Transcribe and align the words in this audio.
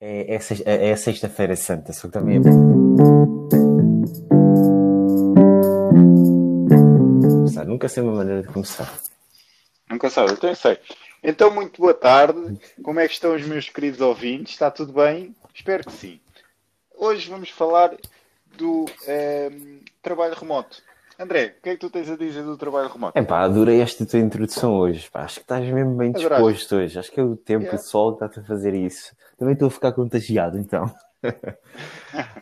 É, 0.00 0.34
é, 0.34 0.38
é- 0.64 0.88
é 0.90 0.96
Sexta-feira 0.96 1.56
Santa, 1.56 1.92
só 1.92 2.06
que 2.08 2.12
também 2.12 2.36
é. 2.36 2.40
Nunca 7.66 7.88
sei 7.90 8.02
uma 8.02 8.14
maneira 8.14 8.42
de 8.42 8.48
começar. 8.48 8.90
Nunca 9.90 10.08
sabe, 10.08 10.32
eu 10.42 10.54
sei. 10.54 10.78
Então, 11.22 11.50
muito 11.50 11.80
boa 11.80 11.92
tarde. 11.92 12.58
Como 12.82 12.98
é 13.00 13.06
que 13.06 13.12
estão 13.12 13.34
os 13.34 13.46
meus 13.46 13.68
queridos 13.68 14.00
ouvintes? 14.00 14.54
Está 14.54 14.70
tudo 14.70 14.94
bem? 14.94 15.36
Espero 15.54 15.84
que 15.84 15.92
sim. 15.92 16.18
Hoje 16.96 17.28
vamos 17.28 17.50
falar 17.50 17.94
do 18.56 18.86
ehm, 19.06 19.80
trabalho 20.00 20.34
remoto. 20.34 20.82
André, 21.18 21.56
o 21.58 21.62
que 21.62 21.70
é 21.70 21.72
que 21.74 21.78
tu 21.80 21.88
tens 21.90 22.10
a 22.10 22.16
dizer 22.16 22.42
do 22.42 22.56
trabalho 22.58 22.88
remoto? 22.92 23.18
Epá, 23.18 23.40
adorei 23.40 23.80
esta 23.80 24.04
tua 24.04 24.18
introdução 24.18 24.74
hoje. 24.74 25.08
Pá. 25.10 25.22
Acho 25.22 25.36
que 25.36 25.40
estás 25.42 25.66
mesmo 25.66 25.96
bem 25.96 26.10
Adoraste. 26.10 26.44
disposto 26.44 26.76
hoje. 26.76 26.98
Acho 26.98 27.10
que 27.10 27.20
é 27.20 27.22
o 27.22 27.36
tempo, 27.36 27.64
Yeah. 27.64 27.80
o 27.80 27.82
sol 27.82 28.16
que 28.16 28.24
está-te 28.24 28.40
a 28.40 28.46
fazer 28.46 28.74
isso. 28.74 29.16
Também 29.38 29.54
estou 29.54 29.68
a 29.68 29.70
ficar 29.70 29.92
contagiado, 29.92 30.58
então. 30.58 30.92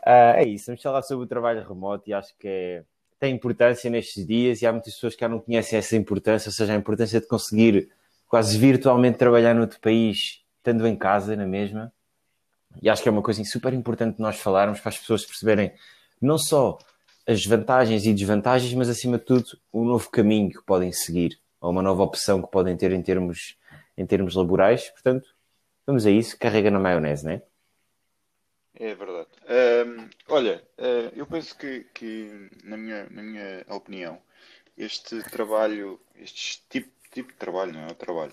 Ah, 0.07 0.35
é 0.37 0.45
isso, 0.45 0.67
vamos 0.67 0.83
falar 0.83 1.03
sobre 1.03 1.25
o 1.25 1.29
trabalho 1.29 1.67
remoto 1.67 2.09
e 2.09 2.13
acho 2.13 2.37
que 2.39 2.47
é- 2.47 2.85
tem 3.19 3.35
importância 3.35 3.89
nestes 3.89 4.27
dias 4.27 4.61
e 4.61 4.67
há 4.67 4.73
muitas 4.73 4.93
pessoas 4.95 5.15
que 5.15 5.21
já 5.23 5.29
não 5.29 5.41
conhecem 5.41 5.79
essa 5.79 5.97
importância, 5.97 6.49
ou 6.49 6.53
seja, 6.53 6.73
a 6.75 6.77
importância 6.77 7.21
de 7.21 7.27
conseguir 7.27 7.89
quase 8.29 8.59
virtualmente 8.59 9.17
trabalhar 9.17 9.55
noutro 9.55 9.81
país, 9.81 10.43
estando 10.59 10.87
em 10.87 10.95
casa, 10.95 11.35
na 11.35 11.47
mesma. 11.47 11.91
E 12.83 12.91
acho 12.91 13.03
que 13.03 13.09
é 13.09 13.13
uma 13.13 13.23
coisa 13.23 13.43
super 13.45 13.73
importante 13.73 14.21
nós 14.21 14.37
falarmos 14.39 14.81
para 14.81 14.91
as 14.91 14.99
pessoas 14.99 15.25
perceberem 15.25 15.73
não 16.21 16.37
só 16.37 16.77
as 17.27 17.45
vantagens 17.45 18.05
e 18.07 18.13
desvantagens, 18.13 18.73
mas 18.75 18.89
acima 18.89 19.19
de 19.19 19.25
tudo 19.25 19.59
um 19.73 19.85
novo 19.85 20.11
caminho 20.11 20.51
que 20.51 20.63
podem 20.63 20.93
seguir, 20.93 21.39
ou 21.61 21.71
uma 21.71 21.83
nova 21.83 22.03
opção 22.03 22.43
que 22.43 22.51
podem 22.51 22.77
ter 22.77 22.93
em 22.93 23.03
termos, 23.03 23.57
em 23.97 24.07
termos 24.07 24.35
laborais. 24.35 24.91
Portanto, 24.91 25.27
vamos 25.87 26.05
a 26.07 26.11
isso, 26.11 26.39
carrega 26.39 26.71
na 26.71 26.79
maionese, 26.79 27.25
não 27.25 27.33
é? 27.33 27.43
É 28.77 28.95
verdade. 28.95 29.29
Ehm, 29.49 30.11
olha, 30.29 30.63
eh, 30.79 31.13
eu 31.15 31.27
penso 31.27 31.57
que, 31.57 31.87
que, 31.95 32.51
na 32.65 32.77
minha, 32.77 33.09
na 33.09 33.23
minha 33.23 33.65
opinião, 33.69 34.21
este 34.77 35.23
trabalho, 35.31 36.01
este 36.17 36.61
tipo, 36.69 36.91
tipo 37.13 37.33
de 37.33 37.39
trabalho, 37.39 37.73
não 37.73 37.83
é 37.83 37.93
o 37.93 37.95
trabalho, 37.95 38.33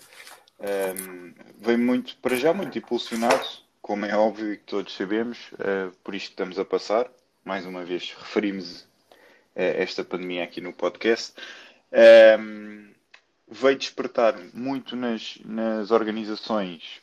ehm, 0.60 1.34
vem 1.60 1.78
muito, 1.78 2.18
para 2.18 2.36
já, 2.36 2.54
muito 2.54 2.76
impulsionado, 2.78 3.46
como 3.82 4.06
é 4.06 4.16
óbvio 4.16 4.52
e 4.54 4.58
que 4.58 4.64
todos 4.64 4.94
sabemos, 4.96 5.52
eh, 5.60 5.92
por 6.04 6.16
isto 6.16 6.28
que 6.28 6.34
estamos 6.34 6.58
a 6.58 6.66
passar. 6.66 7.10
Mais 7.44 7.66
uma 7.66 7.84
vez, 7.84 8.14
referimos 8.14 8.88
eh, 9.56 9.82
esta 9.82 10.04
pandemia 10.04 10.44
aqui 10.44 10.62
no 10.62 10.72
podcast. 10.72 11.34
Ehm, 11.92 12.94
veio 13.48 13.78
despertar 13.78 14.38
muito 14.54 14.96
nas, 14.96 15.40
nas 15.44 15.90
organizações 15.92 17.02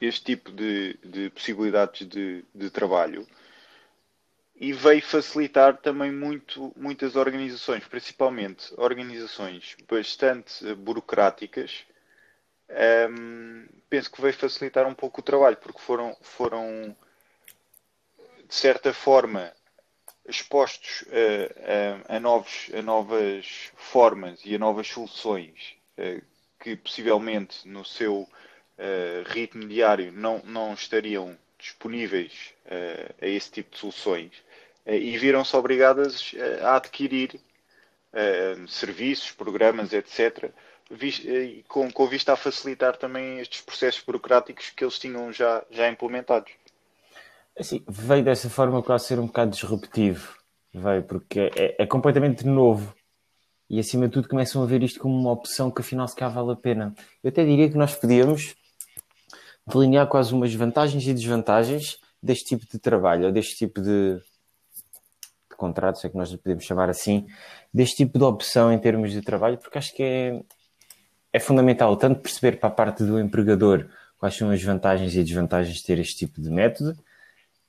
este 0.00 0.24
tipo 0.24 0.50
de, 0.50 0.94
de 1.04 1.30
possibilidades 1.30 2.08
de, 2.08 2.44
de 2.54 2.70
trabalho 2.70 3.26
e 4.56 4.72
veio 4.72 5.02
facilitar 5.02 5.76
também 5.76 6.10
muito, 6.10 6.72
muitas 6.76 7.14
organizações, 7.14 7.86
principalmente 7.86 8.72
organizações 8.78 9.76
bastante 9.88 10.74
burocráticas. 10.74 11.84
Ehm, 12.68 13.66
penso 13.90 14.10
que 14.10 14.22
veio 14.22 14.32
facilitar 14.32 14.86
um 14.86 14.94
pouco 14.94 15.20
o 15.20 15.24
trabalho, 15.24 15.56
porque 15.58 15.80
foram, 15.80 16.16
foram 16.22 16.96
de 18.48 18.54
certa 18.54 18.92
forma, 18.92 19.52
expostos 20.26 21.04
eh, 21.10 22.00
a, 22.08 22.16
a 22.16 22.20
novos, 22.20 22.70
a 22.74 22.82
novas 22.82 23.70
formas 23.76 24.40
e 24.44 24.54
a 24.54 24.58
novas 24.58 24.86
soluções 24.88 25.76
eh, 25.96 26.22
que 26.58 26.76
possivelmente 26.76 27.68
no 27.68 27.84
seu 27.84 28.28
eh, 28.78 29.22
ritmo 29.26 29.66
diário 29.68 30.10
não, 30.12 30.40
não 30.44 30.72
estariam 30.74 31.38
disponíveis 31.58 32.54
eh, 32.66 33.14
a 33.20 33.26
esse 33.26 33.50
tipo 33.50 33.70
de 33.72 33.78
soluções 33.78 34.32
e 34.86 35.16
viram-se 35.16 35.56
obrigadas 35.56 36.34
a 36.60 36.76
adquirir 36.76 37.40
serviços, 38.68 39.30
programas, 39.30 39.94
etc., 39.94 40.52
com, 41.66 41.90
com 41.90 42.06
vista 42.06 42.34
a 42.34 42.36
facilitar 42.36 42.94
também 42.98 43.40
estes 43.40 43.62
processos 43.62 44.02
burocráticos 44.02 44.68
que 44.68 44.84
eles 44.84 44.98
tinham 44.98 45.32
já, 45.32 45.64
já 45.70 45.88
implementados. 45.88 46.52
Assim, 47.58 47.84
veio 47.88 48.24
dessa 48.24 48.50
forma 48.50 48.82
quase 48.82 49.06
ser 49.06 49.18
um 49.18 49.26
bocado 49.26 49.52
disruptivo. 49.52 50.34
Veio 50.72 51.02
porque 51.04 51.50
é, 51.56 51.82
é 51.82 51.86
completamente 51.86 52.44
novo. 52.44 52.94
E 53.70 53.78
acima 53.78 54.06
de 54.06 54.12
tudo 54.12 54.28
começam 54.28 54.62
a 54.62 54.66
ver 54.66 54.82
isto 54.82 55.00
como 55.00 55.18
uma 55.18 55.32
opção 55.32 55.70
que 55.70 55.80
afinal 55.80 56.06
se 56.06 56.16
calhar 56.16 56.34
vale 56.34 56.52
a 56.52 56.56
pena. 56.56 56.94
Eu 57.22 57.30
até 57.30 57.44
diria 57.44 57.70
que 57.70 57.76
nós 57.76 57.94
podíamos 57.94 58.54
delinear 59.66 60.06
quase 60.06 60.34
umas 60.34 60.52
vantagens 60.54 61.06
e 61.06 61.14
desvantagens 61.14 61.98
deste 62.22 62.44
tipo 62.56 62.66
de 62.70 62.78
trabalho, 62.78 63.26
ou 63.26 63.32
deste 63.32 63.56
tipo 63.56 63.80
de, 63.80 64.16
de 64.16 65.56
contrato, 65.56 65.98
se 65.98 66.06
é 66.06 66.10
que 66.10 66.16
nós 66.16 66.34
podemos 66.36 66.64
chamar 66.64 66.88
assim, 66.88 67.26
deste 67.72 67.96
tipo 67.96 68.18
de 68.18 68.24
opção 68.24 68.72
em 68.72 68.78
termos 68.78 69.12
de 69.12 69.22
trabalho, 69.22 69.58
porque 69.58 69.78
acho 69.78 69.94
que 69.94 70.02
é, 70.02 70.42
é 71.32 71.40
fundamental 71.40 71.96
tanto 71.96 72.20
perceber 72.20 72.58
para 72.58 72.68
a 72.68 72.72
parte 72.72 73.04
do 73.04 73.18
empregador 73.18 73.88
quais 74.18 74.34
são 74.34 74.50
as 74.50 74.62
vantagens 74.62 75.14
e 75.14 75.22
desvantagens 75.22 75.78
de 75.78 75.84
ter 75.84 75.98
este 75.98 76.16
tipo 76.16 76.40
de 76.40 76.50
método, 76.50 76.96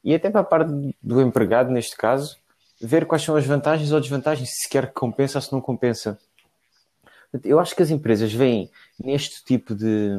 e 0.05 0.13
até 0.13 0.29
para 0.29 0.41
a 0.41 0.45
parte 0.45 0.71
do 1.01 1.21
empregado, 1.21 1.71
neste 1.71 1.97
caso, 1.97 2.38
ver 2.79 3.07
quais 3.07 3.23
são 3.23 3.35
as 3.35 3.45
vantagens 3.45 3.91
ou 3.91 3.99
desvantagens, 3.99 4.49
se 4.49 4.63
sequer 4.63 4.93
compensa 4.93 5.39
ou 5.39 5.41
se 5.41 5.51
não 5.51 5.59
compensa. 5.59 6.17
Eu 7.43 7.59
acho 7.59 7.75
que 7.75 7.81
as 7.81 7.89
empresas 7.89 8.31
veem 8.31 8.69
neste 8.97 9.43
tipo 9.43 9.73
de 9.75 10.11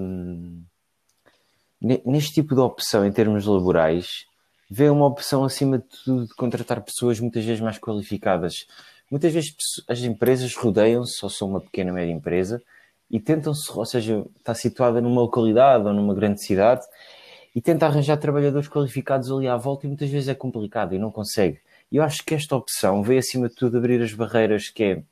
ne- 1.81 2.03
neste 2.05 2.33
tipo 2.35 2.55
de 2.55 2.61
opção 2.61 3.07
em 3.07 3.13
termos 3.13 3.47
laborais, 3.47 4.27
vê 4.69 4.91
uma 4.91 5.07
opção 5.07 5.45
acima 5.45 5.79
de 5.79 5.85
tudo 6.05 6.27
de 6.27 6.35
contratar 6.35 6.81
pessoas 6.81 7.21
muitas 7.21 7.45
vezes 7.45 7.61
mais 7.61 7.79
qualificadas. 7.79 8.67
Muitas 9.11 9.33
vezes 9.33 9.55
as 9.87 10.01
empresas 10.01 10.55
rodeiam-se, 10.57 11.25
ou 11.25 11.31
são 11.31 11.49
uma 11.49 11.61
pequena 11.61 11.93
média 11.93 12.13
empresa, 12.13 12.61
e 13.09 13.21
tentam-se, 13.21 13.71
ou 13.73 13.87
seja, 13.87 14.25
está 14.37 14.53
situada 14.53 15.01
numa 15.01 15.21
localidade 15.21 15.87
ou 15.87 15.93
numa 15.93 16.13
grande 16.13 16.43
cidade, 16.43 16.85
e 17.57 17.63
tenta 17.63 17.87
arranjar 17.87 18.19
trabalhadores 18.19 18.69
qualificados 18.69 19.33
ali 19.33 19.49
à 19.49 19.57
volta 19.57 19.87
e 19.87 19.89
muitas 19.89 20.11
vezes 20.11 20.29
é 20.29 20.35
complicado 20.35 20.95
e 20.95 20.99
não 20.99 21.11
consegue. 21.11 21.59
E 21.91 21.97
eu 21.97 22.03
acho 22.03 22.23
que 22.23 22.35
esta 22.35 22.55
opção 22.55 23.03
veio 23.03 23.19
acima 23.19 23.49
de 23.49 23.55
tudo 23.55 23.79
abrir 23.79 24.03
as 24.03 24.13
barreiras 24.13 24.69
que 24.69 24.85
é 24.85 25.03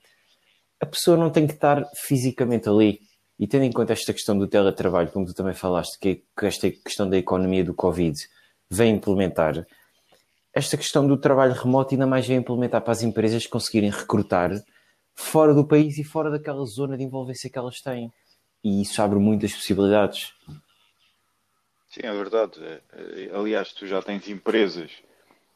a 0.78 0.84
pessoa 0.84 1.16
não 1.16 1.30
tem 1.30 1.46
que 1.46 1.54
estar 1.54 1.82
fisicamente 1.94 2.68
ali. 2.68 3.00
E 3.38 3.46
tendo 3.46 3.64
em 3.64 3.72
conta 3.72 3.94
esta 3.94 4.12
questão 4.12 4.38
do 4.38 4.46
teletrabalho, 4.46 5.10
como 5.10 5.24
tu 5.24 5.32
também 5.32 5.54
falaste, 5.54 5.98
que, 5.98 6.22
que 6.38 6.44
esta 6.44 6.70
questão 6.70 7.08
da 7.08 7.16
economia 7.16 7.64
do 7.64 7.72
Covid 7.72 8.14
vem 8.70 8.94
implementar, 8.94 9.66
esta 10.52 10.76
questão 10.76 11.06
do 11.06 11.16
trabalho 11.16 11.54
remoto 11.54 11.94
ainda 11.94 12.06
mais 12.06 12.26
vem 12.26 12.36
implementar 12.36 12.82
para 12.82 12.92
as 12.92 13.02
empresas 13.02 13.46
conseguirem 13.46 13.90
recrutar 13.90 14.50
fora 15.14 15.54
do 15.54 15.66
país 15.66 15.96
e 15.96 16.04
fora 16.04 16.30
daquela 16.30 16.66
zona 16.66 16.98
de 16.98 17.04
envolvência 17.04 17.48
que 17.48 17.58
elas 17.58 17.80
têm. 17.80 18.12
E 18.62 18.82
isso 18.82 19.00
abre 19.00 19.18
muitas 19.18 19.54
possibilidades. 19.54 20.34
Sim, 21.94 22.00
é 22.02 22.12
verdade. 22.12 22.58
Eh, 22.64 22.80
eh, 22.92 23.30
Aliás, 23.32 23.72
tu 23.72 23.86
já 23.86 24.02
tens 24.02 24.28
empresas, 24.28 24.90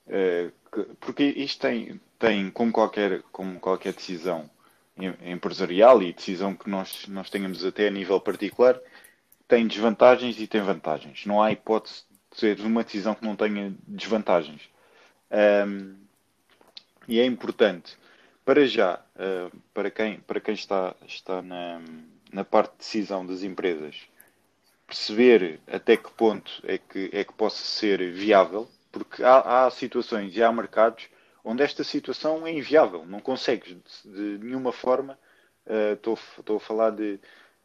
eh, 0.08 0.50
que- 0.72 0.84
porque 1.00 1.24
isto 1.24 1.60
tem, 1.62 2.00
tem 2.18 2.50
como 2.50 2.72
qualquer, 2.72 3.22
como 3.32 3.58
qualquer 3.60 3.92
decisão 3.94 4.50
em- 4.96 5.32
empresarial 5.32 6.02
e 6.02 6.12
decisão 6.12 6.54
que 6.54 6.70
nós, 6.70 7.06
nós 7.08 7.30
tenhamos 7.30 7.64
até 7.64 7.88
a 7.88 7.90
nível 7.90 8.20
particular, 8.20 8.80
tem 9.48 9.66
desvantagens 9.66 10.40
e 10.40 10.46
tem 10.46 10.62
vantagens. 10.62 11.26
Não 11.26 11.42
há 11.42 11.52
hipótese 11.52 12.04
de 12.32 12.38
ser 12.40 12.60
uma 12.60 12.84
decisão 12.84 13.14
que 13.16 13.24
não 13.24 13.36
tenha 13.36 13.74
desvantagens. 13.88 14.62
Ahm, 15.30 15.96
e 17.08 17.20
é 17.20 17.24
importante, 17.24 17.96
para 18.44 18.66
já, 18.66 19.00
eh, 19.16 19.50
para 19.74 19.90
quem, 19.90 20.20
para 20.20 20.40
quem 20.40 20.54
está, 20.54 20.94
está 21.06 21.42
na, 21.42 21.80
na 22.32 22.44
parte 22.44 22.72
de 22.72 22.78
decisão 22.78 23.24
das 23.26 23.42
empresas, 23.42 23.96
perceber 24.88 25.60
até 25.70 25.96
que 25.98 26.10
ponto 26.12 26.50
é 26.64 26.78
que, 26.78 27.10
é 27.12 27.22
que 27.22 27.34
possa 27.34 27.62
ser 27.62 28.10
viável, 28.12 28.66
porque 28.90 29.22
há, 29.22 29.66
há 29.66 29.70
situações 29.70 30.34
e 30.34 30.42
há 30.42 30.50
mercados 30.50 31.08
onde 31.44 31.62
esta 31.62 31.84
situação 31.84 32.46
é 32.46 32.52
inviável, 32.52 33.04
não 33.06 33.20
consegues 33.20 33.76
de, 34.04 34.38
de 34.38 34.44
nenhuma 34.44 34.72
forma, 34.72 35.18
eh, 35.66 35.92
estou 35.92 36.18
estou 36.38 36.56
a 36.56 36.60
falar 36.60 36.90
de, 36.90 37.20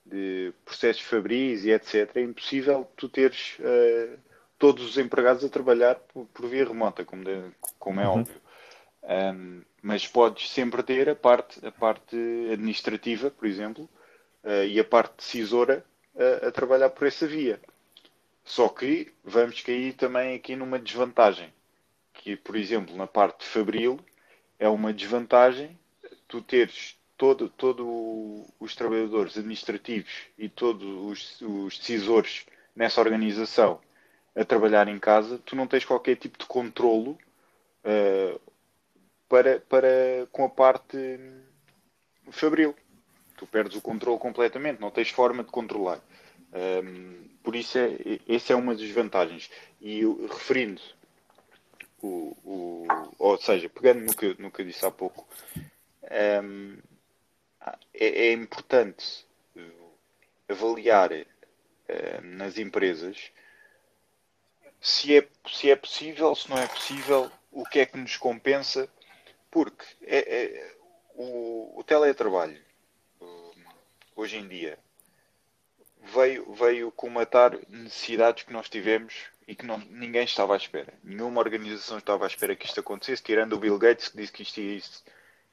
de 0.05 0.53
processos 0.65 1.01
fabris 1.03 1.63
e 1.65 1.71
etc. 1.71 2.17
É 2.17 2.21
impossível 2.21 2.87
tu 2.97 3.09
teres 3.09 3.57
eh, 3.61 4.17
todos 4.59 4.85
os 4.85 4.97
empregados 4.97 5.43
a 5.45 5.49
trabalhar 5.49 5.95
por, 5.95 6.25
por 6.27 6.47
via 6.47 6.65
remota, 6.65 7.05
como, 7.05 7.23
de- 7.23 7.51
como 7.79 7.99
é 8.01 8.07
óbvio. 8.07 8.41
Um, 9.03 9.61
mas 9.81 10.07
podes 10.07 10.49
sempre 10.49 10.81
ter 10.83 11.09
a 11.09 11.15
parte, 11.15 11.65
a 11.65 11.71
parte 11.71 12.15
administrativa, 12.53 13.29
por 13.31 13.45
exemplo, 13.47 13.89
eh, 14.43 14.67
e 14.67 14.79
a 14.79 14.83
parte 14.85 15.17
decisora 15.17 15.85
a, 16.15 16.47
a 16.47 16.51
trabalhar 16.51 16.89
por 16.89 17.07
essa 17.07 17.27
via. 17.27 17.59
Só 18.43 18.67
que 18.69 19.13
vamos 19.23 19.61
cair 19.61 19.93
também 19.93 20.35
aqui 20.35 20.55
numa 20.55 20.79
desvantagem, 20.79 21.53
que, 22.13 22.35
por 22.35 22.55
exemplo, 22.55 22.95
na 22.95 23.07
parte 23.07 23.45
fabril, 23.45 23.99
é 24.59 24.67
uma 24.67 24.93
desvantagem 24.93 25.77
tu 26.27 26.41
teres 26.41 26.97
todo, 27.15 27.47
todo 27.47 28.43
os 28.59 28.75
trabalhadores 28.75 29.37
administrativos 29.37 30.11
e 30.37 30.49
todos 30.49 30.83
os, 30.83 31.41
os 31.41 31.77
decisores 31.77 32.45
nessa 32.75 32.99
organização 32.99 33.79
a 34.35 34.43
trabalhar 34.43 34.87
em 34.87 34.97
casa, 34.97 35.39
tu 35.45 35.55
não 35.55 35.67
tens 35.67 35.85
qualquer 35.85 36.15
tipo 36.15 36.39
de 36.39 36.45
controlo 36.45 37.11
uh, 37.85 38.41
para, 39.29 39.59
para 39.59 40.27
com 40.31 40.43
a 40.43 40.49
parte 40.49 40.97
fabril. 42.31 42.75
Tu 43.43 43.47
perdes 43.47 43.75
o 43.75 43.81
controle 43.81 44.17
completamente, 44.19 44.79
não 44.79 44.89
tens 44.89 45.09
forma 45.09 45.43
de 45.43 45.51
controlar. 45.51 45.99
Um, 46.53 47.27
por 47.43 47.57
isso, 47.57 47.77
é, 47.77 47.91
essa 48.25 48.53
é 48.53 48.55
uma 48.55 48.73
das 48.73 48.89
vantagens. 48.89 49.51
E 49.81 50.01
referindo, 50.31 50.81
o, 52.01 52.37
o, 52.45 52.87
ou 53.19 53.37
seja, 53.37 53.67
pegando 53.67 53.99
no 53.99 54.15
que, 54.15 54.41
no 54.41 54.49
que 54.49 54.61
eu 54.61 54.65
disse 54.65 54.85
há 54.85 54.91
pouco, 54.91 55.27
um, 56.41 56.77
é, 57.93 58.27
é, 58.27 58.31
importante 58.31 59.25
avaliar 60.47 61.11
uh, 61.11 62.21
nas 62.23 62.57
empresas 62.57 63.29
se 64.79 65.17
é, 65.17 65.27
se 65.51 65.69
é 65.69 65.75
possível, 65.75 66.33
se 66.33 66.49
não 66.49 66.57
é 66.57 66.67
possível, 66.67 67.29
o 67.51 67.65
que 67.65 67.79
é 67.79 67.85
que 67.85 67.97
nos 67.97 68.15
compensa, 68.15 68.87
porque 69.51 69.85
é, 70.03 70.45
é 70.45 70.75
o, 71.15 71.77
o 71.77 71.83
teletrabalho 71.83 72.63
hoje 74.15 74.37
em 74.37 74.47
dia 74.47 74.77
veio, 76.03 76.53
veio 76.53 76.91
comatar 76.91 77.57
necessidades 77.69 78.43
que 78.43 78.53
nós 78.53 78.69
tivemos 78.69 79.13
e 79.47 79.55
que 79.55 79.65
não, 79.65 79.77
ninguém 79.89 80.23
estava 80.23 80.53
à 80.53 80.57
espera. 80.57 80.93
Nenhuma 81.03 81.39
organização 81.39 81.97
estava 81.97 82.25
à 82.25 82.27
espera 82.27 82.55
que 82.55 82.65
isto 82.65 82.79
acontecesse, 82.79 83.23
tirando 83.23 83.53
o 83.53 83.59
Bill 83.59 83.77
Gates 83.77 84.09
que 84.09 84.17
disse 84.17 84.31
que 84.31 84.43
isto, 84.43 84.59
ia, 84.59 84.81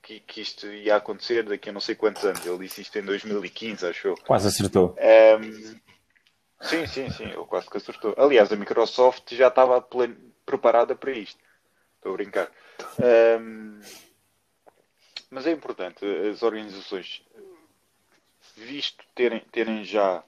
que, 0.03 0.21
que 0.21 0.41
isto 0.41 0.67
ia 0.67 0.97
acontecer 0.97 1.45
daqui 1.45 1.71
a 1.71 1.73
não 1.73 1.81
sei 1.81 1.95
quantos 1.95 2.25
anos. 2.25 2.45
Ele 2.45 2.59
disse 2.59 2.83
isto 2.83 2.99
em 2.99 3.03
2015, 3.03 3.87
acho 3.87 4.09
eu. 4.09 4.15
Quase 4.27 4.49
acertou. 4.49 4.97
Um, 4.99 5.81
sim, 6.63 6.87
sim, 6.87 7.11
sim, 7.11 7.25
ele 7.25 7.47
quase 7.47 7.69
que 7.69 7.77
acertou. 7.77 8.15
Aliás, 8.17 8.53
a 8.53 8.57
Microsoft 8.57 9.35
já 9.35 9.49
estava 9.49 9.85
preparada 10.47 10.95
para 10.95 11.13
isto. 11.13 11.41
Estou 11.97 12.13
a 12.13 12.17
brincar. 12.17 12.51
Um, 13.41 13.81
mas 15.31 15.47
é 15.47 15.53
importante 15.53 16.05
as 16.05 16.43
organizações, 16.43 17.23
visto 18.61 19.05
terem, 19.15 19.41
terem 19.51 19.85
já 19.85 20.23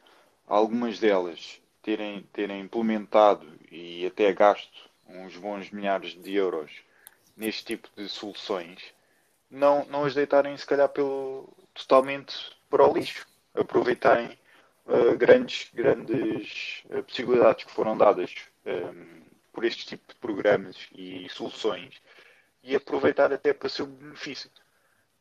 algumas 0.46 0.98
delas 0.98 1.60
terem, 1.82 2.22
terem 2.32 2.60
implementado 2.60 3.46
e 3.70 4.06
até 4.06 4.32
gasto 4.32 4.90
uns 5.06 5.36
bons 5.36 5.70
milhares 5.70 6.14
de 6.14 6.34
euros 6.34 6.70
neste 7.36 7.64
tipo 7.64 7.88
de 7.96 8.08
soluções, 8.08 8.82
não, 9.50 9.84
não 9.86 10.04
as 10.04 10.14
deitarem 10.14 10.56
se 10.56 10.66
calhar 10.66 10.88
pelo, 10.88 11.48
totalmente 11.74 12.34
para 12.70 12.86
o 12.86 12.92
lixo. 12.92 13.26
Aproveitarem 13.54 14.38
uh, 14.86 15.16
grandes, 15.16 15.70
grandes 15.74 16.82
uh, 16.86 17.02
possibilidades 17.02 17.64
que 17.64 17.72
foram 17.72 17.96
dadas 17.96 18.34
um, 18.64 18.70
ehm, 18.70 19.22
por 19.52 19.64
este 19.64 19.84
tipo 19.84 20.08
de 20.08 20.14
programas 20.18 20.88
e 20.94 21.28
soluções 21.28 22.00
e 22.62 22.74
aproveitar 22.74 23.30
até 23.32 23.52
para 23.52 23.68
seu 23.68 23.86
benefício. 23.86 24.50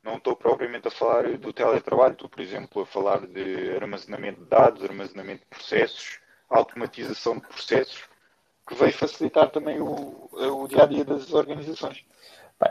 Não 0.03 0.17
estou 0.17 0.35
propriamente 0.35 0.87
a 0.87 0.91
falar 0.91 1.37
do 1.37 1.53
teletrabalho, 1.53 2.13
estou, 2.13 2.29
por 2.29 2.41
exemplo, 2.41 2.81
a 2.81 2.85
falar 2.85 3.27
de 3.27 3.75
armazenamento 3.75 4.41
de 4.41 4.49
dados, 4.49 4.83
armazenamento 4.83 5.41
de 5.41 5.47
processos, 5.47 6.19
automatização 6.49 7.35
de 7.35 7.47
processos, 7.47 8.03
que 8.67 8.75
veio 8.75 8.93
facilitar 8.93 9.49
também 9.51 9.79
o, 9.79 10.29
o 10.31 10.67
dia 10.67 10.83
a 10.83 10.85
dia 10.85 11.05
das 11.05 11.31
organizações. 11.33 12.03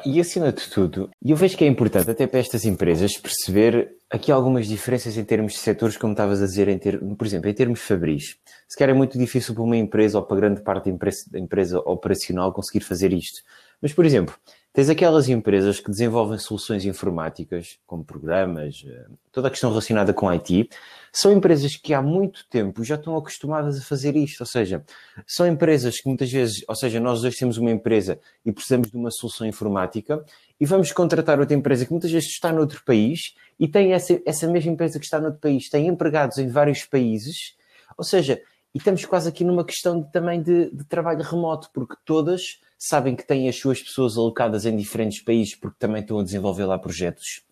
E 0.07 0.21
acima 0.21 0.53
de 0.53 0.69
tudo, 0.71 1.11
eu 1.25 1.35
vejo 1.35 1.57
que 1.57 1.65
é 1.65 1.67
importante 1.67 2.09
até 2.09 2.25
para 2.25 2.39
estas 2.39 2.65
empresas 2.65 3.17
perceber 3.17 3.97
aqui 4.09 4.31
algumas 4.31 4.69
diferenças 4.69 5.17
em 5.17 5.25
termos 5.25 5.55
de 5.55 5.59
setores, 5.59 5.97
como 5.97 6.13
estavas 6.13 6.41
a 6.41 6.47
dizer, 6.47 6.69
em 6.69 6.79
ter, 6.79 7.01
por 7.17 7.27
exemplo, 7.27 7.51
em 7.51 7.55
termos 7.55 7.81
fabris. 7.81 8.37
Se 8.69 8.79
calhar 8.79 8.95
é 8.95 8.97
muito 8.97 9.19
difícil 9.19 9.53
para 9.53 9.65
uma 9.65 9.77
empresa 9.77 10.19
ou 10.19 10.25
para 10.25 10.37
grande 10.37 10.63
parte 10.63 10.85
da 10.85 10.91
empresa, 10.93 11.19
da 11.31 11.41
empresa 11.41 11.81
operacional 11.81 12.53
conseguir 12.53 12.85
fazer 12.85 13.13
isto. 13.13 13.43
Mas, 13.83 13.93
por 13.93 14.05
exemplo, 14.05 14.37
Tens 14.73 14.89
aquelas 14.89 15.29
empresas 15.29 15.81
que 15.81 15.91
desenvolvem 15.91 16.39
soluções 16.39 16.85
informáticas, 16.85 17.81
como 17.85 18.05
programas, 18.05 18.85
eh, 18.87 19.07
toda 19.33 19.49
a 19.49 19.51
questão 19.51 19.69
relacionada 19.69 20.15
com 20.15 20.29
IT, 20.29 20.71
são 21.13 21.33
empresas 21.33 21.75
que 21.75 21.93
há 21.93 22.01
muito 22.01 22.47
tempo 22.49 22.85
já 22.85 22.95
estão 22.95 23.17
acostumadas 23.17 23.79
a 23.79 23.83
fazer 23.83 24.15
isto. 24.15 24.43
Ou 24.43 24.47
seja, 24.47 24.85
são 25.27 25.45
empresas 25.45 26.01
que 26.01 26.07
muitas 26.07 26.31
vezes, 26.31 26.65
ou 26.69 26.77
seja, 26.77 27.01
nós 27.01 27.25
hoje 27.25 27.37
temos 27.37 27.59
uma 27.59 27.71
empresa 27.73 28.21
e 28.47 28.53
precisamos 28.53 28.93
de 28.93 28.97
uma 28.97 29.11
solução 29.11 29.45
informática 29.45 30.25
e 30.61 30.65
vamos 30.65 30.93
contratar 30.93 31.41
outra 31.41 31.57
empresa 31.57 31.85
que 31.85 31.91
muitas 31.91 32.13
vezes 32.13 32.29
está 32.29 32.53
noutro 32.53 32.81
país 32.85 33.35
e 33.59 33.67
tem 33.67 33.93
essa, 33.93 34.21
essa 34.25 34.47
mesma 34.47 34.71
empresa 34.71 35.01
que 35.01 35.05
está 35.05 35.21
noutro 35.21 35.41
país, 35.41 35.69
tem 35.69 35.89
empregados 35.89 36.39
em 36.39 36.47
vários 36.47 36.85
países. 36.85 37.57
Ou 37.99 38.05
seja, 38.05 38.41
e 38.73 38.79
estamos 38.79 39.05
quase 39.05 39.29
aqui 39.29 39.43
numa 39.43 39.65
questão 39.65 40.01
de, 40.01 40.13
também 40.13 40.41
de, 40.41 40.71
de 40.71 40.85
trabalho 40.85 41.25
remoto, 41.25 41.71
porque 41.75 41.97
todas 42.05 42.61
sabem 42.83 43.15
que 43.15 43.27
têm 43.27 43.47
as 43.47 43.57
suas 43.57 43.83
pessoas 43.83 44.17
alocadas 44.17 44.65
em 44.65 44.75
diferentes 44.75 45.21
países 45.21 45.55
porque 45.55 45.77
também 45.79 46.01
estão 46.01 46.19
a 46.19 46.25
desenvolver 46.25 46.65
lá 46.65 46.79
projetos 46.79 47.43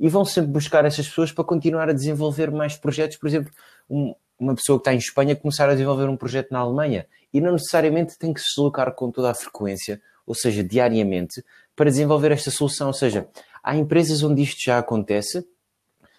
e 0.00 0.08
vão 0.08 0.24
sempre 0.24 0.50
buscar 0.50 0.86
essas 0.86 1.06
pessoas 1.06 1.30
para 1.30 1.44
continuar 1.44 1.90
a 1.90 1.92
desenvolver 1.92 2.50
mais 2.50 2.74
projetos. 2.74 3.18
Por 3.18 3.28
exemplo, 3.28 3.52
um, 3.88 4.14
uma 4.38 4.54
pessoa 4.54 4.78
que 4.78 4.80
está 4.80 4.94
em 4.94 4.96
Espanha 4.96 5.36
começar 5.36 5.68
a 5.68 5.74
desenvolver 5.74 6.08
um 6.08 6.16
projeto 6.16 6.50
na 6.50 6.60
Alemanha 6.60 7.06
e 7.30 7.40
não 7.42 7.52
necessariamente 7.52 8.18
tem 8.18 8.32
que 8.32 8.40
se 8.40 8.46
deslocar 8.56 8.94
com 8.94 9.10
toda 9.10 9.30
a 9.30 9.34
frequência, 9.34 10.00
ou 10.26 10.34
seja, 10.34 10.64
diariamente, 10.64 11.44
para 11.76 11.90
desenvolver 11.90 12.32
esta 12.32 12.50
solução. 12.50 12.86
Ou 12.86 12.94
seja, 12.94 13.28
há 13.62 13.76
empresas 13.76 14.22
onde 14.22 14.40
isto 14.40 14.64
já 14.64 14.78
acontece, 14.78 15.46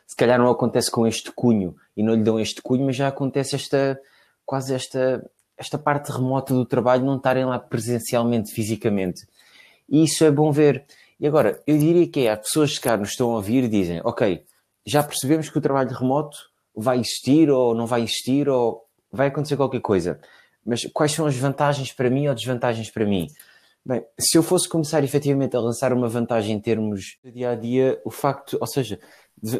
se 0.05 0.15
calhar 0.15 0.37
não 0.37 0.51
acontece 0.51 0.91
com 0.91 1.07
este 1.07 1.31
cunho 1.31 1.75
e 1.97 2.03
não 2.03 2.13
lhe 2.13 2.21
dão 2.21 2.39
este 2.39 2.61
cunho, 2.61 2.85
mas 2.85 2.95
já 2.95 3.07
acontece 3.07 3.55
esta 3.55 3.99
quase 4.45 4.75
esta 4.75 5.27
esta 5.61 5.77
parte 5.77 6.11
remota 6.11 6.53
do 6.53 6.65
trabalho 6.65 7.05
não 7.05 7.17
estarem 7.17 7.45
lá 7.45 7.59
presencialmente, 7.59 8.51
fisicamente. 8.51 9.27
E 9.87 10.03
isso 10.03 10.23
é 10.23 10.31
bom 10.31 10.51
ver. 10.51 10.83
E 11.19 11.27
agora, 11.27 11.61
eu 11.67 11.77
diria 11.77 12.07
que 12.07 12.21
é, 12.21 12.31
as 12.31 12.39
pessoas 12.39 12.77
que 12.77 12.83
cá 12.83 12.97
nos 12.97 13.09
estão 13.09 13.31
a 13.31 13.35
ouvir 13.35 13.69
dizem, 13.69 14.01
ok, 14.03 14.43
já 14.85 15.03
percebemos 15.03 15.49
que 15.49 15.57
o 15.57 15.61
trabalho 15.61 15.91
remoto 15.91 16.35
vai 16.75 16.99
existir 16.99 17.51
ou 17.51 17.75
não 17.75 17.85
vai 17.85 18.01
existir 18.01 18.49
ou 18.49 18.87
vai 19.11 19.27
acontecer 19.27 19.55
qualquer 19.55 19.81
coisa. 19.81 20.19
Mas 20.65 20.83
quais 20.93 21.11
são 21.11 21.27
as 21.27 21.35
vantagens 21.35 21.93
para 21.93 22.09
mim 22.09 22.27
ou 22.27 22.33
desvantagens 22.33 22.89
para 22.89 23.05
mim? 23.05 23.27
Bem, 23.85 24.03
se 24.19 24.37
eu 24.37 24.43
fosse 24.43 24.67
começar 24.67 25.03
efetivamente 25.03 25.55
a 25.55 25.59
lançar 25.59 25.93
uma 25.93 26.07
vantagem 26.07 26.55
em 26.55 26.59
termos 26.59 27.17
de 27.23 27.31
dia 27.31 27.51
a 27.51 27.55
dia, 27.55 28.01
o 28.03 28.09
facto, 28.09 28.57
ou 28.59 28.67
seja, 28.67 28.99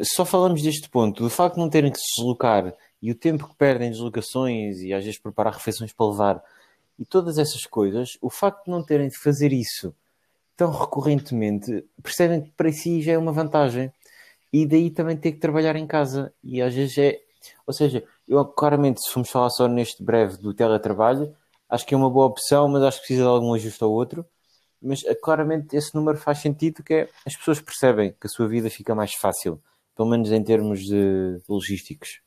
só 0.02 0.24
falamos 0.24 0.62
deste 0.62 0.88
ponto, 0.88 1.22
do 1.22 1.30
facto 1.30 1.54
de 1.54 1.60
não 1.60 1.68
terem 1.68 1.92
que 1.92 1.98
se 1.98 2.16
deslocar 2.16 2.74
e 3.02 3.10
o 3.10 3.14
tempo 3.14 3.48
que 3.48 3.56
perdem 3.56 3.88
em 3.88 3.90
deslocações 3.90 4.78
e 4.80 4.94
às 4.94 5.04
vezes 5.04 5.18
preparar 5.18 5.54
refeições 5.54 5.92
para 5.92 6.06
levar 6.06 6.44
e 6.98 7.04
todas 7.04 7.36
essas 7.38 7.64
coisas, 7.66 8.16
o 8.20 8.30
facto 8.30 8.66
de 8.66 8.70
não 8.70 8.82
terem 8.82 9.08
de 9.08 9.18
fazer 9.18 9.52
isso 9.52 9.94
tão 10.56 10.70
recorrentemente, 10.70 11.84
percebem 12.02 12.42
que 12.42 12.50
para 12.52 12.72
si 12.72 13.02
já 13.02 13.12
é 13.12 13.18
uma 13.18 13.32
vantagem. 13.32 13.92
E 14.52 14.66
daí 14.66 14.90
também 14.90 15.16
ter 15.16 15.32
que 15.32 15.38
trabalhar 15.38 15.74
em 15.76 15.86
casa. 15.86 16.32
E 16.44 16.60
às 16.62 16.74
vezes 16.74 16.96
é. 16.98 17.20
Ou 17.66 17.72
seja, 17.72 18.04
eu 18.28 18.44
claramente, 18.44 19.00
se 19.02 19.10
formos 19.10 19.30
falar 19.30 19.50
só 19.50 19.66
neste 19.66 20.02
breve 20.04 20.36
do 20.36 20.54
teletrabalho, 20.54 21.34
acho 21.68 21.86
que 21.86 21.94
é 21.94 21.96
uma 21.96 22.10
boa 22.10 22.26
opção, 22.26 22.68
mas 22.68 22.82
acho 22.82 22.98
que 22.98 23.06
precisa 23.06 23.24
de 23.24 23.28
algum 23.28 23.54
ajuste 23.54 23.82
ao 23.82 23.90
outro. 23.90 24.24
Mas 24.80 25.02
eh, 25.04 25.14
claramente 25.14 25.76
esse 25.76 25.94
número 25.94 26.18
faz 26.18 26.38
sentido 26.38 26.82
que 26.84 26.94
é, 26.94 27.08
as 27.26 27.36
pessoas 27.36 27.60
percebem 27.60 28.12
que 28.12 28.26
a 28.26 28.30
sua 28.30 28.46
vida 28.46 28.70
fica 28.70 28.94
mais 28.94 29.14
fácil, 29.14 29.60
pelo 29.96 30.08
menos 30.08 30.30
em 30.30 30.42
termos 30.44 30.80
de 30.80 31.40
logísticos. 31.48 32.20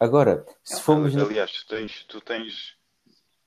Agora, 0.00 0.46
se 0.64 0.80
formos. 0.80 1.14
Aliás, 1.14 1.52
tu 1.52 1.66
tens. 1.66 2.04
Tu 2.04 2.20
tens... 2.22 2.74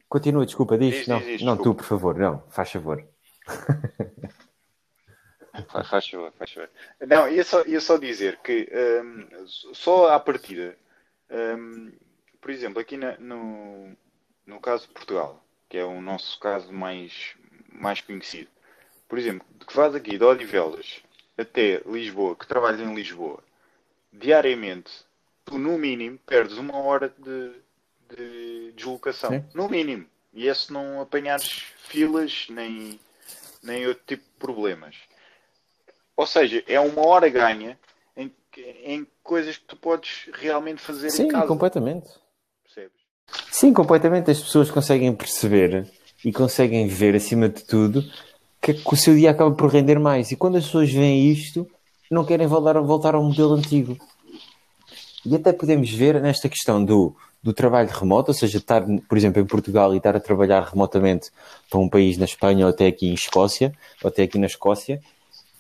Continua, 0.08 0.46
desculpa, 0.46 0.78
diz. 0.78 0.94
diz 0.94 1.08
não, 1.08 1.20
diz, 1.20 1.42
não 1.42 1.56
desculpa. 1.56 1.64
tu, 1.64 1.76
por 1.76 1.84
favor, 1.84 2.16
não, 2.16 2.44
faz 2.52 2.72
favor. 2.72 3.04
Faz, 5.68 5.88
faz 5.88 6.08
favor, 6.08 6.32
faz 6.38 6.52
favor. 6.52 6.70
Não, 7.08 7.28
ia 7.28 7.44
só, 7.44 7.64
ia 7.66 7.80
só 7.80 7.98
dizer 7.98 8.40
que 8.44 8.68
um, 9.04 9.48
só 9.48 10.12
à 10.12 10.20
partida, 10.20 10.76
um, 11.30 11.92
por 12.42 12.50
exemplo, 12.50 12.80
aqui 12.80 12.98
na, 12.98 13.18
no, 13.18 13.96
no 14.48 14.60
caso 14.60 14.88
de 14.88 14.94
Portugal, 14.94 15.44
que 15.70 15.78
é 15.78 15.86
o 15.86 16.02
nosso 16.02 16.40
caso 16.40 16.74
mais, 16.74 17.36
mais 17.72 18.02
conhecido, 18.02 18.50
por 19.08 19.20
exemplo, 19.20 19.46
que 19.68 19.74
faz 19.74 19.94
aqui 19.94 20.18
de 20.18 20.24
Odivelas 20.24 21.04
até 21.38 21.84
Lisboa, 21.86 22.36
que 22.36 22.48
trabalha 22.48 22.84
em 22.84 22.96
Lisboa, 22.96 23.44
diariamente 24.12 24.92
tu 25.46 25.58
no 25.58 25.78
mínimo 25.78 26.18
perdes 26.26 26.58
uma 26.58 26.78
hora 26.78 27.14
de, 27.18 27.52
de 28.16 28.72
deslocação. 28.74 29.30
Sim. 29.30 29.44
No 29.54 29.70
mínimo. 29.70 30.06
E 30.34 30.48
é 30.48 30.54
se 30.54 30.74
não 30.74 31.02
apanhares 31.02 31.64
filas 31.78 32.48
nem, 32.50 33.00
nem 33.62 33.86
outro 33.88 34.04
tipo 34.08 34.24
de 34.24 34.40
problemas. 34.40 34.96
Ou 36.16 36.26
seja, 36.26 36.64
é 36.68 36.80
uma 36.80 37.06
hora 37.06 37.30
ganha 37.30 37.78
em, 38.16 38.32
em 38.84 39.08
coisas 39.24 39.58
que 39.58 39.66
tu 39.66 39.76
podes 39.76 40.30
realmente 40.34 40.82
fazer 40.82 41.10
Sim, 41.10 41.24
em 41.24 41.28
casa. 41.28 41.44
Sim, 41.44 41.48
completamente. 41.48 42.10
Percebes? 42.64 43.02
Sim, 43.52 43.74
completamente. 43.74 44.32
As 44.32 44.40
pessoas 44.40 44.72
conseguem 44.72 45.14
perceber 45.14 45.88
e 46.24 46.32
conseguem 46.32 46.88
ver, 46.88 47.16
acima 47.16 47.50
de 47.50 47.64
tudo, 47.64 48.04
que, 48.62 48.74
que 48.74 48.94
o 48.94 48.98
seu 48.98 49.16
dia 49.16 49.32
acaba 49.32 49.54
por 49.54 49.70
render 49.70 50.00
mais. 50.00 50.32
E 50.32 50.36
quando 50.36 50.58
as 50.58 50.66
pessoas 50.66 50.92
veem 50.92 51.32
isto, 51.32 51.70
não 52.10 52.26
querem 52.26 52.48
voltar, 52.48 52.80
voltar 52.80 53.16
ao 53.16 53.24
modelo 53.24 53.54
antigo. 53.54 53.98
E 55.26 55.36
até 55.36 55.54
podemos 55.54 55.90
ver 55.92 56.22
nesta 56.22 56.50
questão 56.50 56.84
do 56.84 57.16
do 57.44 57.52
trabalho 57.52 57.90
remoto, 57.90 58.32
ou 58.32 58.34
seja, 58.34 58.58
estar, 58.58 58.82
por 59.08 59.18
exemplo, 59.18 59.42
em 59.42 59.46
Portugal 59.46 59.94
e 59.94 59.98
estar 59.98 60.16
a 60.16 60.20
trabalhar 60.20 60.64
remotamente 60.64 61.30
para 61.70 61.78
um 61.78 61.90
país 61.90 62.18
na 62.18 62.24
Espanha 62.24 62.66
ou 62.66 62.70
até 62.70 62.88
aqui 62.88 63.10
em 63.10 63.14
Escócia, 63.14 63.74
ou 64.02 64.08
até 64.08 64.24
aqui 64.24 64.40
na 64.40 64.48
Escócia, 64.48 65.02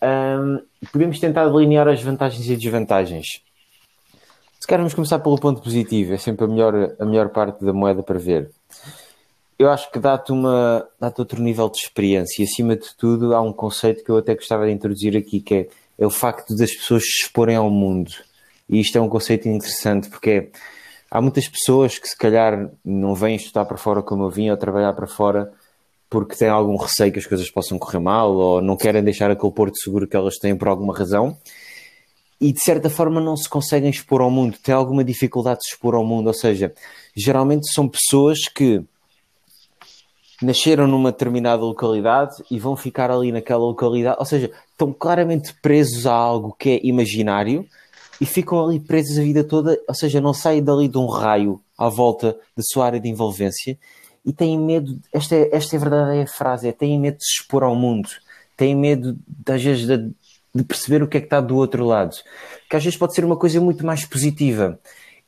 um, 0.01 0.61
podemos 0.93 1.19
tentar 1.19 1.49
delinear 1.49 1.89
as 1.89 2.01
vantagens 2.01 2.49
e 2.49 2.55
desvantagens. 2.55 3.41
Se 4.57 4.65
queremos 4.65 4.93
começar 4.93 5.19
pelo 5.19 5.37
ponto 5.37 5.61
positivo, 5.61 6.13
é 6.13 6.17
sempre 6.17 6.45
a 6.45 6.47
melhor, 6.47 6.95
a 6.97 7.03
melhor 7.03 7.27
parte 7.29 7.65
da 7.65 7.73
moeda 7.73 8.01
para 8.01 8.17
ver. 8.17 8.49
Eu 9.59 9.69
acho 9.69 9.91
que 9.91 9.99
dá-te 9.99 10.31
uma 10.31 10.87
dá-te 10.99 11.19
outro 11.19 11.41
nível 11.41 11.69
de 11.69 11.79
experiência 11.79 12.41
e 12.41 12.45
acima 12.45 12.77
de 12.77 12.95
tudo 12.97 13.35
há 13.35 13.41
um 13.41 13.51
conceito 13.51 14.03
que 14.03 14.09
eu 14.09 14.17
até 14.17 14.35
gostava 14.35 14.65
de 14.65 14.71
introduzir 14.71 15.17
aqui 15.17 15.41
que 15.41 15.53
é, 15.53 15.67
é 15.99 16.05
o 16.05 16.09
facto 16.09 16.55
das 16.55 16.73
pessoas 16.73 17.03
se 17.03 17.23
exporem 17.23 17.57
ao 17.57 17.69
mundo. 17.69 18.11
E 18.73 18.79
isto 18.79 18.97
é 18.97 19.01
um 19.01 19.07
conceito 19.07 19.47
interessante 19.47 20.09
porque 20.09 20.29
é, 20.31 20.47
há 21.11 21.21
muitas 21.21 21.47
pessoas 21.47 21.99
que 21.99 22.07
se 22.07 22.17
calhar 22.17 22.71
não 22.83 23.13
vêm 23.13 23.35
estudar 23.35 23.65
para 23.65 23.77
fora 23.77 24.01
como 24.01 24.23
eu 24.23 24.31
vim 24.31 24.49
ou 24.49 24.57
trabalhar 24.57 24.93
para 24.93 25.05
fora 25.05 25.53
porque 26.09 26.35
têm 26.35 26.47
algum 26.49 26.75
receio 26.75 27.13
que 27.13 27.19
as 27.19 27.27
coisas 27.27 27.51
possam 27.51 27.77
correr 27.77 27.99
mal 27.99 28.31
ou 28.33 28.61
não 28.63 28.75
querem 28.75 29.03
deixar 29.03 29.29
aquele 29.29 29.51
porto 29.51 29.77
seguro 29.77 30.07
que 30.07 30.15
elas 30.15 30.37
têm 30.37 30.55
por 30.55 30.67
alguma 30.67 30.97
razão. 30.97 31.37
E 32.41 32.51
de 32.51 32.59
certa 32.61 32.89
forma 32.89 33.21
não 33.21 33.37
se 33.37 33.47
conseguem 33.47 33.91
expor 33.91 34.21
ao 34.21 34.31
mundo, 34.31 34.57
têm 34.57 34.73
alguma 34.73 35.03
dificuldade 35.03 35.59
de 35.59 35.67
se 35.67 35.75
expor 35.75 35.93
ao 35.93 36.03
mundo, 36.03 36.25
ou 36.27 36.33
seja, 36.33 36.73
geralmente 37.15 37.71
são 37.71 37.87
pessoas 37.87 38.39
que 38.47 38.83
nasceram 40.41 40.87
numa 40.87 41.11
determinada 41.11 41.61
localidade 41.61 42.43
e 42.49 42.57
vão 42.57 42.75
ficar 42.75 43.11
ali 43.11 43.31
naquela 43.31 43.61
localidade, 43.61 44.17
ou 44.19 44.25
seja, 44.25 44.51
estão 44.71 44.91
claramente 44.91 45.53
presos 45.61 46.07
a 46.07 46.13
algo 46.13 46.55
que 46.57 46.71
é 46.71 46.79
imaginário 46.83 47.67
e 48.19 48.25
ficam 48.25 48.63
ali 48.63 48.79
presos 48.79 49.17
a 49.17 49.21
vida 49.21 49.43
toda, 49.43 49.79
ou 49.87 49.95
seja, 49.95 50.21
não 50.21 50.33
saem 50.33 50.63
dali 50.63 50.87
de 50.87 50.97
um 50.97 51.07
raio 51.07 51.61
à 51.77 51.89
volta 51.89 52.37
da 52.55 52.63
sua 52.63 52.85
área 52.85 52.99
de 52.99 53.09
envolvência 53.09 53.77
e 54.25 54.31
têm 54.31 54.57
medo, 54.57 54.99
esta 55.11 55.35
é, 55.35 55.49
esta 55.51 55.75
é 55.75 55.77
a 55.77 55.81
verdadeira 55.81 56.27
frase, 56.27 56.67
é 56.67 56.71
têm 56.71 56.99
medo 56.99 57.17
de 57.17 57.25
se 57.25 57.41
expor 57.41 57.63
ao 57.63 57.75
mundo, 57.75 58.09
têm 58.55 58.75
medo, 58.75 59.17
às 59.47 59.61
vezes, 59.61 59.85
de, 59.85 60.11
de 60.55 60.63
perceber 60.63 61.03
o 61.03 61.07
que 61.07 61.17
é 61.17 61.19
que 61.19 61.25
está 61.25 61.41
do 61.41 61.57
outro 61.57 61.85
lado, 61.85 62.15
que 62.69 62.75
às 62.75 62.83
vezes 62.83 62.97
pode 62.97 63.13
ser 63.13 63.25
uma 63.25 63.35
coisa 63.35 63.59
muito 63.59 63.85
mais 63.85 64.05
positiva. 64.05 64.79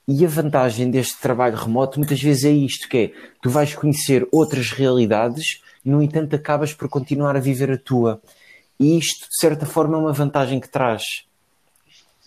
E 0.07 0.23
a 0.23 0.27
vantagem 0.27 0.91
deste 0.91 1.19
trabalho 1.19 1.57
remoto 1.57 1.97
muitas 1.99 2.21
vezes 2.21 2.45
é 2.45 2.51
isto, 2.51 2.87
que 2.87 2.97
é, 2.97 3.11
tu 3.41 3.49
vais 3.49 3.73
conhecer 3.73 4.27
outras 4.31 4.69
realidades, 4.69 5.61
no 5.83 6.01
entanto 6.01 6.35
acabas 6.35 6.73
por 6.73 6.87
continuar 6.87 7.35
a 7.35 7.39
viver 7.39 7.71
a 7.71 7.77
tua. 7.77 8.21
E 8.79 8.97
isto, 8.97 9.27
de 9.27 9.37
certa 9.39 9.65
forma, 9.65 9.97
é 9.97 9.99
uma 9.99 10.13
vantagem 10.13 10.59
que 10.59 10.69
traz. 10.69 11.03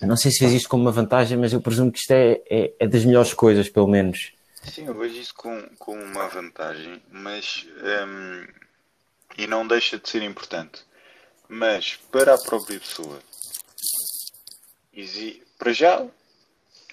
Não 0.01 0.17
sei 0.17 0.31
se 0.31 0.39
fez 0.39 0.53
isto 0.53 0.69
como 0.69 0.85
uma 0.85 0.93
vantagem, 0.93 1.37
mas 1.37 1.53
eu 1.53 1.61
presumo 1.61 1.91
que 1.91 1.99
isto 1.99 2.13
é, 2.13 2.41
é, 2.49 2.73
é 2.79 2.87
das 2.87 3.05
melhores 3.05 3.35
coisas, 3.35 3.69
pelo 3.69 3.89
menos. 3.89 4.33
Sim, 4.63 4.87
eu 4.87 4.95
vejo 4.95 5.17
isso 5.17 5.35
com, 5.35 5.69
com 5.79 5.93
uma 5.93 6.29
vantagem, 6.29 7.03
mas. 7.11 7.67
Um, 8.07 8.47
e 9.37 9.47
não 9.47 9.67
deixa 9.67 9.99
de 9.99 10.09
ser 10.09 10.23
importante. 10.23 10.85
Mas 11.49 11.97
para 12.11 12.35
a 12.35 12.39
própria 12.39 12.79
pessoa, 12.79 13.21
para 15.59 15.73
já, 15.73 16.07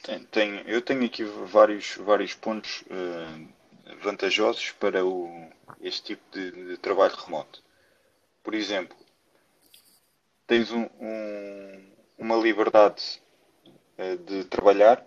tem, 0.03 0.23
tem, 0.25 0.63
eu 0.67 0.81
tenho 0.81 1.03
aqui 1.03 1.23
vários, 1.23 1.95
vários 1.97 2.33
pontos 2.33 2.83
uh, 2.83 3.47
vantajosos 4.01 4.71
para 4.71 5.03
o, 5.03 5.49
este 5.81 6.15
tipo 6.15 6.21
de, 6.31 6.51
de, 6.51 6.77
trabalho 6.77 7.15
remoto. 7.15 7.63
Por 8.43 8.53
exemplo, 8.53 8.95
tens 10.47 10.71
um, 10.71 10.87
um, 10.99 11.91
uma 12.17 12.35
liberdade 12.35 13.21
uh, 13.97 14.17
de 14.17 14.45
trabalhar 14.45 15.05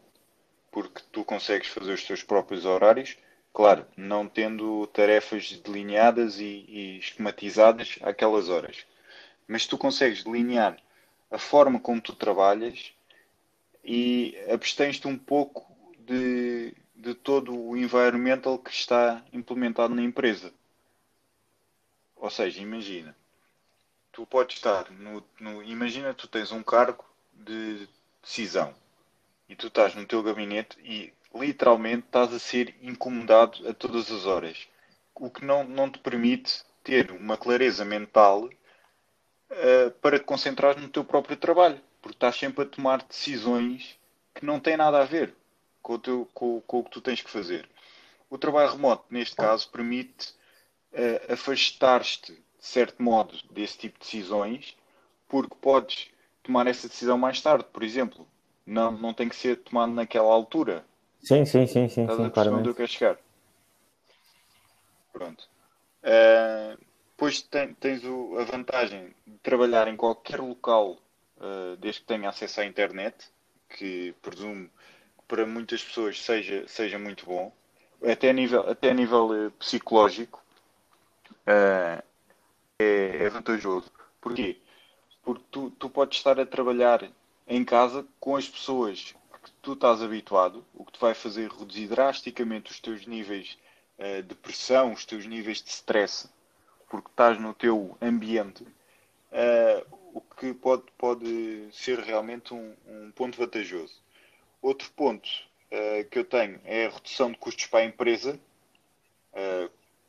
porque 0.70 1.02
tu 1.10 1.24
consegues 1.24 1.68
fazer 1.68 1.92
os 1.92 2.04
teus 2.04 2.22
próprios 2.22 2.64
horários, 2.64 3.16
claro, 3.52 3.86
não 3.96 4.28
tendo 4.28 4.86
tarefas 4.88 5.52
delineadas 5.52 6.38
e, 6.38 6.64
e 6.68 6.98
esquematizadas 6.98 7.98
àquelas 8.02 8.48
horas 8.48 8.86
mas 9.48 9.66
tu 9.66 9.78
consegues 9.78 10.22
delinear 10.22 10.76
a 11.30 11.38
forma 11.38 11.80
como 11.80 12.02
tu 12.02 12.14
trabalhas 12.14 12.92
e 13.82 14.36
abstens-te 14.52 15.08
um 15.08 15.16
pouco 15.16 15.66
de, 16.00 16.74
de 16.94 17.14
todo 17.14 17.58
o 17.58 17.76
environmental 17.76 18.58
que 18.58 18.70
está 18.70 19.24
implementado 19.32 19.94
na 19.94 20.02
empresa. 20.02 20.52
Ou 22.14 22.28
seja, 22.28 22.60
imagina, 22.60 23.16
tu 24.18 24.26
podes 24.26 24.56
estar 24.56 24.90
no, 24.90 25.22
no 25.38 25.62
imagina 25.62 26.12
tu 26.12 26.26
tens 26.26 26.50
um 26.50 26.60
cargo 26.60 27.04
de 27.32 27.88
decisão 28.20 28.74
e 29.48 29.54
tu 29.54 29.68
estás 29.68 29.94
no 29.94 30.04
teu 30.04 30.24
gabinete 30.24 30.76
e 30.82 31.12
literalmente 31.32 32.06
estás 32.06 32.34
a 32.34 32.38
ser 32.40 32.74
incomodado 32.82 33.68
a 33.68 33.72
todas 33.72 34.10
as 34.10 34.26
horas, 34.26 34.66
o 35.14 35.30
que 35.30 35.44
não, 35.44 35.62
não 35.62 35.88
te 35.88 36.00
permite 36.00 36.64
ter 36.82 37.12
uma 37.12 37.36
clareza 37.36 37.84
mental 37.84 38.46
uh, 38.46 39.90
para 40.02 40.18
te 40.18 40.24
concentrar 40.24 40.76
no 40.80 40.88
teu 40.88 41.04
próprio 41.04 41.36
trabalho, 41.36 41.80
porque 42.02 42.16
estás 42.16 42.34
sempre 42.34 42.64
a 42.64 42.68
tomar 42.68 43.04
decisões 43.04 43.96
que 44.34 44.44
não 44.44 44.58
têm 44.58 44.76
nada 44.76 45.00
a 45.00 45.04
ver 45.04 45.32
com 45.80 45.92
o, 45.92 45.98
teu, 46.00 46.28
com, 46.34 46.60
com 46.62 46.80
o 46.80 46.84
que 46.84 46.90
tu 46.90 47.00
tens 47.00 47.22
que 47.22 47.30
fazer. 47.30 47.68
O 48.28 48.36
trabalho 48.36 48.72
remoto, 48.72 49.04
neste 49.10 49.36
caso, 49.36 49.70
permite 49.70 50.30
uh, 50.92 51.32
afastar-te, 51.32 52.36
de 52.58 52.66
certo 52.66 53.02
modo, 53.02 53.36
desse 53.50 53.78
tipo 53.78 53.98
de 53.98 54.04
decisões, 54.04 54.76
porque 55.28 55.54
podes 55.60 56.10
tomar 56.42 56.66
essa 56.66 56.88
decisão 56.88 57.16
mais 57.16 57.40
tarde, 57.40 57.64
por 57.72 57.82
exemplo. 57.82 58.26
Não, 58.66 58.90
não 58.92 59.14
tem 59.14 59.28
que 59.28 59.36
ser 59.36 59.56
tomado 59.56 59.92
naquela 59.92 60.32
altura. 60.32 60.84
Sim, 61.22 61.44
sim, 61.44 61.66
sim, 61.66 61.88
sim, 61.88 62.02
Estás 62.02 62.18
sim, 62.18 62.30
claramente. 62.30 62.60
onde 62.60 62.68
eu 62.70 62.74
quero 62.74 62.88
chegar. 62.88 63.18
Pronto. 65.12 65.48
Uh, 66.02 66.78
depois 67.10 67.42
tem, 67.42 67.74
tens 67.74 68.04
o, 68.04 68.38
a 68.38 68.44
vantagem 68.44 69.12
de 69.26 69.38
trabalhar 69.38 69.88
em 69.88 69.96
qualquer 69.96 70.40
local, 70.40 70.98
uh, 71.38 71.76
desde 71.78 72.02
que 72.02 72.06
tenha 72.06 72.28
acesso 72.28 72.60
à 72.60 72.64
internet, 72.64 73.28
que 73.70 74.14
presumo 74.22 74.68
que 74.68 75.24
para 75.26 75.44
muitas 75.44 75.82
pessoas 75.82 76.22
seja, 76.22 76.66
seja 76.68 76.98
muito 76.98 77.26
bom, 77.26 77.52
até 78.08 78.30
a 78.30 78.32
nível, 78.32 78.68
até 78.70 78.90
a 78.90 78.94
nível 78.94 79.26
uh, 79.30 79.50
psicológico, 79.52 80.40
uh, 81.46 82.02
é, 82.78 83.24
é, 83.24 83.30
vantajoso. 83.30 83.90
Porquê? 84.20 84.58
Porque 85.22 85.44
tu, 85.50 85.70
tu 85.72 85.90
podes 85.90 86.18
estar 86.18 86.38
a 86.40 86.46
trabalhar 86.46 87.10
em 87.46 87.64
casa 87.64 88.06
com 88.20 88.36
as 88.36 88.48
pessoas 88.48 89.14
que 89.42 89.50
tu 89.62 89.72
estás 89.74 90.02
habituado, 90.02 90.64
o 90.74 90.84
que 90.84 90.92
te 90.92 91.00
vai 91.00 91.14
fazer 91.14 91.50
reduzir 91.50 91.88
drasticamente 91.88 92.70
os 92.70 92.80
teus 92.80 93.06
níveis 93.06 93.58
de 94.26 94.34
pressão, 94.36 94.92
os 94.92 95.04
teus 95.04 95.26
níveis 95.26 95.60
de 95.60 95.70
stress 95.70 96.28
porque 96.88 97.08
estás 97.10 97.38
no 97.38 97.54
teu 97.54 97.96
ambiente, 98.00 98.62
uh, 98.64 99.98
o 100.14 100.20
que 100.20 100.54
pode, 100.54 100.84
pode 100.96 101.68
ser 101.72 101.98
realmente 101.98 102.54
um, 102.54 102.74
um 102.86 103.10
ponto 103.12 103.38
vantajoso. 103.38 103.94
Outro 104.62 104.90
ponto 104.92 105.26
uh, 105.26 106.08
que 106.10 106.18
eu 106.18 106.24
tenho 106.24 106.60
é 106.64 106.86
a 106.86 106.90
redução 106.90 107.30
de 107.30 107.38
custos 107.38 107.66
para 107.66 107.80
a 107.80 107.84
empresa. 107.84 108.40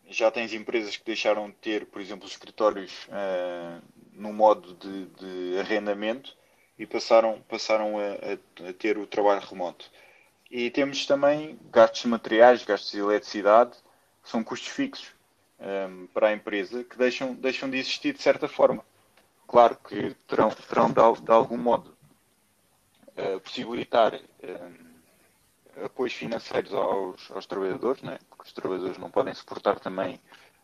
Uh, 0.10 0.14
já 0.14 0.32
tens 0.32 0.54
empresas 0.54 0.98
que 0.98 1.06
deixaram 1.06 1.48
de 1.50 1.56
ter, 1.56 1.86
por 1.86 2.02
exemplo, 2.02 2.26
os 2.26 2.32
escritórios 2.32 3.08
no 4.14 4.34
modo 4.34 4.74
de, 4.74 5.06
de, 5.06 5.60
arrendamento 5.60 6.36
e 6.78 6.86
passaram, 6.86 7.42
passaram 7.48 7.98
a, 7.98 8.66
a, 8.66 8.70
a 8.70 8.74
ter 8.74 8.98
o 8.98 9.08
trabalho 9.08 9.42
remoto. 9.42 9.90
E 10.52 10.70
temos 10.70 11.06
também 11.06 11.60
gastos 11.72 12.02
de 12.02 12.08
materiais, 12.08 12.64
gastos 12.64 12.92
de 12.92 13.00
eletricidade, 13.00 13.72
que 14.24 14.30
são 14.30 14.44
custos 14.44 14.70
fixos 14.70 15.12
um, 15.60 15.66
ehm, 15.66 16.08
para 16.08 16.30
a 16.30 16.34
empresa 16.34 16.84
que 16.84 16.98
deixam, 16.98 17.34
deixam 17.34 17.70
de 17.70 17.78
existir 17.78 18.14
de 18.14 18.22
certa 18.22 18.48
forma. 18.48 18.84
Claro 19.48 19.78
que 19.88 20.16
terão, 20.28 20.50
terão 20.50 20.88
de, 20.88 21.22
de 21.22 21.32
algum 21.32 21.58
modo 21.58 21.96
uh, 23.18 23.40
possibilitar 23.42 24.20
apoios 25.84 26.14
financeiros 26.14 26.74
aos, 26.74 27.32
aos 27.32 27.46
trabalhadores, 27.46 28.02
né? 28.02 28.20
porque 28.30 28.44
os 28.48 28.54
trabalhadores 28.54 28.98
não 28.98 29.10
podem 29.10 29.34
suportar 29.34 29.80
também 29.80 30.20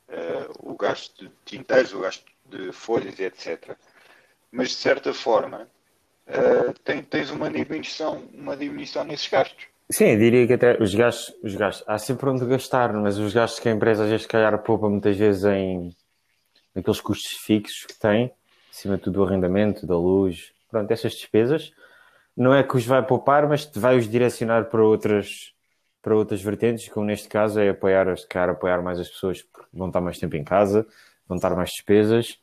uh, 0.09 0.71
o 0.71 0.75
gasto 0.75 1.25
de 1.25 1.31
tinteiros, 1.45 1.93
o 1.93 1.99
gasto 1.99 2.25
de 2.45 2.71
folhas, 2.71 3.19
etc. 3.19 3.75
Mas 4.51 4.69
de 4.69 4.75
certa 4.75 5.13
forma 5.13 5.67
uh, 6.27 6.73
tem, 6.83 7.01
tens 7.03 7.31
uma 7.31 7.49
diminuição, 7.49 8.27
uma 8.33 8.55
diminuição 8.55 9.03
nesses 9.03 9.27
gastos. 9.27 9.65
Sim, 9.91 10.17
diria 10.17 10.47
que 10.47 10.53
até 10.53 10.81
os 10.81 10.95
gastos, 10.95 11.35
os 11.43 11.55
gastos, 11.55 11.87
há 11.87 11.97
sempre 11.97 12.27
onde 12.29 12.45
gastar, 12.45 12.91
mas 12.93 13.19
os 13.19 13.33
gastos 13.33 13.59
que 13.59 13.69
a 13.69 13.71
empresa 13.71 14.03
às 14.03 14.09
vezes 14.09 14.25
calhar 14.25 14.57
poupa 14.63 14.89
muitas 14.89 15.15
vezes 15.15 15.43
em 15.45 15.95
naqueles 16.73 16.99
custos 16.99 17.31
fixos 17.37 17.85
que 17.85 17.97
tem, 17.97 18.31
acima 18.69 18.97
de 18.97 19.03
tudo 19.03 19.13
do 19.13 19.23
arrendamento, 19.23 19.85
da 19.87 19.95
luz, 19.95 20.51
pronto, 20.69 20.91
essas 20.91 21.13
despesas, 21.13 21.71
não 22.35 22.53
é 22.53 22.63
que 22.63 22.75
os 22.75 22.85
vai 22.85 23.05
poupar, 23.05 23.47
mas 23.47 23.69
vai 23.75 23.97
os 23.97 24.09
direcionar 24.09 24.65
para 24.65 24.83
outras 24.83 25.53
para 26.01 26.15
outras 26.15 26.39
vertentes, 26.39 26.87
como 26.89 27.07
neste 27.07 27.27
caso 27.27 27.59
é 27.59 27.69
apoiar, 27.69 28.05
cara, 28.29 28.51
apoiar 28.51 28.79
mais 28.83 28.99
as 28.99 29.09
pessoas 29.09 29.41
porque 29.41 29.67
vão 29.73 29.87
estar 29.87 30.01
mais 30.01 30.19
tempo 30.19 30.35
em 30.35 30.43
casa, 30.43 30.85
vão 31.27 31.35
estar 31.35 31.55
mais 31.55 31.71
despesas. 31.71 32.37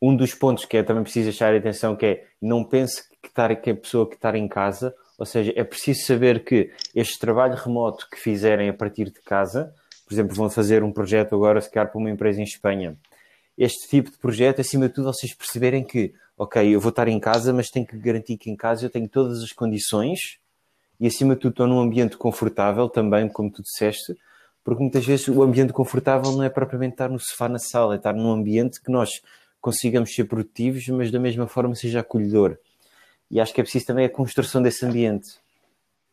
Um 0.00 0.16
dos 0.16 0.32
pontos 0.32 0.64
que 0.64 0.78
é 0.78 0.82
também 0.82 1.02
preciso 1.02 1.28
achar 1.28 1.54
atenção 1.54 1.94
que 1.94 2.06
é 2.06 2.26
não 2.40 2.64
pense 2.64 3.06
que, 3.20 3.28
estar, 3.28 3.54
que 3.56 3.70
a 3.70 3.76
pessoa 3.76 4.08
que 4.08 4.14
está 4.14 4.34
em 4.34 4.48
casa 4.48 4.94
Ou 5.18 5.26
seja, 5.26 5.52
é 5.56 5.64
preciso 5.64 6.06
saber 6.06 6.44
que 6.44 6.70
este 6.94 7.18
trabalho 7.18 7.56
remoto 7.56 8.08
que 8.08 8.16
fizerem 8.16 8.68
a 8.68 8.72
partir 8.72 9.06
de 9.06 9.20
casa, 9.20 9.74
por 10.06 10.14
exemplo, 10.14 10.34
vão 10.34 10.48
fazer 10.48 10.84
um 10.84 10.92
projeto 10.92 11.34
agora, 11.34 11.60
se 11.60 11.68
calhar, 11.68 11.90
para 11.90 11.98
uma 11.98 12.08
empresa 12.08 12.40
em 12.40 12.44
Espanha. 12.44 12.96
Este 13.58 13.88
tipo 13.88 14.12
de 14.12 14.18
projeto, 14.18 14.60
acima 14.60 14.88
de 14.88 14.94
tudo, 14.94 15.12
vocês 15.12 15.34
perceberem 15.34 15.84
que, 15.84 16.14
ok, 16.38 16.74
eu 16.74 16.80
vou 16.80 16.90
estar 16.90 17.08
em 17.08 17.18
casa, 17.18 17.52
mas 17.52 17.68
tenho 17.68 17.84
que 17.84 17.98
garantir 17.98 18.36
que 18.38 18.48
em 18.48 18.54
casa 18.54 18.86
eu 18.86 18.90
tenho 18.90 19.08
todas 19.08 19.42
as 19.42 19.52
condições 19.52 20.38
e, 21.00 21.06
acima 21.06 21.34
de 21.34 21.40
tudo, 21.40 21.50
estou 21.50 21.66
num 21.66 21.80
ambiente 21.80 22.16
confortável 22.16 22.88
também, 22.88 23.28
como 23.28 23.50
tu 23.50 23.60
disseste, 23.60 24.16
porque 24.62 24.80
muitas 24.80 25.04
vezes 25.04 25.26
o 25.26 25.42
ambiente 25.42 25.72
confortável 25.72 26.30
não 26.32 26.44
é 26.44 26.48
propriamente 26.48 26.94
estar 26.94 27.08
no 27.08 27.18
sofá 27.18 27.48
na 27.48 27.58
sala, 27.58 27.94
é 27.94 27.96
estar 27.96 28.12
num 28.12 28.30
ambiente 28.30 28.80
que 28.80 28.90
nós 28.90 29.20
consigamos 29.60 30.14
ser 30.14 30.24
produtivos, 30.24 30.86
mas 30.88 31.10
da 31.10 31.18
mesma 31.18 31.48
forma 31.48 31.74
seja 31.74 32.00
acolhedor. 32.00 32.56
E 33.30 33.40
acho 33.40 33.52
que 33.52 33.60
é 33.60 33.64
preciso 33.64 33.86
também 33.86 34.06
a 34.06 34.10
construção 34.10 34.62
desse 34.62 34.86
ambiente. 34.86 35.38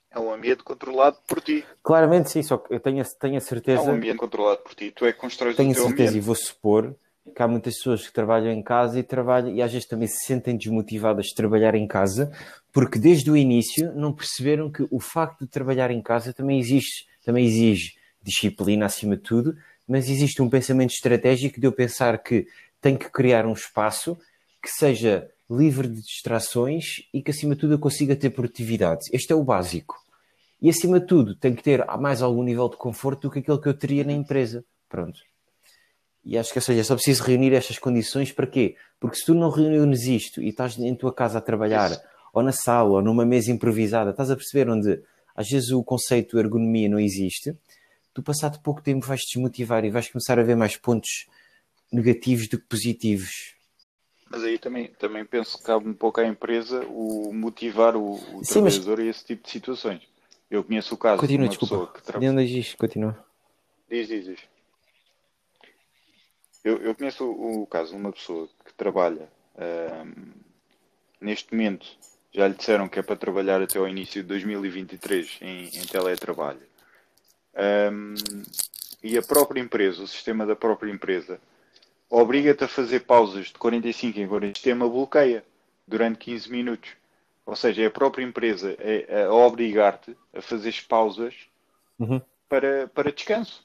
É 0.10 0.20
um 0.20 0.34
ambiente 0.34 0.64
controlado 0.64 1.18
por 1.28 1.42
ti. 1.42 1.64
Claramente, 1.84 2.32
sim, 2.32 2.42
só 2.42 2.58
que 2.58 2.74
eu 2.74 2.80
tenho, 2.80 3.04
tenho 3.20 3.38
a 3.38 3.42
certeza. 3.42 3.84
É 3.84 3.86
um 3.86 3.96
ambiente 3.96 4.18
controlado 4.18 4.62
por 4.62 4.74
ti, 4.74 4.92
tu 4.92 5.06
é 5.06 5.14
que 5.14 5.20
constróis 5.20 5.56
tenho 5.56 5.72
o 5.72 5.74
teu 5.74 5.84
a 5.84 5.88
certeza 5.88 6.10
ambiente. 6.10 6.24
e 6.24 6.26
vou 6.26 6.36
supor 6.36 6.96
que 7.34 7.42
há 7.42 7.48
muitas 7.48 7.76
pessoas 7.76 8.06
que 8.06 8.14
trabalham 8.14 8.52
em 8.52 8.62
casa 8.62 9.00
e 9.00 9.04
trabalham 9.04 9.54
e 9.54 9.62
às 9.62 9.72
vezes 9.72 9.88
também 9.88 10.08
se 10.08 10.26
sentem 10.26 10.56
desmotivadas 10.56 11.28
de 11.28 11.36
trabalhar 11.36 11.76
em 11.76 11.88
casa 11.88 12.32
porque 12.72 13.00
desde 13.00 13.32
o 13.32 13.38
início 13.38 13.94
não 13.96 14.14
perceberam 14.14 14.70
que 14.70 14.86
o 14.92 15.00
facto 15.00 15.46
de 15.46 15.52
trabalhar 15.52 15.92
em 15.92 16.02
casa 16.02 16.34
também 16.34 16.60
existe, 16.60 17.08
também 17.24 17.46
exige 17.46 17.96
disciplina 18.22 18.86
acima 18.86 19.16
de 19.16 19.24
tudo, 19.24 19.56
mas 19.88 20.10
existe 20.10 20.42
um 20.42 20.50
pensamento 20.50 20.92
estratégico 20.92 21.60
de 21.60 21.68
eu 21.68 21.72
pensar 21.72 22.18
que 22.22 22.48
tenho 22.82 22.98
que 22.98 23.10
criar 23.10 23.46
um 23.46 23.54
espaço 23.54 24.18
que 24.62 24.70
seja 24.70 25.30
livre 25.50 25.88
de 25.88 26.02
distrações 26.02 27.04
e 27.14 27.22
que 27.22 27.32
acima 27.32 27.54
de 27.54 27.62
tudo 27.62 27.74
eu 27.76 27.80
consiga 27.80 28.16
ter 28.16 28.32
produtividade. 28.32 29.02
Este 29.14 29.32
é 29.32 29.36
o 29.36 29.44
básico. 29.44 29.96
E 30.62 30.70
acima 30.70 31.00
de 31.00 31.06
tudo 31.06 31.36
tem 31.36 31.54
que 31.54 31.62
ter 31.62 31.86
mais 32.00 32.22
algum 32.22 32.44
nível 32.44 32.68
de 32.68 32.78
conforto 32.78 33.24
do 33.24 33.32
que 33.32 33.40
aquele 33.40 33.60
que 33.60 33.70
eu 33.70 33.78
teria 33.78 34.04
na 34.04 34.14
empresa. 34.14 34.66
Pronto. 34.90 35.20
E 36.26 36.38
acho 36.38 36.52
que 36.52 36.58
ou 36.58 36.62
seja, 36.62 36.82
é 36.82 36.84
só 36.84 36.96
preciso 36.96 37.24
reunir 37.24 37.54
estas 37.54 37.78
condições 37.78 38.32
para 38.32 38.48
quê? 38.48 38.76
Porque 39.00 39.18
se 39.18 39.26
tu 39.26 39.36
não 39.36 39.50
reúnes 39.50 40.06
isto 40.06 40.42
e 40.42 40.50
estás 40.50 40.78
em 40.80 40.96
tua 40.96 41.14
casa 41.14 41.38
a 41.38 41.42
trabalhar, 41.42 41.92
Isso. 41.92 42.02
ou 42.34 42.42
na 42.42 42.52
sala, 42.52 42.90
ou 42.90 43.02
numa 43.02 43.26
mesa 43.26 43.52
improvisada, 43.52 44.10
estás 44.10 44.32
a 44.32 44.36
perceber 44.36 44.70
onde 44.70 45.00
às 45.36 45.48
vezes 45.48 45.70
o 45.72 45.84
conceito 45.84 46.36
de 46.36 46.44
ergonomia 46.44 46.90
não 46.90 47.00
existe, 47.00 47.56
tu 48.14 48.24
passado 48.24 48.60
pouco 48.62 48.82
tempo 48.82 49.06
vais 49.06 49.22
te 49.22 49.36
desmotivar 49.36 49.86
e 49.86 49.92
vais 49.92 50.10
começar 50.10 50.40
a 50.40 50.44
ver 50.44 50.56
mais 50.56 50.76
pontos 50.78 51.28
negativos 51.92 52.48
do 52.48 52.58
que 52.58 52.66
positivos. 52.66 53.54
Mas 54.32 54.44
aí 54.44 54.58
também, 54.58 54.88
também 54.98 55.24
penso 55.24 55.58
que 55.58 55.64
cabe 55.64 55.88
um 55.88 55.94
pouco 55.94 56.20
à 56.20 56.26
empresa 56.26 56.84
o 56.88 57.32
motivar 57.32 57.96
o, 57.96 58.16
o 58.16 58.44
Sim, 58.44 58.54
trabalhador 58.54 58.98
mas... 58.98 59.08
a 59.08 59.10
esse 59.10 59.26
tipo 59.26 59.44
de 59.44 59.52
situações. 59.52 60.02
Eu 60.50 60.64
conheço 60.64 60.96
o 60.96 60.98
caso 60.98 61.20
continua, 61.20 61.48
de 61.48 61.56
uma 61.56 61.60
desculpa. 61.60 61.76
pessoa 61.76 61.94
que 61.94 62.04
trabalha. 62.04 62.46
Diz, 62.48 62.74
continua. 62.74 63.26
Diz, 63.90 64.08
diz, 64.08 64.26
diz. 64.26 64.55
Eu, 66.66 66.78
eu 66.80 66.96
conheço 66.96 67.24
o, 67.24 67.62
o, 67.62 67.68
caso 67.68 67.92
de 67.92 67.96
uma 67.96 68.12
pessoa 68.12 68.50
que 68.66 68.74
trabalha 68.74 69.30
um, 69.56 70.32
neste 71.22 71.54
momento. 71.54 71.86
Já 72.34 72.48
lhe 72.48 72.56
disseram 72.56 72.90
que 72.90 72.98
é 72.98 73.04
para 73.04 73.16
trabalhar 73.16 73.62
até 73.62 73.78
ao 73.78 73.88
início 73.88 74.24
de 74.24 74.28
2023 74.28 75.38
em, 75.42 75.66
em 75.68 75.86
teletrabalho. 75.86 76.60
Um, 77.94 78.16
e 79.04 79.16
a 79.16 79.22
própria 79.22 79.62
empresa, 79.62 80.02
o 80.02 80.08
sistema 80.08 80.44
da 80.44 80.56
própria 80.56 80.92
empresa, 80.92 81.40
obriga-te 82.10 82.64
a 82.64 82.68
fazer 82.68 83.02
pausas 83.02 83.48
de 83.48 83.54
45 83.54 84.20
em 84.20 84.28
40 84.28 84.52
o 84.52 84.56
sistema 84.56 84.90
bloqueia 84.90 85.46
durante 85.88 86.18
15 86.18 86.52
minutos. 86.52 86.90
Ou 87.46 87.56
seja, 87.56 87.84
é 87.84 87.86
a 87.86 87.92
própria 87.92 88.24
empresa 88.24 88.76
a, 89.08 89.26
a 89.28 89.34
obrigar-te 89.34 90.18
a 90.34 90.42
fazer 90.42 90.74
pausas 90.90 91.36
uhum. 92.00 92.20
para, 92.50 92.88
para 92.88 93.12
descanso. 93.12 93.65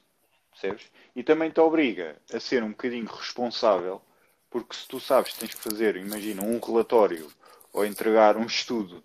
Percebes? 0.51 0.91
E 1.15 1.23
também 1.23 1.49
te 1.49 1.59
obriga 1.59 2.17
a 2.31 2.39
ser 2.39 2.63
um 2.63 2.69
bocadinho 2.69 3.05
responsável, 3.05 4.01
porque 4.49 4.75
se 4.75 4.87
tu 4.87 4.99
sabes 4.99 5.33
que 5.33 5.39
tens 5.39 5.55
que 5.55 5.61
fazer, 5.61 5.95
imagina, 5.95 6.43
um 6.43 6.59
relatório 6.59 7.31
ou 7.73 7.85
entregar 7.85 8.37
um 8.37 8.45
estudo 8.45 9.03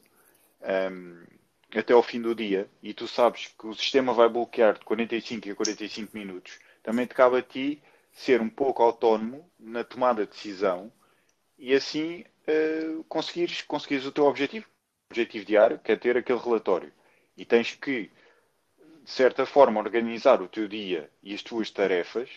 um, 0.92 1.24
até 1.74 1.92
ao 1.92 2.02
fim 2.02 2.20
do 2.20 2.34
dia 2.34 2.68
e 2.82 2.92
tu 2.92 3.06
sabes 3.06 3.54
que 3.58 3.66
o 3.66 3.74
sistema 3.74 4.12
vai 4.12 4.28
bloquear 4.28 4.74
de 4.74 4.84
45 4.84 5.50
a 5.50 5.54
45 5.54 6.16
minutos, 6.16 6.58
também 6.82 7.06
te 7.06 7.14
cabe 7.14 7.38
a 7.38 7.42
ti 7.42 7.82
ser 8.12 8.40
um 8.40 8.48
pouco 8.48 8.82
autónomo 8.82 9.48
na 9.58 9.84
tomada 9.84 10.24
de 10.24 10.32
decisão 10.32 10.90
e 11.58 11.74
assim 11.74 12.24
uh, 12.48 13.04
conseguires, 13.04 13.62
conseguires 13.62 14.06
o 14.06 14.12
teu 14.12 14.24
objetivo. 14.24 14.66
Objetivo 15.10 15.44
diário, 15.44 15.78
que 15.78 15.92
é 15.92 15.96
ter 15.96 16.16
aquele 16.16 16.38
relatório. 16.38 16.92
E 17.36 17.44
tens 17.44 17.74
que, 17.74 18.10
de 19.06 19.12
certa 19.12 19.46
forma, 19.46 19.78
organizar 19.78 20.42
o 20.42 20.48
teu 20.48 20.66
dia 20.66 21.08
e 21.22 21.32
as 21.32 21.40
tuas 21.40 21.70
tarefas 21.70 22.28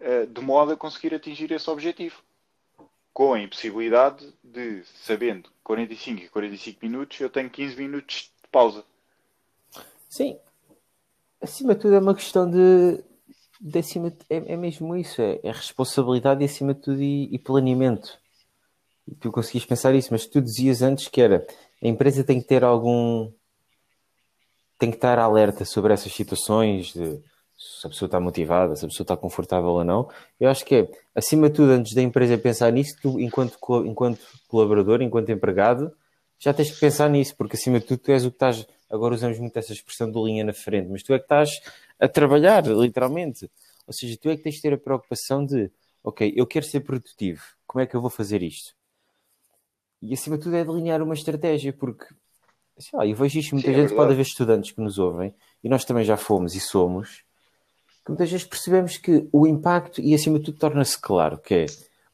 uh, 0.00 0.24
de 0.24 0.40
modo 0.40 0.72
a 0.72 0.76
conseguir 0.76 1.12
atingir 1.12 1.50
esse 1.50 1.68
objetivo. 1.68 2.22
Com 3.12 3.34
a 3.34 3.40
impossibilidade 3.40 4.32
de, 4.42 4.84
sabendo 5.04 5.50
45 5.64 6.22
e 6.22 6.28
45 6.28 6.78
minutos, 6.80 7.20
eu 7.20 7.28
tenho 7.28 7.50
15 7.50 7.76
minutos 7.76 8.32
pausa. 8.52 8.84
Sim. 10.08 10.38
Acima 11.42 11.74
de 11.74 11.80
tudo 11.80 11.96
é 11.96 11.98
uma 11.98 12.14
questão 12.14 12.48
de. 12.48 13.02
de 13.60 13.78
acima 13.80 14.12
de, 14.12 14.18
é, 14.30 14.52
é, 14.52 14.56
mesmo 14.56 14.94
isso, 14.94 15.20
é, 15.20 15.40
é, 15.42 15.50
responsabilidade 15.50 16.44
acima 16.44 16.72
de 16.72 16.82
tudo 16.82 17.02
e, 17.02 17.34
e 17.34 17.36
planeamento. 17.36 18.16
E 19.08 19.14
tu 19.16 19.32
conseguis 19.32 19.66
pensar 19.66 19.92
isso, 19.92 20.10
mas 20.12 20.24
tu 20.24 20.40
dizias 20.40 20.82
antes 20.82 21.08
que 21.08 21.20
era 21.20 21.44
a 21.82 21.88
empresa 21.88 22.22
tem 22.22 22.40
que 22.40 22.46
ter 22.46 22.62
algum. 22.62 23.32
Tem 24.80 24.90
que 24.90 24.96
estar 24.96 25.18
alerta 25.18 25.66
sobre 25.66 25.92
essas 25.92 26.10
situações 26.10 26.94
de 26.94 27.22
se 27.56 27.86
a 27.86 27.90
pessoa 27.90 28.06
está 28.06 28.18
motivada, 28.18 28.74
se 28.74 28.82
a 28.82 28.88
pessoa 28.88 29.04
está 29.04 29.14
confortável 29.14 29.68
ou 29.68 29.84
não. 29.84 30.08
Eu 30.40 30.48
acho 30.48 30.64
que 30.64 30.74
é, 30.74 30.90
acima 31.14 31.50
de 31.50 31.56
tudo, 31.56 31.72
antes 31.72 31.94
da 31.94 32.00
empresa 32.00 32.38
pensar 32.38 32.72
nisso, 32.72 32.96
tu, 33.02 33.20
enquanto, 33.20 33.58
enquanto 33.84 34.20
colaborador, 34.48 35.02
enquanto 35.02 35.30
empregado, 35.30 35.92
já 36.38 36.54
tens 36.54 36.70
que 36.70 36.80
pensar 36.80 37.10
nisso, 37.10 37.36
porque 37.36 37.56
acima 37.56 37.78
de 37.78 37.84
tudo 37.84 37.98
tu 37.98 38.10
és 38.10 38.24
o 38.24 38.30
que 38.30 38.36
estás. 38.36 38.66
Agora 38.88 39.14
usamos 39.14 39.38
muito 39.38 39.54
essa 39.58 39.74
expressão 39.74 40.10
do 40.10 40.24
linha 40.24 40.42
na 40.42 40.54
frente, 40.54 40.88
mas 40.88 41.02
tu 41.02 41.12
é 41.12 41.18
que 41.18 41.26
estás 41.26 41.60
a 42.00 42.08
trabalhar, 42.08 42.66
literalmente. 42.66 43.50
Ou 43.86 43.92
seja, 43.92 44.16
tu 44.18 44.30
é 44.30 44.36
que 44.38 44.42
tens 44.42 44.54
de 44.54 44.62
ter 44.62 44.72
a 44.72 44.78
preocupação 44.78 45.44
de, 45.44 45.70
ok, 46.02 46.32
eu 46.34 46.46
quero 46.46 46.64
ser 46.64 46.80
produtivo, 46.80 47.42
como 47.66 47.82
é 47.82 47.86
que 47.86 47.94
eu 47.94 48.00
vou 48.00 48.08
fazer 48.08 48.42
isto? 48.42 48.74
E 50.00 50.14
acima 50.14 50.38
de 50.38 50.44
tudo 50.44 50.56
é 50.56 50.64
delinear 50.64 51.02
uma 51.02 51.12
estratégia, 51.12 51.74
porque 51.74 52.06
sei 52.80 52.98
lá, 52.98 53.06
eu 53.06 53.14
vejo 53.14 53.38
isto, 53.38 53.54
muita 53.54 53.68
Sim, 53.68 53.74
é 53.74 53.82
gente 53.82 53.92
é 53.92 53.96
pode 53.96 54.12
haver 54.12 54.22
estudantes 54.22 54.72
que 54.72 54.80
nos 54.80 54.98
ouvem, 54.98 55.34
e 55.62 55.68
nós 55.68 55.84
também 55.84 56.04
já 56.04 56.16
fomos 56.16 56.54
e 56.54 56.60
somos, 56.60 57.22
que 58.04 58.10
muitas 58.10 58.30
vezes 58.30 58.46
percebemos 58.46 58.96
que 58.96 59.28
o 59.32 59.46
impacto, 59.46 60.00
e 60.00 60.14
acima 60.14 60.38
de 60.38 60.46
tudo 60.46 60.58
torna-se 60.58 60.98
claro, 60.98 61.38
que 61.38 61.54
é 61.54 61.66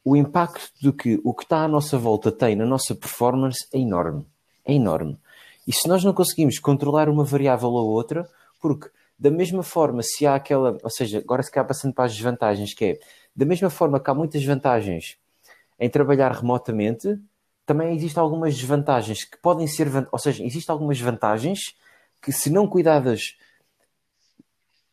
o 0.05 0.16
impacto 0.16 0.70
do 0.81 0.92
que 0.92 1.20
o 1.24 1.35
que 1.35 1.42
está 1.42 1.64
à 1.64 1.68
nossa 1.68 1.98
volta 1.98 2.31
tem 2.31 2.55
na 2.55 2.64
nossa 2.64 2.94
performance 2.94 3.66
é 3.72 3.79
enorme. 3.79 4.24
É 4.64 4.72
enorme. 4.72 5.18
E 5.66 5.72
se 5.72 5.88
nós 5.88 6.05
não 6.05 6.12
conseguimos 6.12 6.61
controlar 6.61 7.09
uma 7.09 7.24
variável 7.24 7.70
ou 7.70 7.88
outra, 7.88 8.29
porque 8.61 8.88
da 9.18 9.31
mesma 9.31 9.62
forma, 9.62 10.02
se 10.02 10.26
há 10.26 10.35
aquela, 10.35 10.79
ou 10.83 10.90
seja, 10.90 11.18
agora 11.18 11.42
se 11.42 11.50
cá 11.50 11.64
passando 11.64 11.92
para 11.92 12.05
as 12.05 12.14
desvantagens, 12.14 12.72
que 12.72 12.85
é 12.85 12.98
da 13.35 13.44
mesma 13.44 13.68
forma 13.68 13.98
que 13.98 14.09
há 14.09 14.14
muitas 14.14 14.44
vantagens 14.44 15.16
em 15.79 15.90
trabalhar 15.90 16.31
remotamente, 16.33 17.18
também 17.66 17.94
existem 17.94 18.22
algumas 18.22 18.57
desvantagens 18.57 19.24
que 19.24 19.37
podem 19.38 19.66
ser, 19.66 19.88
ou 20.12 20.18
seja, 20.18 20.44
existem 20.44 20.72
algumas 20.72 21.00
vantagens 21.00 21.76
que, 22.22 22.31
se 22.31 22.48
não 22.48 22.68
cuidadas 22.68 23.37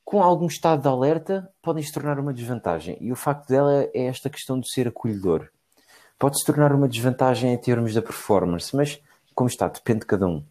com 0.04 0.22
algum 0.22 0.48
estado 0.48 0.82
de 0.82 0.88
alerta, 0.88 1.50
podem 1.62 1.84
se 1.84 1.94
tornar 1.94 2.20
uma 2.20 2.34
desvantagem. 2.34 2.98
E 3.00 3.12
o 3.12 3.16
facto 3.16 3.48
dela 3.48 3.90
é 3.94 4.06
esta 4.06 4.30
questão 4.30 4.60
de 4.60 4.72
ser 4.72 4.88
acolhedor. 4.88 5.50
Pode 6.18 6.40
se 6.40 6.46
tornar 6.46 6.74
uma 6.74 6.88
desvantagem 6.88 7.54
em 7.54 7.58
termos 7.58 7.94
da 7.94 8.02
performance, 8.02 8.76
mas 8.76 9.00
como 9.36 9.50
está, 9.50 9.68
depende 9.68 10.02
de 10.02 10.08
cada 10.08 10.28
um. 10.28 10.44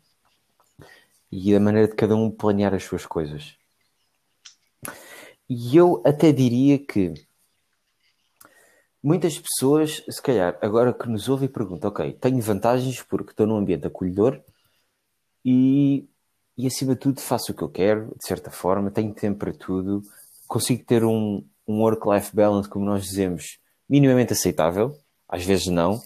E 1.31 1.53
da 1.53 1.61
maneira 1.61 1.89
de 1.89 1.95
cada 1.95 2.15
um 2.15 2.31
planear 2.31 2.75
as 2.75 2.85
suas 2.85 3.05
coisas. 3.05 3.57
E 5.49 5.77
eu 5.77 6.03
até 6.05 6.33
diria 6.33 6.79
que 6.79 7.15
muitas 9.03 9.39
pessoas, 9.39 10.03
se 10.09 10.23
calhar, 10.23 10.59
agora 10.63 10.93
que 10.93 11.09
nos 11.09 11.29
ouvem, 11.29 11.49
perguntam: 11.49 11.91
Ok, 11.91 12.13
tenho 12.21 12.41
vantagens 12.41 13.03
porque 13.03 13.31
estou 13.33 13.47
num 13.47 13.57
ambiente 13.57 13.87
acolhedor 13.87 14.41
e 15.45 16.09
e 16.57 16.67
acima 16.67 16.95
de 16.95 17.01
tudo 17.01 17.21
faço 17.21 17.53
o 17.53 17.55
que 17.55 17.63
eu 17.63 17.69
quero, 17.69 18.15
de 18.19 18.27
certa 18.27 18.51
forma, 18.51 18.91
tenho 18.91 19.13
tempo 19.15 19.39
para 19.39 19.53
tudo, 19.53 20.03
consigo 20.47 20.85
ter 20.85 21.05
um, 21.05 21.43
um 21.67 21.81
work-life 21.81 22.35
balance, 22.35 22.69
como 22.69 22.85
nós 22.85 23.05
dizemos, 23.05 23.59
minimamente 23.89 24.33
aceitável, 24.33 24.97
às 25.29 25.45
vezes 25.45 25.67
não, 25.69 26.01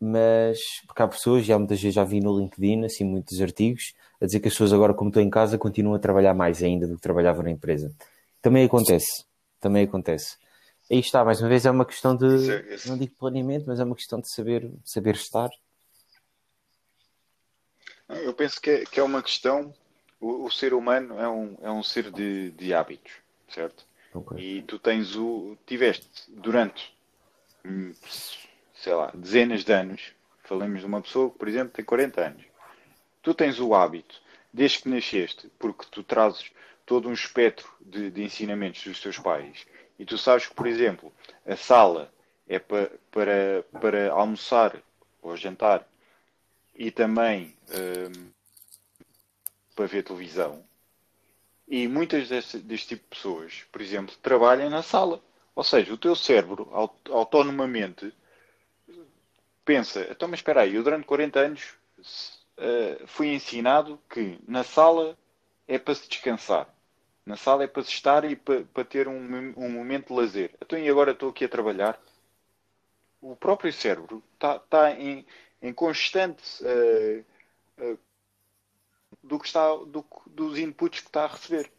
mas 0.00 0.58
porque 0.86 1.02
há 1.02 1.08
pessoas, 1.08 1.44
já 1.46 1.58
muitas 1.58 1.80
vezes 1.80 1.94
já 1.94 2.04
vi 2.04 2.20
no 2.20 2.38
LinkedIn, 2.38 2.84
assim, 2.84 3.04
muitos 3.04 3.40
artigos, 3.40 3.94
a 4.20 4.26
dizer 4.26 4.40
que 4.40 4.48
as 4.48 4.54
pessoas 4.54 4.72
agora, 4.72 4.94
como 4.94 5.08
estão 5.10 5.22
em 5.22 5.30
casa, 5.30 5.56
continuam 5.58 5.94
a 5.94 5.98
trabalhar 5.98 6.34
mais 6.34 6.62
ainda 6.62 6.86
do 6.86 6.96
que 6.96 7.02
trabalhavam 7.02 7.42
na 7.42 7.50
empresa. 7.50 7.92
Também 8.42 8.64
acontece, 8.64 9.24
também 9.60 9.84
acontece. 9.84 10.36
Aí 10.92 10.98
está, 10.98 11.24
mais 11.24 11.40
uma 11.40 11.48
vez, 11.48 11.64
é 11.64 11.70
uma 11.70 11.86
questão 11.86 12.14
de, 12.14 12.26
não 12.86 12.98
digo 12.98 13.14
planeamento, 13.14 13.64
mas 13.66 13.80
é 13.80 13.84
uma 13.84 13.96
questão 13.96 14.20
de 14.20 14.28
saber, 14.28 14.70
saber 14.84 15.14
estar 15.14 15.48
Eu 18.10 18.34
penso 18.34 18.60
que 18.60 18.68
é, 18.68 18.84
que 18.84 19.00
é 19.00 19.02
uma 19.02 19.22
questão. 19.22 19.72
O, 20.20 20.44
o, 20.44 20.50
ser 20.50 20.74
humano 20.74 21.18
é 21.18 21.26
um, 21.26 21.56
é 21.62 21.70
um 21.70 21.82
ser 21.82 22.10
de, 22.10 22.50
de 22.50 22.74
hábitos, 22.74 23.10
certo? 23.48 23.86
Okay. 24.12 24.58
E 24.58 24.62
tu 24.64 24.78
tens 24.78 25.16
o. 25.16 25.56
Tiveste 25.64 26.10
durante, 26.28 26.94
hum, 27.64 27.94
sei 28.74 28.92
lá, 28.92 29.10
dezenas 29.14 29.64
de 29.64 29.72
anos. 29.72 30.12
Falamos 30.44 30.80
de 30.80 30.86
uma 30.86 31.00
pessoa 31.00 31.30
que, 31.30 31.38
por 31.38 31.48
exemplo, 31.48 31.72
tem 31.72 31.86
40 31.86 32.20
anos. 32.20 32.44
Tu 33.22 33.32
tens 33.32 33.58
o 33.58 33.74
hábito, 33.74 34.20
desde 34.52 34.82
que 34.82 34.90
nasceste, 34.90 35.50
porque 35.58 35.86
tu 35.90 36.02
trazes 36.04 36.52
todo 36.84 37.08
um 37.08 37.14
espectro 37.14 37.66
de, 37.80 38.10
de 38.10 38.22
ensinamentos 38.22 38.84
dos 38.84 39.00
teus 39.00 39.18
pais. 39.18 39.66
E 39.98 40.04
tu 40.04 40.18
sabes 40.18 40.46
que, 40.46 40.54
por 40.54 40.66
exemplo, 40.66 41.12
a 41.46 41.56
sala 41.56 42.12
é 42.48 42.58
para, 42.58 42.90
para, 43.10 43.64
para 43.80 44.12
almoçar 44.12 44.82
ou 45.20 45.36
jantar 45.36 45.86
e 46.74 46.90
também 46.90 47.56
um, 47.70 48.30
para 49.74 49.86
ver 49.86 50.02
televisão. 50.02 50.64
E 51.68 51.86
muitas 51.88 52.28
deste, 52.28 52.58
deste 52.58 52.88
tipo 52.88 53.02
de 53.02 53.16
pessoas, 53.16 53.64
por 53.70 53.80
exemplo, 53.80 54.14
trabalham 54.20 54.68
na 54.68 54.82
sala. 54.82 55.22
Ou 55.54 55.64
seja, 55.64 55.92
o 55.92 55.98
teu 55.98 56.16
cérebro, 56.16 56.70
autonomamente, 57.10 58.12
pensa: 59.64 60.06
então, 60.10 60.28
mas 60.28 60.40
espera 60.40 60.62
aí, 60.62 60.74
eu 60.74 60.82
durante 60.82 61.06
40 61.06 61.40
anos 61.40 61.74
uh, 62.58 63.06
fui 63.06 63.28
ensinado 63.28 63.98
que 64.08 64.38
na 64.46 64.64
sala 64.64 65.16
é 65.68 65.78
para 65.78 65.94
se 65.94 66.08
descansar. 66.08 66.68
Na 67.24 67.36
sala 67.36 67.64
é 67.64 67.66
para 67.66 67.84
se 67.84 67.90
estar 67.90 68.24
e 68.24 68.34
para, 68.34 68.64
para 68.64 68.84
ter 68.84 69.06
um, 69.06 69.54
um 69.56 69.70
momento 69.70 70.08
de 70.08 70.14
lazer. 70.14 70.54
Então, 70.60 70.78
e 70.78 70.88
agora 70.88 71.12
estou 71.12 71.30
aqui 71.30 71.44
a 71.44 71.48
trabalhar? 71.48 72.00
O 73.20 73.36
próprio 73.36 73.72
cérebro 73.72 74.22
está, 74.34 74.56
está 74.56 74.90
em, 74.90 75.24
em 75.60 75.72
constante 75.72 76.42
uh, 76.64 77.24
uh, 77.84 77.98
do 79.22 79.38
que 79.38 79.46
está, 79.46 79.68
do, 79.76 80.04
dos 80.26 80.58
inputs 80.58 81.00
que 81.00 81.06
está 81.06 81.24
a 81.24 81.28
receber. 81.28 81.70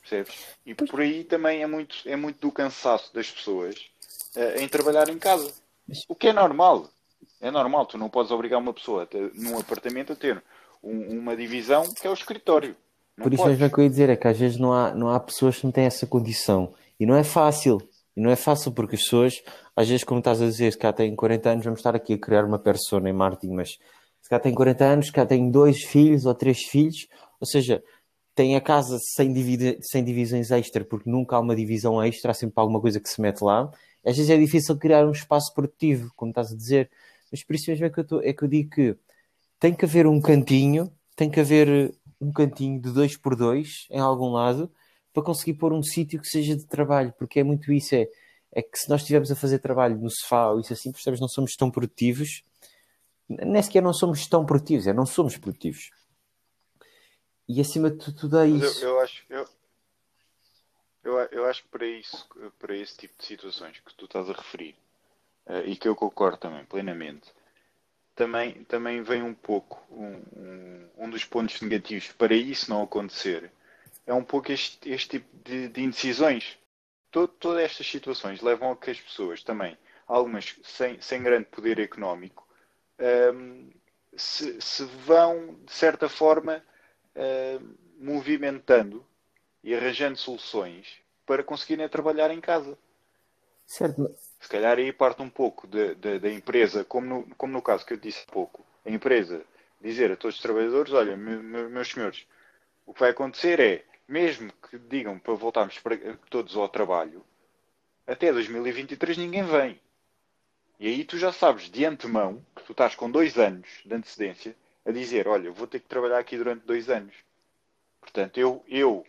Percebes? 0.00 0.56
E 0.66 0.74
por 0.74 1.00
aí 1.00 1.24
também 1.24 1.62
é 1.62 1.66
muito, 1.66 1.96
é 2.04 2.16
muito 2.16 2.38
do 2.40 2.52
cansaço 2.52 3.14
das 3.14 3.30
pessoas 3.30 3.90
uh, 4.36 4.60
em 4.60 4.68
trabalhar 4.68 5.08
em 5.08 5.18
casa. 5.18 5.54
O 6.06 6.14
que 6.14 6.28
é 6.28 6.32
normal. 6.32 6.90
É 7.40 7.50
normal, 7.50 7.86
tu 7.86 7.96
não 7.96 8.10
podes 8.10 8.30
obrigar 8.30 8.60
uma 8.60 8.72
pessoa 8.72 9.06
ter, 9.06 9.32
num 9.34 9.58
apartamento 9.58 10.12
a 10.12 10.16
ter 10.16 10.42
um, 10.82 11.18
uma 11.18 11.36
divisão 11.36 11.92
que 11.94 12.06
é 12.06 12.10
o 12.10 12.14
escritório. 12.14 12.76
Não 13.16 13.24
Por 13.24 13.34
isso 13.34 13.46
mesmo 13.46 13.64
é 13.64 13.68
que 13.68 13.78
eu 13.78 13.84
ia 13.84 13.90
dizer, 13.90 14.08
é 14.08 14.16
que 14.16 14.26
às 14.26 14.38
vezes 14.38 14.58
não 14.58 14.72
há, 14.72 14.94
não 14.94 15.08
há 15.08 15.20
pessoas 15.20 15.58
que 15.58 15.64
não 15.64 15.72
têm 15.72 15.84
essa 15.84 16.06
condição. 16.06 16.72
E 16.98 17.06
não 17.06 17.14
é 17.14 17.24
fácil. 17.24 17.78
E 18.16 18.20
não 18.20 18.30
é 18.30 18.36
fácil 18.36 18.72
porque 18.72 18.96
as 18.96 19.02
pessoas, 19.02 19.42
às 19.76 19.88
vezes, 19.88 20.04
como 20.04 20.18
estás 20.18 20.40
a 20.40 20.46
dizer, 20.46 20.72
se 20.72 20.78
cá 20.78 20.92
têm 20.92 21.14
40 21.14 21.50
anos, 21.50 21.64
vamos 21.64 21.80
estar 21.80 21.94
aqui 21.94 22.14
a 22.14 22.18
criar 22.18 22.44
uma 22.44 22.58
persona 22.58 23.08
em 23.08 23.12
marketing, 23.12 23.54
mas 23.54 23.70
se 24.20 24.28
cá 24.28 24.38
têm 24.38 24.54
40 24.54 24.84
anos, 24.84 25.06
se 25.06 25.12
cá 25.12 25.26
têm 25.26 25.50
dois 25.50 25.82
filhos 25.82 26.26
ou 26.26 26.34
três 26.34 26.62
filhos, 26.62 27.06
ou 27.40 27.46
seja, 27.46 27.82
tem 28.34 28.56
a 28.56 28.60
casa 28.60 28.98
sem, 29.14 29.32
dividi 29.32 29.78
sem 29.82 30.04
divisões 30.04 30.50
extra, 30.50 30.84
porque 30.84 31.08
nunca 31.08 31.36
há 31.36 31.40
uma 31.40 31.56
divisão 31.56 32.02
extra, 32.02 32.30
há 32.30 32.34
sempre 32.34 32.54
alguma 32.56 32.80
coisa 32.80 33.00
que 33.00 33.08
se 33.08 33.20
mete 33.20 33.42
lá. 33.42 33.70
Às 34.04 34.16
vezes 34.16 34.30
é 34.30 34.36
difícil 34.36 34.76
criar 34.78 35.06
um 35.06 35.12
espaço 35.12 35.52
produtivo, 35.54 36.10
como 36.16 36.30
estás 36.30 36.52
a 36.52 36.56
dizer. 36.56 36.90
Mas 37.30 37.44
por 37.44 37.54
isso 37.54 37.70
mesmo 37.70 37.86
é 37.86 37.90
que 37.90 38.00
eu, 38.00 38.04
tô, 38.04 38.20
é 38.20 38.32
que 38.32 38.42
eu 38.42 38.48
digo 38.48 38.70
que 38.70 38.96
tem 39.58 39.74
que 39.74 39.84
haver 39.84 40.06
um 40.06 40.20
cantinho, 40.20 40.92
tem 41.16 41.30
que 41.30 41.40
haver 41.40 41.94
um 42.22 42.32
cantinho 42.32 42.80
de 42.80 42.92
dois 42.92 43.16
por 43.16 43.34
dois 43.34 43.86
em 43.90 43.98
algum 43.98 44.30
lado 44.30 44.70
para 45.12 45.22
conseguir 45.22 45.54
pôr 45.54 45.72
um 45.72 45.82
sítio 45.82 46.20
que 46.20 46.28
seja 46.28 46.56
de 46.56 46.64
trabalho, 46.66 47.12
porque 47.18 47.40
é 47.40 47.44
muito 47.44 47.72
isso, 47.72 47.94
é, 47.94 48.08
é 48.52 48.62
que 48.62 48.78
se 48.78 48.88
nós 48.88 49.00
estivermos 49.00 49.30
a 49.30 49.36
fazer 49.36 49.58
trabalho 49.58 49.98
no 49.98 50.08
sofá 50.08 50.50
ou 50.50 50.60
isso 50.60 50.72
assim, 50.72 50.92
percebes, 50.92 51.20
não 51.20 51.28
somos 51.28 51.54
tão 51.56 51.70
produtivos, 51.70 52.42
nem 53.28 53.62
sequer 53.62 53.82
não 53.82 53.92
somos 53.92 54.26
tão 54.26 54.46
produtivos, 54.46 54.86
é 54.86 54.92
não 54.92 55.04
somos 55.04 55.36
produtivos. 55.36 55.90
E 57.48 57.60
acima 57.60 57.90
de 57.90 58.14
tudo 58.14 58.38
é 58.38 58.48
isso. 58.48 58.84
Eu, 58.84 58.90
eu, 58.90 59.00
acho, 59.00 59.24
eu, 59.28 59.48
eu, 61.04 61.18
eu, 61.32 61.44
acho 61.46 61.62
que 61.64 61.68
para 61.68 61.86
isso, 61.86 62.26
para 62.58 62.76
esse 62.76 62.96
tipo 62.96 63.14
de 63.18 63.26
situações 63.26 63.78
que 63.80 63.94
tu 63.94 64.04
estás 64.04 64.30
a 64.30 64.32
referir, 64.32 64.74
uh, 65.46 65.66
e 65.66 65.76
que 65.76 65.88
eu 65.88 65.96
concordo 65.96 66.38
também 66.38 66.64
plenamente, 66.64 67.30
também, 68.14 68.64
também 68.64 69.02
vem 69.02 69.22
um 69.22 69.34
pouco 69.34 69.82
um, 69.90 70.22
um, 70.36 70.88
um, 70.98 71.10
dos 71.10 71.24
pontos 71.24 71.60
negativos 71.60 72.08
para 72.12 72.34
isso 72.34 72.70
não 72.70 72.82
acontecer. 72.82 73.50
É 74.06 74.12
um 74.12 74.24
pouco 74.24 74.52
este, 74.52 74.90
este 74.90 75.20
tipo 75.20 75.36
de, 75.44 75.68
de 75.68 75.82
indecisões. 75.82 76.58
Todo, 77.10 77.28
todas 77.28 77.62
estas 77.62 77.86
situações 77.86 78.40
levam 78.40 78.72
a 78.72 78.76
que 78.76 78.90
as 78.90 79.00
pessoas 79.00 79.42
também, 79.42 79.76
algumas 80.06 80.56
sem, 80.64 81.00
sem 81.00 81.22
grande 81.22 81.46
poder 81.46 81.78
económico, 81.78 82.46
um, 82.98 83.04
ehm, 83.04 83.70
se, 84.16 84.60
se, 84.60 84.84
vão, 84.84 85.56
de 85.64 85.72
certa 85.72 86.08
forma, 86.08 86.62
uh, 87.16 87.76
movimentando 87.98 89.06
e 89.62 89.74
arranjando 89.74 90.18
soluções 90.18 91.00
para 91.24 91.42
conseguirem 91.42 91.88
trabalhar 91.88 92.30
em 92.30 92.40
casa. 92.40 92.76
Certo. 93.66 94.14
Se 94.42 94.48
calhar 94.48 94.76
aí 94.76 94.92
parte 94.92 95.22
um 95.22 95.30
pouco 95.30 95.68
da 95.68 96.30
empresa, 96.30 96.84
como 96.84 97.06
no, 97.06 97.36
como 97.36 97.52
no 97.52 97.62
caso 97.62 97.86
que 97.86 97.92
eu 97.92 97.96
disse 97.96 98.24
há 98.28 98.32
pouco, 98.32 98.66
a 98.84 98.90
empresa 98.90 99.44
dizer 99.80 100.10
a 100.10 100.16
todos 100.16 100.34
os 100.36 100.42
trabalhadores, 100.42 100.92
olha, 100.92 101.16
me, 101.16 101.36
meus 101.68 101.88
senhores, 101.88 102.26
o 102.84 102.92
que 102.92 102.98
vai 102.98 103.10
acontecer 103.10 103.60
é, 103.60 103.84
mesmo 104.06 104.52
que 104.68 104.78
digam 104.78 105.16
para 105.16 105.34
voltarmos 105.34 105.78
para, 105.78 105.96
todos 106.28 106.56
ao 106.56 106.68
trabalho, 106.68 107.24
até 108.04 108.32
2023 108.32 109.16
ninguém 109.16 109.44
vem. 109.44 109.80
E 110.80 110.88
aí 110.88 111.04
tu 111.04 111.16
já 111.16 111.32
sabes 111.32 111.70
de 111.70 111.84
antemão 111.84 112.44
que 112.56 112.64
tu 112.64 112.72
estás 112.72 112.96
com 112.96 113.08
dois 113.08 113.38
anos 113.38 113.68
de 113.86 113.94
antecedência 113.94 114.56
a 114.84 114.90
dizer, 114.90 115.28
olha, 115.28 115.52
vou 115.52 115.68
ter 115.68 115.78
que 115.78 115.88
trabalhar 115.88 116.18
aqui 116.18 116.36
durante 116.36 116.66
dois 116.66 116.90
anos. 116.90 117.14
Portanto, 118.00 118.38
eu, 118.38 118.64
eu 118.66 119.06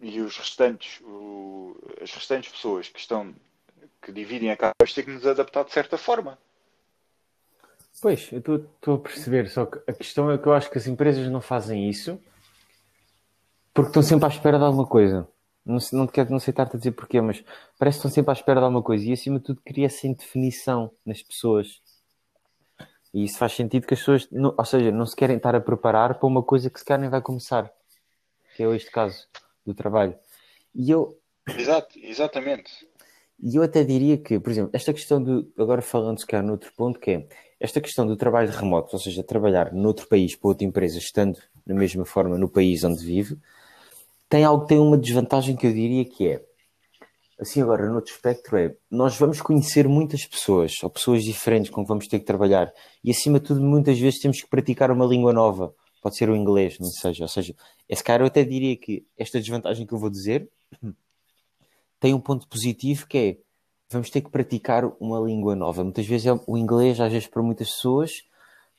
e 0.00 0.22
os 0.22 0.38
restantes, 0.38 1.02
o, 1.02 1.76
as 2.00 2.10
restantes 2.14 2.50
pessoas 2.50 2.88
que 2.88 2.98
estão 2.98 3.34
que 4.02 4.12
dividem 4.12 4.50
a 4.50 4.56
casa, 4.56 4.74
ter 4.94 5.02
que 5.02 5.10
nos 5.10 5.26
adaptar 5.26 5.64
de 5.64 5.72
certa 5.72 5.98
forma. 5.98 6.38
Pois, 8.00 8.30
eu 8.32 8.38
estou 8.38 8.94
a 8.94 8.98
perceber, 8.98 9.48
só 9.48 9.66
que 9.66 9.78
a 9.90 9.92
questão 9.92 10.30
é 10.30 10.38
que 10.38 10.46
eu 10.46 10.52
acho 10.52 10.70
que 10.70 10.78
as 10.78 10.86
empresas 10.86 11.28
não 11.28 11.40
fazem 11.40 11.88
isso 11.88 12.18
porque 13.74 13.90
estão 13.90 14.02
sempre 14.02 14.26
à 14.26 14.28
espera 14.28 14.58
de 14.58 14.64
alguma 14.64 14.86
coisa. 14.86 15.28
Não, 15.64 15.78
não, 15.92 16.06
quero, 16.06 16.30
não 16.30 16.40
sei 16.40 16.52
estar-te 16.52 16.76
a 16.76 16.78
dizer 16.78 16.92
porquê, 16.92 17.20
mas 17.20 17.44
parece 17.78 17.96
que 17.96 18.00
estão 18.00 18.10
sempre 18.10 18.30
à 18.30 18.32
espera 18.32 18.60
de 18.60 18.64
alguma 18.64 18.82
coisa 18.82 19.04
e 19.04 19.12
acima 19.12 19.38
de 19.38 19.44
tudo 19.44 19.60
cria-se 19.64 20.06
indefinição 20.06 20.90
nas 21.04 21.22
pessoas. 21.22 21.80
E 23.12 23.24
isso 23.24 23.38
faz 23.38 23.52
sentido 23.52 23.86
que 23.86 23.94
as 23.94 24.00
pessoas, 24.00 24.28
não, 24.30 24.54
ou 24.56 24.64
seja, 24.64 24.90
não 24.90 25.04
se 25.04 25.16
querem 25.16 25.36
estar 25.36 25.54
a 25.54 25.60
preparar 25.60 26.18
para 26.18 26.26
uma 26.26 26.42
coisa 26.42 26.70
que 26.70 26.78
se 26.78 26.84
calhar 26.84 27.00
nem 27.00 27.10
vai 27.10 27.20
começar, 27.20 27.70
que 28.56 28.62
é 28.62 28.74
este 28.74 28.90
caso 28.90 29.26
do 29.66 29.74
trabalho. 29.74 30.16
E 30.74 30.90
eu. 30.90 31.18
Exato, 31.48 31.98
exatamente. 31.98 32.88
E 33.42 33.56
eu 33.56 33.62
até 33.62 33.82
diria 33.82 34.18
que, 34.18 34.38
por 34.38 34.50
exemplo, 34.50 34.70
esta 34.72 34.92
questão 34.92 35.22
do. 35.22 35.50
Agora 35.58 35.80
falando 35.80 36.18
se 36.18 36.26
calhar 36.26 36.44
noutro 36.44 36.70
ponto, 36.76 37.00
que 37.00 37.10
é 37.10 37.26
esta 37.58 37.80
questão 37.80 38.06
do 38.06 38.16
trabalho 38.16 38.50
remoto, 38.50 38.90
ou 38.94 39.00
seja, 39.00 39.22
trabalhar 39.22 39.72
noutro 39.72 40.06
país 40.08 40.36
para 40.36 40.48
outra 40.48 40.66
empresa, 40.66 40.98
estando 40.98 41.38
da 41.66 41.74
mesma 41.74 42.04
forma 42.04 42.36
no 42.38 42.48
país 42.48 42.84
onde 42.84 43.04
vive, 43.04 43.38
tem 44.28 44.44
algo 44.44 44.66
tem 44.66 44.78
uma 44.78 44.96
desvantagem 44.96 45.56
que 45.56 45.66
eu 45.66 45.72
diria 45.72 46.04
que 46.04 46.28
é. 46.28 46.42
Assim, 47.38 47.62
agora, 47.62 47.86
no 47.88 47.96
outro 47.96 48.12
espectro, 48.12 48.58
é 48.58 48.74
nós 48.90 49.16
vamos 49.16 49.40
conhecer 49.40 49.88
muitas 49.88 50.26
pessoas, 50.26 50.74
ou 50.82 50.90
pessoas 50.90 51.24
diferentes 51.24 51.70
com 51.70 51.82
que 51.82 51.88
vamos 51.88 52.06
ter 52.06 52.18
que 52.18 52.26
trabalhar, 52.26 52.70
e 53.02 53.10
acima 53.10 53.40
de 53.40 53.46
tudo, 53.46 53.62
muitas 53.62 53.98
vezes 53.98 54.20
temos 54.20 54.42
que 54.42 54.48
praticar 54.48 54.90
uma 54.90 55.06
língua 55.06 55.32
nova, 55.32 55.74
pode 56.02 56.16
ser 56.16 56.28
o 56.28 56.36
inglês, 56.36 56.78
não 56.78 56.88
seja. 56.88 57.24
Ou 57.24 57.28
seja, 57.28 57.54
esse 57.88 58.04
cara 58.04 58.22
eu 58.22 58.26
até 58.26 58.44
diria 58.44 58.76
que 58.76 59.06
esta 59.16 59.40
desvantagem 59.40 59.86
que 59.86 59.94
eu 59.94 59.98
vou 59.98 60.10
dizer 60.10 60.48
tem 62.00 62.14
um 62.14 62.20
ponto 62.20 62.48
positivo 62.48 63.06
que 63.06 63.18
é 63.18 63.36
vamos 63.90 64.08
ter 64.08 64.20
que 64.20 64.30
praticar 64.30 64.84
uma 65.00 65.18
língua 65.18 65.54
nova. 65.54 65.84
Muitas 65.84 66.06
vezes 66.06 66.26
é 66.26 66.40
o 66.46 66.56
inglês, 66.56 67.00
às 67.00 67.12
vezes 67.12 67.28
para 67.28 67.42
muitas 67.42 67.68
pessoas, 67.68 68.10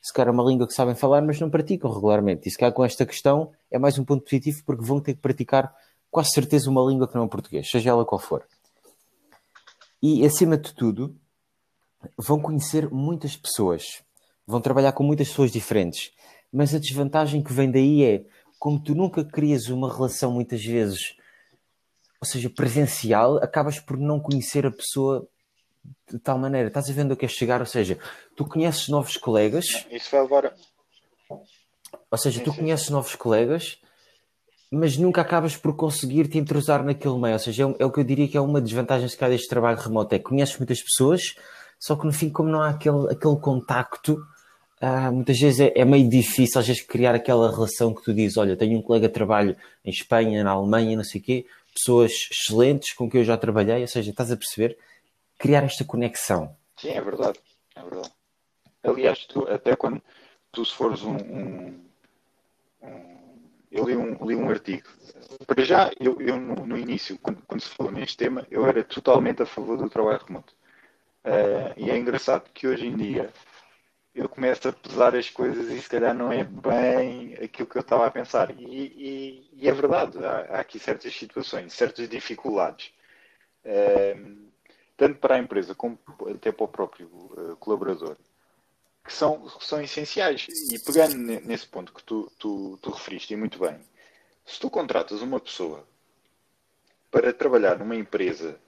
se 0.00 0.12
calhar 0.12 0.28
é 0.28 0.32
uma 0.32 0.42
língua 0.42 0.66
que 0.66 0.72
sabem 0.72 0.94
falar, 0.94 1.22
mas 1.22 1.38
não 1.38 1.48
praticam 1.48 1.92
regularmente. 1.92 2.48
E 2.48 2.50
se 2.50 2.58
calhar 2.58 2.72
com 2.72 2.84
esta 2.84 3.06
questão 3.06 3.52
é 3.70 3.78
mais 3.78 3.98
um 3.98 4.04
ponto 4.04 4.24
positivo 4.24 4.62
porque 4.66 4.84
vão 4.84 5.00
ter 5.00 5.14
que 5.14 5.20
praticar 5.20 5.72
quase 6.10 6.30
certeza 6.30 6.68
uma 6.68 6.82
língua 6.82 7.06
que 7.06 7.14
não 7.14 7.24
é 7.24 7.28
português, 7.28 7.70
seja 7.70 7.90
ela 7.90 8.04
qual 8.04 8.18
for. 8.18 8.44
E 10.02 10.26
acima 10.26 10.58
de 10.58 10.74
tudo, 10.74 11.14
vão 12.18 12.40
conhecer 12.40 12.90
muitas 12.90 13.36
pessoas, 13.36 14.02
vão 14.46 14.60
trabalhar 14.60 14.92
com 14.92 15.04
muitas 15.04 15.28
pessoas 15.28 15.52
diferentes. 15.52 16.10
Mas 16.52 16.74
a 16.74 16.78
desvantagem 16.78 17.42
que 17.42 17.52
vem 17.52 17.70
daí 17.70 18.02
é, 18.02 18.24
como 18.58 18.82
tu 18.82 18.94
nunca 18.94 19.24
crias 19.24 19.68
uma 19.68 19.92
relação 19.92 20.32
muitas 20.32 20.62
vezes 20.64 21.16
ou 22.22 22.26
seja, 22.26 22.48
presencial, 22.48 23.38
acabas 23.38 23.80
por 23.80 23.98
não 23.98 24.20
conhecer 24.20 24.64
a 24.64 24.70
pessoa 24.70 25.26
de 26.08 26.20
tal 26.20 26.38
maneira. 26.38 26.68
Estás 26.68 26.88
a 26.88 26.92
ver 26.92 27.02
onde 27.02 27.14
eu 27.14 27.16
quero 27.16 27.32
chegar? 27.32 27.58
Ou 27.58 27.66
seja, 27.66 27.98
tu 28.36 28.44
conheces 28.44 28.86
novos 28.86 29.16
colegas. 29.16 29.84
Isso 29.90 30.08
vai 30.12 30.22
levar. 30.22 30.54
Ou 31.28 32.18
seja, 32.18 32.38
sim, 32.38 32.44
tu 32.44 32.52
sim. 32.52 32.58
conheces 32.58 32.90
novos 32.90 33.16
colegas, 33.16 33.76
mas 34.70 34.96
nunca 34.96 35.20
acabas 35.20 35.56
por 35.56 35.74
conseguir 35.74 36.28
te 36.28 36.38
entrosar 36.38 36.84
naquele 36.84 37.18
meio. 37.18 37.32
Ou 37.32 37.40
seja, 37.40 37.64
é, 37.64 37.82
é 37.82 37.84
o 37.84 37.90
que 37.90 37.98
eu 37.98 38.04
diria 38.04 38.28
que 38.28 38.36
é 38.36 38.40
uma 38.40 38.60
desvantagem 38.60 39.08
se 39.08 39.16
calhar 39.16 39.36
deste 39.36 39.48
trabalho 39.48 39.78
remoto. 39.78 40.14
É 40.14 40.18
que 40.18 40.24
conheces 40.24 40.56
muitas 40.56 40.80
pessoas, 40.80 41.34
só 41.76 41.96
que 41.96 42.06
no 42.06 42.12
fim, 42.12 42.30
como 42.30 42.48
não 42.48 42.62
há 42.62 42.68
aquele, 42.68 43.10
aquele 43.10 43.36
contacto, 43.38 44.24
ah, 44.80 45.10
muitas 45.10 45.40
vezes 45.40 45.58
é, 45.58 45.72
é, 45.74 45.84
meio 45.84 46.08
difícil 46.08 46.60
às 46.60 46.66
vezes 46.66 46.82
criar 46.82 47.16
aquela 47.16 47.50
relação 47.50 47.92
que 47.92 48.02
tu 48.04 48.14
dizes, 48.14 48.36
olha, 48.36 48.56
tenho 48.56 48.78
um 48.78 48.82
colega 48.82 49.08
de 49.08 49.14
trabalho 49.14 49.56
em 49.84 49.90
Espanha, 49.90 50.44
na 50.44 50.52
Alemanha, 50.52 50.96
não 50.96 51.04
sei 51.04 51.20
o 51.20 51.24
quê, 51.24 51.46
pessoas 51.74 52.12
excelentes 52.30 52.92
com 52.94 53.08
quem 53.08 53.20
eu 53.20 53.24
já 53.24 53.36
trabalhei, 53.36 53.80
ou 53.80 53.88
seja, 53.88 54.10
estás 54.10 54.30
a 54.30 54.36
perceber? 54.36 54.78
Criar 55.38 55.64
esta 55.64 55.84
conexão. 55.84 56.56
Sim, 56.76 56.90
é 56.90 57.00
verdade. 57.00 57.38
É 57.74 57.82
verdade. 57.82 58.12
Aliás, 58.82 59.24
tu, 59.26 59.46
até 59.48 59.76
quando 59.76 60.02
tu 60.50 60.64
se 60.64 60.74
fores 60.74 61.02
um, 61.02 61.16
um, 61.16 61.80
um 62.82 63.12
eu 63.70 63.86
li 63.86 63.96
um, 63.96 64.26
li 64.26 64.36
um 64.36 64.50
artigo. 64.50 64.86
Para 65.46 65.64
já, 65.64 65.90
eu, 65.98 66.20
eu 66.20 66.38
no, 66.38 66.66
no, 66.66 66.76
início, 66.76 67.18
quando, 67.18 67.42
quando, 67.46 67.60
se 67.60 67.70
falou 67.70 67.90
neste 67.90 68.18
tema, 68.18 68.46
eu 68.50 68.66
era 68.66 68.84
totalmente 68.84 69.42
a 69.42 69.46
favor 69.46 69.78
do 69.78 69.88
trabalho 69.88 70.20
remoto. 70.26 70.52
Uh, 71.24 71.72
e 71.76 71.90
é 71.90 71.96
engraçado 71.96 72.50
que 72.52 72.66
hoje 72.66 72.86
em 72.86 72.96
dia 72.96 73.32
eu 74.14 74.28
começo 74.28 74.68
a 74.68 74.72
pesar 74.72 75.14
as 75.16 75.30
coisas 75.30 75.70
e 75.70 75.80
se 75.80 75.88
calhar 75.88 76.14
não 76.14 76.30
é 76.30 76.44
bem 76.44 77.34
aquilo 77.34 77.68
que 77.68 77.76
eu 77.76 77.80
estava 77.80 78.06
a 78.06 78.10
pensar. 78.10 78.50
E, 78.58 78.64
e, 78.64 79.50
e 79.54 79.68
é 79.68 79.72
verdade, 79.72 80.18
há, 80.18 80.56
há, 80.56 80.60
aqui 80.60 80.78
certas 80.78 81.14
situações, 81.14 81.72
certas 81.72 82.08
dificuldades, 82.08 82.92
uh, 83.64 84.36
tanto 84.96 85.18
para 85.18 85.36
a 85.36 85.38
empresa 85.38 85.74
como 85.74 85.98
até 86.30 86.52
para 86.52 86.64
o 86.64 86.68
próprio 86.68 87.06
uh, 87.06 87.56
colaborador, 87.58 88.16
que 89.02 89.12
são, 89.12 89.48
que 89.48 89.64
são 89.64 89.80
essenciais. 89.80 90.46
E 90.70 90.78
pegando 90.78 91.16
nesse 91.16 91.66
ponto 91.66 91.92
que 91.92 92.04
tu, 92.04 92.30
tu, 92.38 92.78
tu 92.82 92.90
referiste, 92.90 93.32
e 93.32 93.36
muito 93.36 93.58
bem, 93.58 93.80
se 94.44 94.60
tu 94.60 94.68
contratas 94.68 95.22
uma 95.22 95.40
pessoa 95.40 95.86
para 97.10 97.32
trabalhar 97.32 97.78
numa 97.78 97.96
empresa 97.96 98.60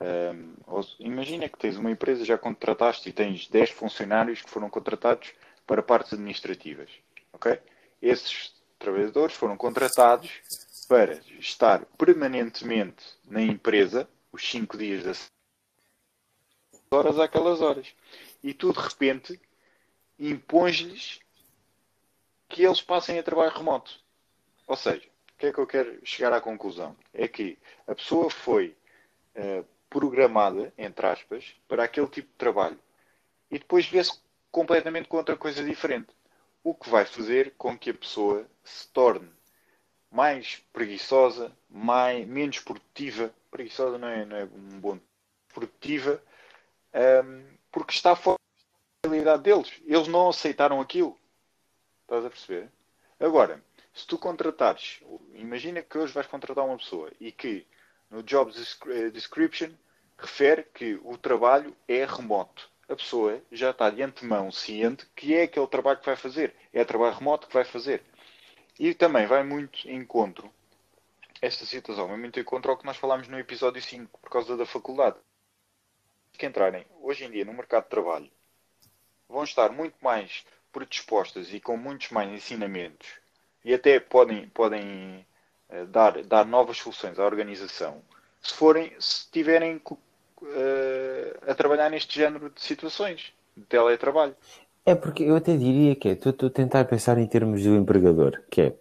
um, 0.00 0.54
imagina 0.98 1.48
que 1.48 1.58
tens 1.58 1.76
uma 1.76 1.90
empresa, 1.90 2.24
já 2.24 2.36
contrataste 2.36 3.08
e 3.08 3.12
tens 3.12 3.48
10 3.48 3.70
funcionários 3.70 4.42
que 4.42 4.50
foram 4.50 4.68
contratados 4.68 5.32
para 5.66 5.82
partes 5.82 6.12
administrativas. 6.12 6.90
Ok? 7.32 7.60
Esses 8.02 8.54
trabalhadores 8.78 9.34
foram 9.34 9.56
contratados 9.56 10.30
para 10.88 11.14
estar 11.38 11.84
permanentemente 11.96 13.04
na 13.24 13.40
empresa 13.40 14.08
os 14.32 14.48
5 14.48 14.76
dias 14.76 15.04
das 15.04 15.30
horas 16.90 17.18
àquelas 17.18 17.60
horas. 17.60 17.94
E 18.42 18.52
tu 18.52 18.72
de 18.72 18.80
repente 18.80 19.40
impões-lhes 20.18 21.20
que 22.48 22.62
eles 22.62 22.82
passem 22.82 23.18
a 23.18 23.22
trabalho 23.22 23.56
remoto. 23.56 23.98
Ou 24.66 24.76
seja, 24.76 25.06
o 25.34 25.38
que 25.38 25.46
é 25.46 25.52
que 25.52 25.58
eu 25.58 25.66
quero 25.66 25.98
chegar 26.04 26.32
à 26.32 26.40
conclusão? 26.40 26.96
É 27.12 27.26
que 27.26 27.58
a 27.86 27.94
pessoa 27.94 28.30
foi 28.30 28.76
uh, 29.36 29.64
programada, 29.94 30.74
entre 30.76 31.06
aspas, 31.06 31.54
para 31.68 31.84
aquele 31.84 32.08
tipo 32.08 32.26
de 32.26 32.34
trabalho. 32.34 32.76
E 33.48 33.60
depois 33.60 33.86
vê-se 33.86 34.20
completamente 34.50 35.06
com 35.06 35.16
outra 35.16 35.36
coisa 35.36 35.62
diferente. 35.62 36.08
O 36.64 36.74
que 36.74 36.90
vai 36.90 37.04
fazer 37.04 37.54
com 37.56 37.78
que 37.78 37.90
a 37.90 37.94
pessoa 37.94 38.44
se 38.64 38.88
torne 38.88 39.30
mais 40.10 40.56
preguiçosa, 40.72 41.52
mais, 41.70 42.26
menos 42.26 42.58
produtiva. 42.58 43.32
Preguiçosa 43.52 43.96
não 43.96 44.08
é, 44.08 44.24
não 44.24 44.36
é 44.36 44.44
um 44.44 44.80
bom. 44.80 44.98
Produtiva, 45.52 46.20
um, 47.24 47.44
porque 47.70 47.92
está 47.92 48.16
fora 48.16 48.38
da 49.04 49.10
realidade 49.10 49.44
deles. 49.44 49.80
Eles 49.86 50.08
não 50.08 50.28
aceitaram 50.28 50.80
aquilo. 50.80 51.16
Estás 52.02 52.24
a 52.24 52.30
perceber? 52.30 52.68
Agora, 53.20 53.62
se 53.94 54.04
tu 54.08 54.18
contratares, 54.18 55.00
imagina 55.34 55.82
que 55.82 55.96
hoje 55.96 56.12
vais 56.12 56.26
contratar 56.26 56.64
uma 56.64 56.78
pessoa 56.78 57.12
e 57.20 57.30
que 57.30 57.64
no 58.10 58.24
job 58.24 58.52
eh, 58.88 59.10
description 59.10 59.70
refere 60.24 60.64
que 60.74 60.98
o 61.04 61.16
trabalho 61.16 61.76
é 61.86 62.04
remoto. 62.04 62.70
A 62.88 62.96
pessoa 62.96 63.40
já 63.50 63.70
está 63.70 63.88
de 63.90 64.02
antemão 64.02 64.50
ciente 64.50 65.06
que 65.14 65.34
é 65.34 65.42
aquele 65.44 65.66
trabalho 65.66 66.00
que 66.00 66.06
vai 66.06 66.16
fazer. 66.16 66.54
É 66.72 66.84
trabalho 66.84 67.14
remoto 67.14 67.46
que 67.46 67.54
vai 67.54 67.64
fazer. 67.64 68.02
E 68.78 68.94
também 68.94 69.26
vai 69.26 69.44
muito 69.44 69.88
encontro, 69.88 70.50
esta 71.40 71.64
situação 71.64 72.08
vai 72.08 72.16
muito 72.16 72.40
encontro 72.40 72.70
ao 72.70 72.76
que 72.76 72.86
nós 72.86 72.96
falámos 72.96 73.28
no 73.28 73.38
episódio 73.38 73.80
5, 73.80 74.18
por 74.18 74.30
causa 74.30 74.56
da 74.56 74.66
faculdade. 74.66 75.16
Que 76.32 76.46
entrarem 76.46 76.84
hoje 77.00 77.24
em 77.24 77.30
dia 77.30 77.44
no 77.44 77.52
mercado 77.52 77.84
de 77.84 77.90
trabalho 77.90 78.30
vão 79.28 79.44
estar 79.44 79.70
muito 79.70 79.96
mais 80.00 80.44
predispostas 80.72 81.52
e 81.54 81.60
com 81.60 81.76
muitos 81.76 82.10
mais 82.10 82.30
ensinamentos 82.30 83.20
e 83.64 83.72
até 83.72 83.98
podem, 84.00 84.48
podem 84.48 85.24
uh, 85.70 85.86
dar, 85.86 86.22
dar 86.24 86.44
novas 86.44 86.78
soluções 86.78 87.18
à 87.18 87.24
organização 87.24 88.02
se 88.44 88.52
forem, 88.52 88.94
se 89.00 89.30
tiverem 89.30 89.80
uh, 90.44 91.50
a 91.50 91.54
trabalhar 91.54 91.90
neste 91.90 92.18
género 92.18 92.50
de 92.50 92.60
situações 92.60 93.32
de 93.56 93.64
teletrabalho. 93.64 94.34
É 94.86 94.94
porque 94.94 95.22
eu 95.22 95.36
até 95.36 95.56
diria 95.56 95.96
que 95.96 96.08
é, 96.08 96.12
estou 96.12 96.48
a 96.48 96.50
tentar 96.50 96.84
pensar 96.84 97.18
em 97.18 97.26
termos 97.26 97.62
do 97.62 97.74
empregador, 97.74 98.42
que 98.50 98.60
é, 98.60 98.74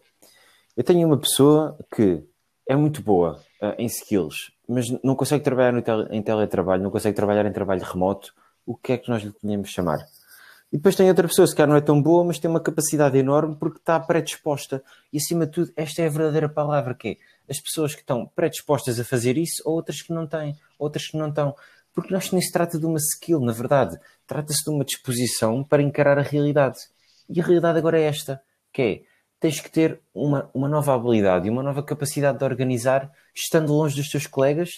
eu 0.76 0.84
tenho 0.84 1.08
uma 1.08 1.18
pessoa 1.18 1.78
que 1.96 2.24
é 2.68 2.76
muito 2.76 3.02
boa 3.02 3.40
uh, 3.62 3.74
em 3.78 3.86
skills, 3.86 4.52
mas 4.68 4.90
não 5.04 5.16
consegue 5.16 5.44
trabalhar 5.44 5.72
no 5.72 5.82
tele, 5.82 6.08
em 6.12 6.22
teletrabalho, 6.22 6.84
não 6.84 6.92
consegue 6.92 7.16
trabalhar 7.16 7.46
em 7.46 7.54
trabalho 7.54 7.84
remoto, 7.84 8.34
o 8.66 8.76
que 8.76 8.94
é 8.94 8.98
que 8.98 9.10
nós 9.10 9.24
lhe 9.24 9.32
podemos 9.32 9.70
chamar? 9.70 10.00
E 10.74 10.78
depois 10.78 10.96
tem 10.96 11.08
outra 11.08 11.28
pessoa, 11.28 11.46
se 11.46 11.56
calhar 11.56 11.70
não 11.70 11.76
é 11.76 11.82
tão 11.82 12.02
boa, 12.02 12.24
mas 12.24 12.40
tem 12.40 12.50
uma 12.50 12.60
capacidade 12.60 13.16
enorme 13.16 13.56
porque 13.56 13.78
está 13.78 14.00
predisposta. 14.00 14.84
E 15.12 15.18
acima 15.18 15.46
de 15.46 15.52
tudo, 15.52 15.72
esta 15.76 16.02
é 16.02 16.08
a 16.08 16.10
verdadeira 16.10 16.50
palavra 16.50 16.96
que 16.96 17.10
é 17.10 17.18
as 17.50 17.60
pessoas 17.60 17.94
que 17.94 18.02
estão 18.02 18.26
predispostas 18.36 19.00
a 19.00 19.04
fazer 19.04 19.38
isso 19.38 19.62
ou 19.66 19.76
outras 19.76 20.02
que 20.02 20.14
não 20.14 20.28
têm, 20.28 20.56
outras 20.78 21.08
que 21.08 21.18
não 21.18 21.30
estão. 21.30 21.56
Porque 21.94 22.14
nós 22.14 22.32
nem 22.32 22.42
se 22.42 22.52
trata 22.52 22.80
de 22.80 22.86
uma 22.86 22.98
skill, 22.98 23.40
na 23.40 23.52
verdade. 23.52 23.98
Trata-se 24.26 24.64
de 24.64 24.70
uma 24.70 24.84
disposição 24.84 25.64
para 25.64 25.82
encarar 25.82 26.18
a 26.18 26.24
realidade. 26.24 26.80
E 27.30 27.40
a 27.40 27.44
realidade 27.44 27.78
agora 27.78 28.00
é 28.00 28.04
esta, 28.04 28.42
que 28.72 28.82
é, 28.82 29.02
tens 29.40 29.60
que 29.60 29.70
ter 29.70 30.00
uma, 30.14 30.50
uma 30.54 30.68
nova 30.68 30.94
habilidade 30.94 31.48
e 31.48 31.50
uma 31.50 31.62
nova 31.62 31.84
capacidade 31.84 32.38
de 32.38 32.44
organizar, 32.44 33.12
estando 33.36 33.74
longe 33.74 33.96
dos 33.96 34.10
teus 34.10 34.26
colegas, 34.26 34.70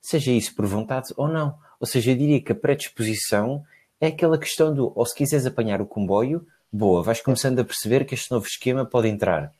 seja 0.00 0.32
isso 0.32 0.54
por 0.54 0.66
vontade 0.66 1.12
ou 1.16 1.28
não. 1.28 1.58
Ou 1.78 1.86
seja, 1.86 2.12
eu 2.12 2.16
diria 2.16 2.40
que 2.40 2.52
a 2.52 2.54
predisposição 2.54 3.62
é 4.00 4.06
aquela 4.08 4.38
questão 4.38 4.74
do, 4.74 4.92
ou 4.94 5.04
se 5.06 5.14
quiseres 5.14 5.46
apanhar 5.46 5.80
o 5.80 5.86
comboio, 5.86 6.46
boa, 6.72 7.02
vais 7.02 7.20
começando 7.20 7.58
a 7.58 7.64
perceber 7.64 8.04
que 8.04 8.14
este 8.14 8.30
novo 8.30 8.46
esquema 8.46 8.84
pode 8.84 9.08
entrar. 9.08 9.52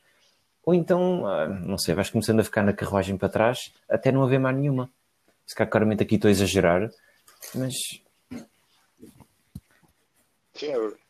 Ou 0.65 0.75
então, 0.75 1.27
ah, 1.27 1.49
não 1.49 1.77
sei, 1.77 1.95
vais 1.95 2.11
começando 2.11 2.41
a 2.41 2.45
ficar 2.45 2.63
na 2.63 2.73
carruagem 2.73 3.17
para 3.17 3.29
trás 3.29 3.73
até 3.89 4.13
não 4.13 4.23
haver 4.23 4.39
mais 4.39 4.57
nenhuma. 4.57 4.91
Se 5.47 5.55
calhar 5.55 5.71
claramente 5.71 6.03
aqui 6.03 6.15
estou 6.15 6.29
a 6.29 6.33
exagerar, 6.33 6.91
mas. 7.55 7.75
Sim, 10.55 10.67
é 10.67 10.79
verdade. 10.79 11.03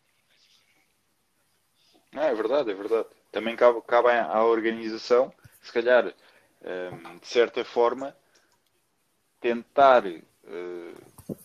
Não, 2.13 2.23
é 2.23 2.35
verdade, 2.35 2.71
é 2.71 2.75
verdade. 2.75 3.09
Também 3.31 3.57
cabe, 3.57 3.81
cabe 3.87 4.09
à 4.09 4.45
organização, 4.45 5.33
se 5.63 5.73
calhar, 5.73 6.13
hum, 6.63 7.19
de 7.19 7.27
certa 7.27 7.65
forma, 7.65 8.15
tentar 9.41 10.05
uh, 10.07 10.95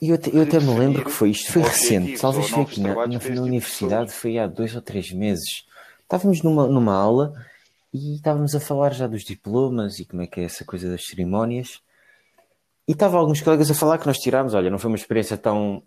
eu, 0.01 0.15
até, 0.15 0.29
eu 0.35 0.41
até 0.41 0.59
me 0.59 0.77
lembro 0.77 1.03
que 1.05 1.11
foi 1.11 1.29
isto, 1.29 1.51
foi 1.51 1.61
recente, 1.61 2.19
talvez 2.19 2.49
foi 2.49 2.63
aqui 2.63 2.81
na, 2.81 2.93
na, 2.93 3.07
na 3.07 3.19
tipo 3.19 3.39
universidade, 3.41 4.11
foi 4.11 4.37
há 4.37 4.47
dois 4.47 4.75
ou 4.75 4.81
três 4.81 5.11
meses. 5.11 5.65
Estávamos 6.01 6.41
numa, 6.41 6.67
numa 6.67 6.95
aula 6.95 7.33
e 7.93 8.15
estávamos 8.15 8.53
a 8.55 8.59
falar 8.59 8.93
já 8.93 9.07
dos 9.07 9.23
diplomas 9.23 9.99
e 9.99 10.05
como 10.05 10.21
é 10.21 10.27
que 10.27 10.41
é 10.41 10.43
essa 10.43 10.65
coisa 10.65 10.89
das 10.89 11.05
cerimónias. 11.05 11.81
E 12.87 12.91
estavam 12.91 13.19
alguns 13.19 13.41
colegas 13.41 13.69
a 13.69 13.73
falar 13.73 13.97
que 13.97 14.07
nós 14.07 14.17
tirámos, 14.17 14.53
olha, 14.53 14.69
não 14.69 14.79
foi 14.79 14.89
uma 14.89 14.97
experiência 14.97 15.37
tão, 15.37 15.83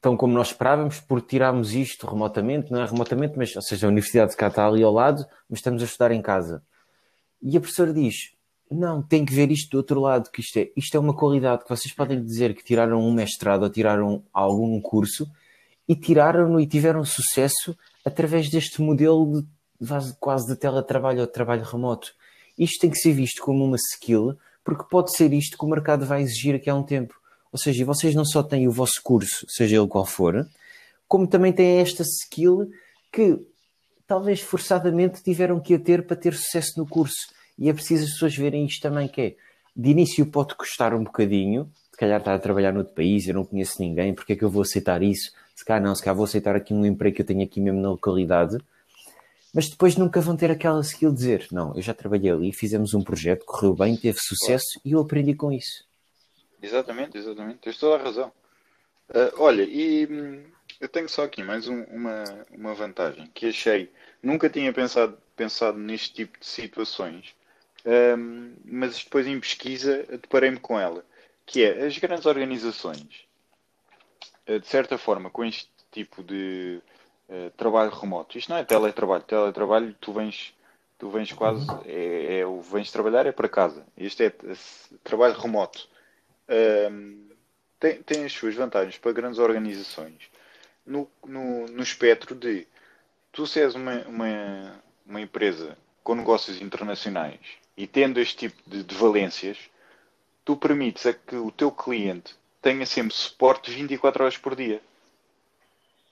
tão 0.00 0.16
como 0.16 0.34
nós 0.34 0.48
esperávamos, 0.48 1.00
porque 1.00 1.28
tirámos 1.28 1.72
isto 1.74 2.06
remotamente, 2.06 2.70
não 2.70 2.80
é 2.80 2.86
remotamente, 2.86 3.36
mas, 3.36 3.54
ou 3.54 3.62
seja, 3.62 3.86
a 3.86 3.90
universidade 3.90 4.32
de 4.32 4.36
cá 4.36 4.48
está 4.48 4.66
ali 4.66 4.82
ao 4.82 4.92
lado, 4.92 5.24
mas 5.48 5.60
estamos 5.60 5.82
a 5.82 5.84
estudar 5.84 6.10
em 6.10 6.22
casa. 6.22 6.62
E 7.40 7.56
a 7.56 7.60
professora 7.60 7.92
diz, 7.92 8.14
não, 8.70 9.02
tem 9.02 9.24
que 9.24 9.32
ver 9.32 9.50
isto 9.50 9.70
do 9.70 9.76
outro 9.78 10.00
lado, 10.00 10.30
que 10.30 10.40
isto 10.40 10.58
é, 10.58 10.70
isto 10.76 10.96
é 10.96 11.00
uma 11.00 11.14
qualidade 11.14 11.62
que 11.62 11.70
vocês 11.70 11.94
podem 11.94 12.22
dizer 12.22 12.54
que 12.54 12.64
tiraram 12.64 13.00
um 13.00 13.12
mestrado 13.12 13.62
ou 13.62 13.70
tiraram 13.70 14.24
algum 14.32 14.80
curso 14.80 15.26
e 15.88 15.96
tiraram-no 15.96 16.60
e 16.60 16.66
tiveram 16.66 17.04
sucesso 17.04 17.76
através 18.04 18.50
deste 18.50 18.82
modelo 18.82 19.40
de 19.40 19.48
quase 20.18 20.46
de 20.46 20.56
teletrabalho 20.56 21.20
ou 21.20 21.26
de 21.26 21.32
trabalho 21.32 21.64
remoto. 21.64 22.12
Isto 22.58 22.80
tem 22.80 22.90
que 22.90 22.98
ser 22.98 23.12
visto 23.12 23.42
como 23.42 23.64
uma 23.64 23.76
skill, 23.76 24.36
porque 24.64 24.84
pode 24.90 25.14
ser 25.16 25.32
isto 25.32 25.56
que 25.56 25.64
o 25.64 25.68
mercado 25.68 26.04
vai 26.04 26.22
exigir 26.22 26.54
aqui 26.54 26.68
há 26.68 26.74
um 26.74 26.82
tempo. 26.82 27.14
Ou 27.52 27.58
seja, 27.58 27.84
vocês 27.84 28.14
não 28.14 28.24
só 28.24 28.42
têm 28.42 28.68
o 28.68 28.72
vosso 28.72 29.00
curso, 29.02 29.46
seja 29.48 29.76
ele 29.76 29.86
qual 29.86 30.04
for, 30.04 30.46
como 31.06 31.26
também 31.26 31.52
têm 31.52 31.78
esta 31.78 32.02
skill 32.02 32.70
que 33.10 33.38
talvez 34.06 34.40
forçadamente 34.40 35.22
tiveram 35.22 35.58
que 35.60 35.74
a 35.74 35.78
ter 35.78 36.06
para 36.06 36.16
ter 36.16 36.34
sucesso 36.34 36.78
no 36.78 36.86
curso 36.86 37.28
e 37.58 37.68
é 37.68 37.72
preciso 37.72 38.04
as 38.04 38.12
pessoas 38.12 38.36
verem 38.36 38.66
isto 38.66 38.80
também, 38.80 39.08
que 39.08 39.20
é, 39.20 39.36
de 39.74 39.90
início 39.90 40.24
pode 40.26 40.54
custar 40.54 40.94
um 40.94 41.02
bocadinho, 41.02 41.70
se 41.90 41.98
calhar 41.98 42.18
estar 42.18 42.34
a 42.34 42.38
trabalhar 42.38 42.72
noutro 42.72 42.94
país, 42.94 43.26
eu 43.26 43.34
não 43.34 43.44
conheço 43.44 43.80
ninguém, 43.80 44.14
porque 44.14 44.34
é 44.34 44.36
que 44.36 44.44
eu 44.44 44.50
vou 44.50 44.62
aceitar 44.62 45.02
isso? 45.02 45.32
Se 45.54 45.64
calhar 45.64 45.82
não, 45.82 45.94
se 45.94 46.02
calhar 46.02 46.14
vou 46.14 46.24
aceitar 46.24 46.54
aqui 46.54 46.72
um 46.72 46.86
emprego 46.86 47.16
que 47.16 47.22
eu 47.22 47.26
tenho 47.26 47.42
aqui 47.42 47.60
mesmo 47.60 47.80
na 47.80 47.90
localidade, 47.90 48.58
mas 49.54 49.68
depois 49.68 49.96
nunca 49.96 50.20
vão 50.20 50.36
ter 50.36 50.50
aquela 50.50 50.80
skill 50.80 51.10
de 51.10 51.16
dizer, 51.16 51.48
não, 51.50 51.74
eu 51.74 51.82
já 51.82 51.94
trabalhei 51.94 52.30
ali, 52.30 52.52
fizemos 52.52 52.94
um 52.94 53.02
projeto, 53.02 53.44
correu 53.44 53.74
bem, 53.74 53.96
teve 53.96 54.18
sucesso 54.18 54.80
e 54.84 54.92
eu 54.92 55.00
aprendi 55.00 55.34
com 55.34 55.50
isso. 55.52 55.84
Exatamente, 56.62 57.16
exatamente, 57.16 57.58
tens 57.58 57.78
toda 57.78 57.96
a 57.96 58.04
razão. 58.04 58.32
Uh, 59.08 59.32
olha, 59.38 59.62
e 59.62 60.06
hum, 60.06 60.44
eu 60.80 60.88
tenho 60.88 61.08
só 61.08 61.24
aqui 61.24 61.42
mais 61.42 61.66
um, 61.66 61.82
uma, 61.84 62.24
uma 62.50 62.74
vantagem 62.74 63.26
que 63.32 63.46
achei. 63.46 63.90
Nunca 64.22 64.50
tinha 64.50 64.72
pensado, 64.72 65.16
pensado 65.34 65.78
neste 65.78 66.12
tipo 66.12 66.38
de 66.38 66.46
situações, 66.46 67.34
um, 67.86 68.54
mas 68.64 69.02
depois 69.02 69.26
em 69.26 69.40
pesquisa 69.40 70.04
deparei-me 70.10 70.58
com 70.58 70.78
ela, 70.78 71.04
que 71.46 71.62
é 71.64 71.86
as 71.86 71.96
grandes 71.96 72.26
organizações, 72.26 73.26
eh, 74.46 74.58
de 74.58 74.66
certa 74.66 74.98
forma, 74.98 75.30
com 75.30 75.44
este 75.44 75.70
tipo 75.90 76.22
de 76.22 76.82
uh, 77.28 77.50
trabalho 77.56 77.90
remoto. 77.90 78.38
Isto 78.38 78.50
não 78.50 78.58
é 78.58 78.64
teletrabalho. 78.64 79.22
Teletrabalho, 79.22 79.94
tu 80.00 80.12
vens, 80.12 80.54
tu 80.98 81.10
vens 81.10 81.32
quase, 81.32 81.66
é, 81.84 82.40
é, 82.40 82.44
vens 82.70 82.90
trabalhar 82.90 83.26
é 83.26 83.32
para 83.32 83.48
casa. 83.48 83.84
Este 83.96 84.24
é, 84.24 84.26
é 84.26 84.56
trabalho 85.02 85.38
remoto. 85.38 85.88
Tem, 87.78 88.02
tem 88.02 88.24
as 88.24 88.32
suas 88.32 88.54
vantagens 88.54 88.98
para 88.98 89.12
grandes 89.12 89.38
organizações. 89.38 90.30
No, 90.84 91.08
no, 91.24 91.66
no 91.66 91.82
espectro 91.82 92.34
de 92.34 92.66
tu 93.30 93.46
se 93.46 93.60
és 93.60 93.74
uma, 93.74 94.02
uma, 94.06 94.82
uma 95.06 95.20
empresa 95.20 95.76
com 96.02 96.14
negócios 96.14 96.60
internacionais 96.60 97.38
e 97.76 97.86
tendo 97.86 98.18
este 98.18 98.48
tipo 98.48 98.56
de, 98.66 98.82
de 98.82 98.94
valências, 98.94 99.58
tu 100.44 100.56
permites 100.56 101.06
a 101.06 101.12
que 101.12 101.36
o 101.36 101.52
teu 101.52 101.70
cliente 101.70 102.34
tenha 102.60 102.84
sempre 102.84 103.14
suporte 103.14 103.70
24 103.70 104.24
horas 104.24 104.36
por 104.36 104.56
dia. 104.56 104.80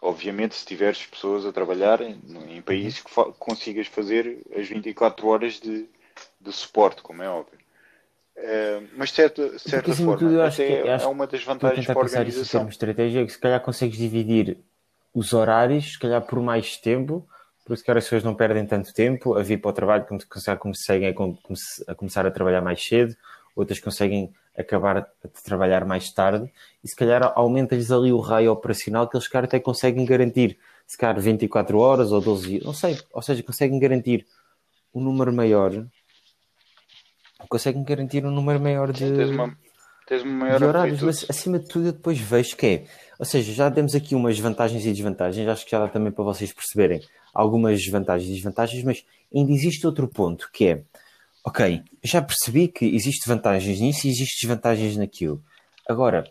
Obviamente, 0.06 0.54
se 0.54 0.64
tiveres 0.64 1.04
pessoas 1.04 1.44
a 1.44 1.52
trabalhar 1.52 2.00
em, 2.00 2.20
em 2.48 2.62
países 2.62 3.00
que 3.00 3.10
fa 3.10 3.24
consigas 3.32 3.88
fazer 3.88 4.38
as 4.56 4.68
24 4.68 5.26
horas 5.26 5.58
de, 5.58 5.88
de 6.40 6.52
suporte, 6.52 7.02
como 7.02 7.24
é 7.24 7.28
óbvio. 7.28 7.58
Uh, 8.36 8.86
mas 8.96 9.08
de 9.08 9.16
certa, 9.16 9.58
certa 9.58 9.92
forma, 9.94 10.16
tudo, 10.16 10.40
até 10.40 10.82
que, 10.82 10.88
é 10.88 11.06
uma 11.06 11.26
das 11.26 11.42
vantagens 11.42 11.86
para 11.86 11.94
a 11.98 12.02
organização. 12.02 12.60
Isso 12.62 12.70
estratégia 12.70 13.22
é 13.22 13.26
que 13.26 13.32
se 13.32 13.38
calhar 13.38 13.60
consegues 13.60 13.98
dividir 13.98 14.58
os 15.12 15.32
horários, 15.32 15.94
se 15.94 15.98
calhar 15.98 16.22
por 16.22 16.40
mais 16.40 16.76
tempo, 16.76 17.26
por 17.64 17.74
isso 17.74 17.82
que 17.82 17.90
as 17.90 18.04
pessoas 18.04 18.22
não 18.22 18.34
perdem 18.34 18.64
tanto 18.64 18.94
tempo 18.94 19.34
a 19.34 19.42
vir 19.42 19.60
para 19.60 19.70
o 19.70 19.72
trabalho, 19.72 20.06
como 20.06 20.20
conseguem 20.60 21.08
a 21.88 21.94
começar 21.96 22.24
a 22.24 22.30
trabalhar 22.30 22.60
mais 22.60 22.80
cedo, 22.80 23.16
outras 23.56 23.80
conseguem 23.80 24.32
acabar 24.56 25.00
de 25.22 25.42
trabalhar 25.42 25.84
mais 25.84 26.10
tarde 26.10 26.50
e 26.82 26.88
se 26.88 26.96
calhar 26.96 27.32
aumenta-lhes 27.36 27.90
ali 27.90 28.12
o 28.12 28.20
raio 28.20 28.50
operacional 28.50 29.08
que 29.08 29.16
eles 29.16 29.28
calhar 29.28 29.44
até 29.44 29.60
conseguem 29.60 30.04
garantir, 30.04 30.58
se 30.86 30.96
calhar 30.96 31.20
24 31.20 31.78
horas 31.78 32.12
ou 32.12 32.20
12 32.20 32.48
dias, 32.48 32.64
não 32.64 32.72
sei, 32.72 32.98
ou 33.12 33.22
seja, 33.22 33.42
conseguem 33.42 33.78
garantir 33.78 34.26
um 34.94 35.00
número 35.00 35.32
maior, 35.32 35.72
conseguem 37.48 37.84
garantir 37.84 38.24
um 38.24 38.30
número 38.30 38.60
maior 38.60 38.92
de, 38.92 39.12
tens 39.12 39.30
uma, 39.30 39.58
tens 40.06 40.22
uma 40.22 40.32
maior 40.32 40.58
de 40.58 40.64
horários, 40.64 41.02
mas 41.02 41.26
acima 41.28 41.58
de 41.58 41.68
tudo 41.68 41.88
eu 41.88 41.92
depois 41.92 42.18
vejo 42.18 42.56
que 42.56 42.66
é, 42.66 42.84
ou 43.18 43.24
seja, 43.26 43.52
já 43.52 43.68
demos 43.68 43.94
aqui 43.94 44.14
umas 44.14 44.38
vantagens 44.38 44.84
e 44.86 44.92
desvantagens, 44.92 45.46
acho 45.48 45.64
que 45.64 45.70
já 45.70 45.80
dá 45.80 45.88
também 45.88 46.12
para 46.12 46.24
vocês 46.24 46.52
perceberem 46.52 47.02
algumas 47.34 47.86
vantagens 47.86 48.30
e 48.30 48.34
desvantagens, 48.34 48.82
mas 48.82 49.04
ainda 49.34 49.52
existe 49.52 49.86
outro 49.86 50.08
ponto 50.08 50.48
que 50.52 50.66
é 50.66 50.82
ok, 51.46 51.84
já 52.02 52.20
percebi 52.20 52.66
que 52.66 52.84
existe 52.84 53.28
vantagens 53.28 53.78
nisso 53.78 54.06
e 54.06 54.10
existe 54.10 54.44
desvantagens 54.44 54.96
naquilo. 54.96 55.40
Agora, 55.88 56.28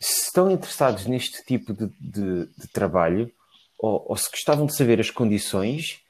se 0.00 0.24
estão 0.24 0.50
interessados 0.50 1.06
neste 1.06 1.44
tipo 1.44 1.72
de, 1.72 1.86
de, 2.00 2.46
de 2.46 2.68
trabalho, 2.72 3.30
ou, 3.78 4.04
ou, 4.08 4.16
se 4.16 4.28
gostavam 4.28 4.66
de 4.66 4.74
saber 4.74 4.98
as 4.98 5.08
condições, 5.08 6.00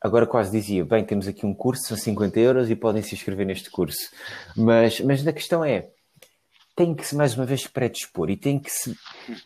agora 0.00 0.28
quase 0.28 0.52
dizia, 0.52 0.84
bem, 0.84 1.04
temos 1.04 1.26
aqui 1.26 1.44
um 1.44 1.52
curso, 1.52 1.88
são 1.88 1.96
50 1.96 2.38
euros 2.38 2.70
e 2.70 2.76
podem 2.76 3.02
se 3.02 3.16
inscrever 3.16 3.46
neste 3.46 3.68
curso. 3.68 4.08
Mas, 4.56 5.00
mas 5.00 5.26
a 5.26 5.32
questão 5.32 5.64
é, 5.64 5.90
tem 6.74 6.94
que 6.94 7.06
se 7.06 7.14
mais 7.14 7.36
uma 7.36 7.44
vez 7.44 7.66
predispor 7.66 8.30
e 8.30 8.36
tem 8.36 8.58
que 8.58 8.70
se, 8.70 8.96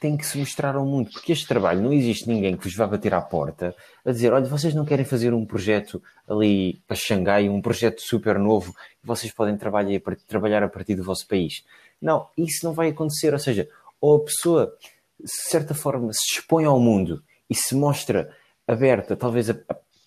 tem 0.01 0.17
que 0.17 0.25
se 0.25 0.39
mostrar 0.39 0.77
ao 0.77 0.87
mundo, 0.87 1.11
porque 1.11 1.33
este 1.33 1.47
trabalho 1.47 1.83
não 1.83 1.93
existe 1.93 2.29
ninguém 2.29 2.57
que 2.57 2.65
vos 2.65 2.75
vá 2.75 2.87
bater 2.87 3.13
à 3.15 3.21
porta 3.21 3.75
a 4.05 4.13
dizer: 4.13 4.33
olha, 4.33 4.47
vocês 4.47 4.75
não 4.75 4.85
querem 4.85 5.05
fazer 5.05 5.35
um 5.35 5.45
projeto 5.45 6.03
ali 6.29 6.81
para 6.87 6.97
Xangai, 6.97 7.49
um 7.49 7.61
projeto 7.61 8.01
super 8.01 8.39
novo, 8.39 8.75
e 9.03 9.07
vocês 9.07 9.33
podem 9.33 9.57
trabalhar, 9.57 10.01
trabalhar 10.27 10.63
a 10.63 10.69
partir 10.69 10.95
do 10.95 11.03
vosso 11.03 11.27
país. 11.27 11.65
Não, 12.01 12.29
isso 12.37 12.65
não 12.65 12.73
vai 12.73 12.89
acontecer. 12.89 13.33
Ou 13.33 13.39
seja, 13.39 13.69
ou 14.01 14.17
a 14.17 14.25
pessoa, 14.25 14.73
de 15.19 15.51
certa 15.51 15.75
forma, 15.75 16.13
se 16.13 16.37
expõe 16.39 16.65
ao 16.65 16.79
mundo 16.79 17.23
e 17.51 17.55
se 17.55 17.75
mostra 17.75 18.31
aberta, 18.69 19.17
talvez 19.17 19.51
a, 19.51 19.57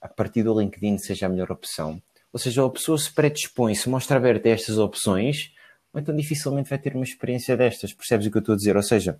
a 0.01 0.07
partir 0.07 0.43
do 0.43 0.57
LinkedIn 0.57 0.97
seja 0.97 1.25
a 1.25 1.29
melhor 1.29 1.51
opção. 1.51 2.01
Ou 2.31 2.39
seja, 2.39 2.61
ou 2.61 2.69
a 2.69 2.71
pessoa 2.71 2.97
se 2.97 3.11
predispõe, 3.11 3.73
se 3.75 3.89
mostra 3.89 4.17
aberta 4.17 4.47
a 4.47 4.51
estas 4.51 4.77
opções 4.77 5.51
ou 5.93 5.99
então 5.99 6.15
dificilmente 6.15 6.69
vai 6.69 6.79
ter 6.79 6.95
uma 6.95 7.03
experiência 7.03 7.55
destas. 7.57 7.93
Percebes 7.93 8.27
o 8.27 8.31
que 8.31 8.37
eu 8.37 8.41
estou 8.41 8.53
a 8.53 8.57
dizer? 8.57 8.75
Ou 8.75 8.83
seja, 8.83 9.19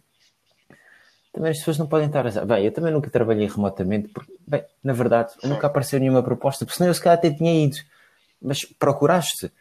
também 1.32 1.52
as 1.52 1.58
pessoas 1.60 1.78
não 1.78 1.88
podem 1.88 2.08
estar 2.08 2.26
a 2.26 2.46
bem, 2.46 2.66
eu 2.66 2.72
também 2.72 2.92
nunca 2.92 3.10
trabalhei 3.10 3.48
remotamente, 3.48 4.08
porque, 4.10 4.34
bem, 4.48 4.64
na 4.84 4.94
verdade, 4.94 5.34
nunca 5.44 5.68
apareceu 5.68 6.00
nenhuma 6.00 6.24
proposta, 6.24 6.66
porque 6.66 6.78
senão 6.78 6.90
eu 6.90 6.94
se 6.94 7.02
calhar 7.02 7.18
até 7.18 7.32
tinha 7.32 7.66
ido. 7.66 7.78
Mas 8.42 8.66
procuraste? 8.66 9.52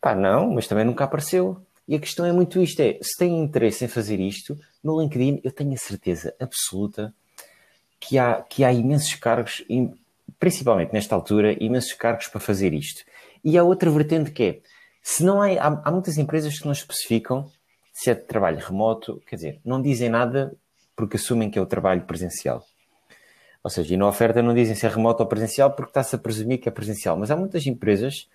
Pá, 0.00 0.14
não, 0.14 0.50
mas 0.50 0.66
também 0.66 0.84
nunca 0.84 1.04
apareceu. 1.04 1.64
E 1.86 1.94
a 1.94 1.98
questão 1.98 2.24
é 2.26 2.32
muito 2.32 2.60
isto: 2.60 2.80
é 2.80 2.98
se 3.02 3.16
têm 3.18 3.40
interesse 3.40 3.84
em 3.84 3.88
fazer 3.88 4.20
isto, 4.20 4.58
no 4.82 5.00
LinkedIn 5.00 5.40
eu 5.42 5.52
tenho 5.52 5.72
a 5.72 5.76
certeza 5.76 6.34
absoluta 6.38 7.14
que 7.98 8.18
há, 8.18 8.42
que 8.42 8.64
há 8.64 8.72
imensos 8.72 9.14
cargos, 9.14 9.64
principalmente 10.38 10.92
nesta 10.92 11.14
altura, 11.14 11.56
imensos 11.62 11.92
cargos 11.92 12.28
para 12.28 12.40
fazer 12.40 12.72
isto. 12.72 13.04
E 13.44 13.56
há 13.56 13.64
outra 13.64 13.90
vertente 13.90 14.30
que 14.30 14.42
é 14.42 14.60
se 15.02 15.24
não 15.24 15.40
há, 15.42 15.48
há, 15.52 15.82
há 15.84 15.90
muitas 15.90 16.18
empresas 16.18 16.58
que 16.58 16.64
não 16.64 16.72
especificam 16.72 17.50
se 17.92 18.10
é 18.10 18.14
de 18.14 18.22
trabalho 18.22 18.58
remoto, 18.58 19.22
quer 19.26 19.36
dizer, 19.36 19.60
não 19.64 19.82
dizem 19.82 20.08
nada 20.08 20.54
porque 20.96 21.16
assumem 21.16 21.50
que 21.50 21.58
é 21.58 21.62
o 21.62 21.66
trabalho 21.66 22.02
presencial. 22.02 22.64
Ou 23.62 23.70
seja, 23.70 23.92
e 23.92 23.96
na 23.96 24.06
oferta 24.06 24.42
não 24.42 24.54
dizem 24.54 24.74
se 24.74 24.86
é 24.86 24.88
remoto 24.88 25.22
ou 25.22 25.28
presencial 25.28 25.70
porque 25.70 25.90
está-se 25.90 26.14
a 26.16 26.18
presumir 26.18 26.58
que 26.58 26.68
é 26.68 26.72
presencial. 26.72 27.16
Mas 27.16 27.30
há 27.30 27.36
muitas 27.36 27.66
empresas 27.66 28.26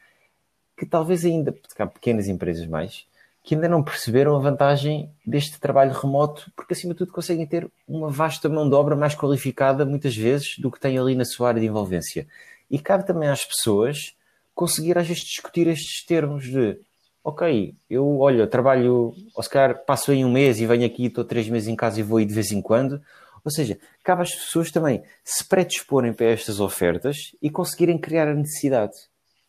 que 0.77 0.85
talvez 0.85 1.25
ainda, 1.25 1.55
há 1.79 1.87
pequenas 1.87 2.27
empresas 2.27 2.67
mais, 2.67 3.07
que 3.43 3.55
ainda 3.55 3.69
não 3.69 3.83
perceberam 3.83 4.35
a 4.35 4.39
vantagem 4.39 5.09
deste 5.25 5.59
trabalho 5.59 5.93
remoto, 5.93 6.51
porque 6.55 6.73
acima 6.73 6.93
de 6.93 6.99
tudo 6.99 7.11
conseguem 7.11 7.45
ter 7.45 7.69
uma 7.87 8.09
vasta 8.09 8.49
mão 8.49 8.67
de 8.67 8.75
obra 8.75 8.95
mais 8.95 9.15
qualificada, 9.15 9.85
muitas 9.85 10.15
vezes, 10.15 10.57
do 10.59 10.69
que 10.71 10.79
têm 10.79 10.97
ali 10.97 11.15
na 11.15 11.25
sua 11.25 11.49
área 11.49 11.61
de 11.61 11.67
envolvência. 11.67 12.27
E 12.69 12.77
cabe 12.77 13.05
também 13.05 13.29
às 13.29 13.45
pessoas 13.45 14.15
conseguir 14.55 14.97
às 14.97 15.07
vezes 15.07 15.23
discutir 15.23 15.67
estes 15.67 16.03
termos 16.05 16.45
de 16.45 16.79
ok, 17.23 17.75
eu 17.89 18.19
olha, 18.19 18.47
trabalho, 18.47 19.13
ou 19.33 19.43
se 19.43 19.49
calhar 19.49 19.83
passo 19.83 20.11
aí 20.11 20.23
um 20.23 20.31
mês 20.31 20.59
e 20.59 20.65
venho 20.65 20.85
aqui, 20.85 21.07
estou 21.07 21.25
três 21.25 21.49
meses 21.49 21.67
em 21.67 21.75
casa 21.75 21.99
e 21.99 22.03
vou 22.03 22.19
aí 22.19 22.25
de 22.25 22.33
vez 22.33 22.51
em 22.51 22.61
quando. 22.61 23.01
Ou 23.43 23.51
seja, 23.51 23.77
cabe 24.03 24.21
às 24.21 24.33
pessoas 24.33 24.71
também 24.71 25.03
se 25.23 25.43
predisporem 25.43 26.13
para 26.13 26.27
estas 26.27 26.59
ofertas 26.59 27.35
e 27.41 27.49
conseguirem 27.49 27.97
criar 27.97 28.27
a 28.27 28.33
necessidade. 28.33 28.93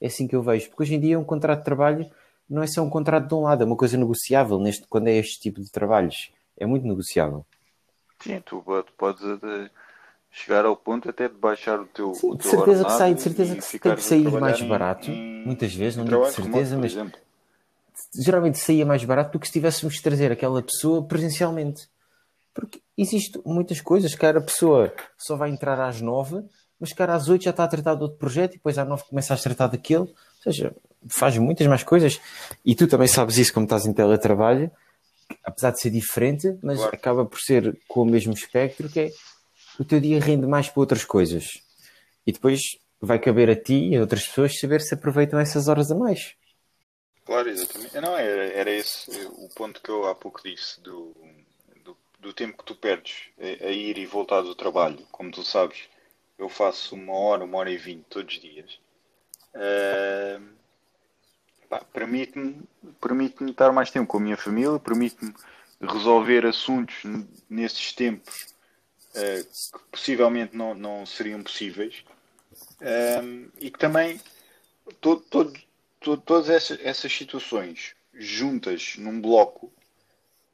É 0.01 0.07
assim 0.07 0.27
que 0.27 0.35
eu 0.35 0.43
vejo. 0.43 0.69
Porque 0.69 0.83
hoje 0.83 0.95
em 0.95 1.01
dia 1.01 1.19
um 1.19 1.25
contrato 1.25 1.61
de 1.61 1.65
trabalho 1.65 2.11
não 2.49 2.63
é 2.63 2.67
só 2.67 2.83
um 2.83 2.91
contrato 2.91 3.29
de 3.29 3.35
um 3.35 3.43
lado, 3.43 3.63
é 3.63 3.67
uma 3.67 3.77
coisa 3.77 3.97
negociável 3.97 4.59
neste, 4.59 4.87
quando 4.87 5.09
é 5.09 5.17
este 5.17 5.41
tipo 5.41 5.61
de 5.61 5.71
trabalhos. 5.71 6.31
É 6.59 6.67
muito 6.67 6.87
negociável. 6.87 7.45
Sim, 8.21 8.41
tu 8.45 8.63
podes 8.97 9.23
chegar 10.37 10.67
ao 10.67 10.77
ponto 10.77 11.09
até 11.09 11.29
de 11.29 11.35
baixar 11.35 11.81
o 11.81 11.87
teu. 11.87 12.15
Sim, 12.15 12.37
de 12.37 12.47
certeza 12.47 12.85
que 12.85 12.93
sai, 12.93 13.15
de 13.15 13.23
certeza 13.23 13.57
que 13.57 13.79
tem 13.79 13.95
que 13.95 14.03
sair 14.03 14.31
mais 14.31 14.61
barato. 14.61 15.11
Em, 15.11 15.43
muitas 15.47 15.75
vezes, 15.75 15.97
não 15.97 16.05
digo 16.05 16.27
de 16.27 16.33
certeza, 16.33 16.77
mas 16.77 16.93
exemplo. 16.93 17.19
geralmente 18.23 18.59
saía 18.59 18.85
mais 18.85 19.03
barato 19.03 19.33
do 19.33 19.41
que 19.41 19.47
se 19.47 19.53
tivéssemos 19.55 19.95
de 19.95 20.03
trazer 20.03 20.31
aquela 20.31 20.63
pessoa 20.63 21.03
presencialmente. 21.03 21.89
Porque 22.53 22.83
existe 22.99 23.41
muitas 23.47 23.81
coisas, 23.81 24.15
cara, 24.15 24.39
a 24.39 24.43
pessoa 24.43 24.93
só 25.17 25.37
vai 25.37 25.51
entrar 25.51 25.81
às 25.81 26.03
nove, 26.03 26.45
mas 26.79 26.93
cara, 26.93 27.15
às 27.15 27.29
oito 27.29 27.45
já 27.45 27.51
está 27.51 27.65
a 27.65 27.69
tratar 27.69 27.95
de 27.95 28.03
outro 28.03 28.19
projeto 28.19 28.53
e 28.53 28.57
depois 28.57 28.77
às 28.77 28.87
nove 28.87 29.05
começa 29.09 29.33
a 29.33 29.39
tratar 29.39 29.69
daquele. 29.69 30.01
Ou 30.01 30.15
seja, 30.43 30.75
faz 31.09 31.39
muitas 31.39 31.67
mais 31.67 31.83
coisas. 31.83 32.21
E 32.65 32.75
tu 32.75 32.87
também 32.87 33.09
sabes 33.09 33.39
isso 33.39 33.55
como 33.55 33.65
estás 33.65 33.87
em 33.87 33.93
teletrabalho, 33.93 34.71
apesar 35.43 35.71
de 35.71 35.81
ser 35.81 35.91
diferente, 35.91 36.59
mas 36.63 36.79
claro. 36.79 36.95
acaba 36.95 37.25
por 37.25 37.41
ser 37.41 37.79
com 37.89 38.03
o 38.03 38.07
mesmo 38.07 38.35
espectro, 38.35 38.89
que 38.89 39.01
é 39.01 39.11
o 39.79 39.85
teu 39.85 40.01
dia 40.01 40.21
rende 40.21 40.47
mais 40.47 40.69
para 40.69 40.81
outras 40.81 41.05
coisas. 41.05 41.63
E 42.27 42.33
depois 42.33 42.61
vai 43.01 43.19
caber 43.19 43.51
a 43.51 43.57
ti 43.57 43.91
e 43.91 43.97
a 43.97 44.01
outras 44.01 44.27
pessoas 44.27 44.59
saber 44.59 44.81
se 44.81 44.95
aproveitam 44.95 45.39
essas 45.39 45.69
horas 45.69 45.91
a 45.91 45.95
mais. 45.95 46.35
Claro, 47.25 47.49
exatamente. 47.49 48.01
Não, 48.01 48.17
era, 48.17 48.45
era 48.47 48.71
esse 48.71 49.11
o 49.33 49.49
ponto 49.55 49.81
que 49.83 49.91
eu 49.91 50.07
há 50.07 50.15
pouco 50.15 50.41
disse, 50.43 50.81
do, 50.81 51.15
do, 51.85 51.97
do 52.21 52.33
tempo 52.33 52.59
que 52.59 52.65
tu 52.65 52.75
perdes 52.75 53.29
a, 53.39 53.67
a, 53.67 53.71
ir 53.71 53.99
e 53.99 54.07
voltar 54.07 54.43
do 54.43 54.55
trabalho. 54.55 55.05
Como 55.11 55.31
tu 55.31 55.43
sabes, 55.43 55.89
eu 56.39 56.49
faço 56.49 56.95
uma 56.95 57.15
hora, 57.15 57.45
uma 57.45 57.59
hora 57.59 57.71
e 57.71 57.77
vinte 57.77 58.05
todos 58.09 58.35
os 58.35 58.41
dias. 58.41 58.79
Uh, 59.55 60.57
permite-me 61.93 62.63
permite 63.01 63.43
estar 63.45 63.73
mais 63.73 63.91
tempo 63.91 64.07
com 64.07 64.19
a 64.19 64.21
minha 64.21 64.37
família, 64.37 64.79
permite-me 64.79 65.35
resolver 65.81 66.47
assuntos 66.47 67.03
nesses 67.51 67.93
tempos 67.93 68.56
que 69.17 69.79
possivelmente 69.91 70.57
não, 70.57 70.75
não 70.75 71.07
seriam 71.07 71.43
possíveis 71.43 72.05
um, 73.23 73.49
e 73.59 73.71
que 73.71 73.79
também 73.79 74.21
todas 76.25 76.49
essas, 76.49 76.79
essas 76.81 77.13
situações 77.13 77.95
juntas 78.15 78.95
num 78.99 79.21
bloco 79.21 79.73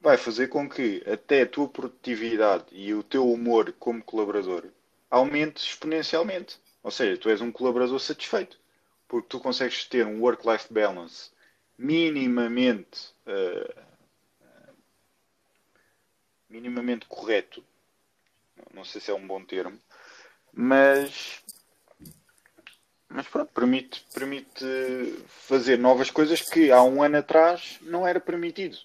vai 0.01 0.17
fazer 0.17 0.49
com 0.49 0.69
que 0.69 1.03
até 1.07 1.43
a 1.43 1.47
tua 1.47 1.69
produtividade 1.69 2.65
e 2.73 2.93
o 2.93 3.03
teu 3.03 3.31
humor 3.31 3.73
como 3.79 4.03
colaborador 4.03 4.65
aumente 5.11 5.65
exponencialmente. 5.65 6.59
Ou 6.83 6.91
seja, 6.91 7.17
tu 7.17 7.29
és 7.29 7.41
um 7.41 7.53
colaborador 7.53 8.01
satisfeito, 8.01 8.59
porque 9.07 9.29
tu 9.29 9.39
consegues 9.39 9.85
ter 9.85 10.05
um 10.05 10.21
work-life 10.21 10.73
balance 10.73 11.31
minimamente 11.79 13.13
uh, 13.27 13.83
minimamente 16.49 17.07
correto. 17.07 17.65
Não 18.75 18.85
sei 18.85 19.01
se 19.01 19.11
é 19.11 19.15
um 19.15 19.27
bom 19.27 19.45
termo, 19.45 19.79
mas 20.53 21.43
mas 23.09 23.27
pronto, 23.29 23.53
permite, 23.53 24.05
permite 24.15 24.65
fazer 25.29 25.79
novas 25.79 26.11
coisas 26.11 26.41
que 26.41 26.73
há 26.73 26.83
um 26.83 27.03
ano 27.03 27.19
atrás 27.19 27.79
não 27.83 28.07
era 28.07 28.19
permitido. 28.19 28.77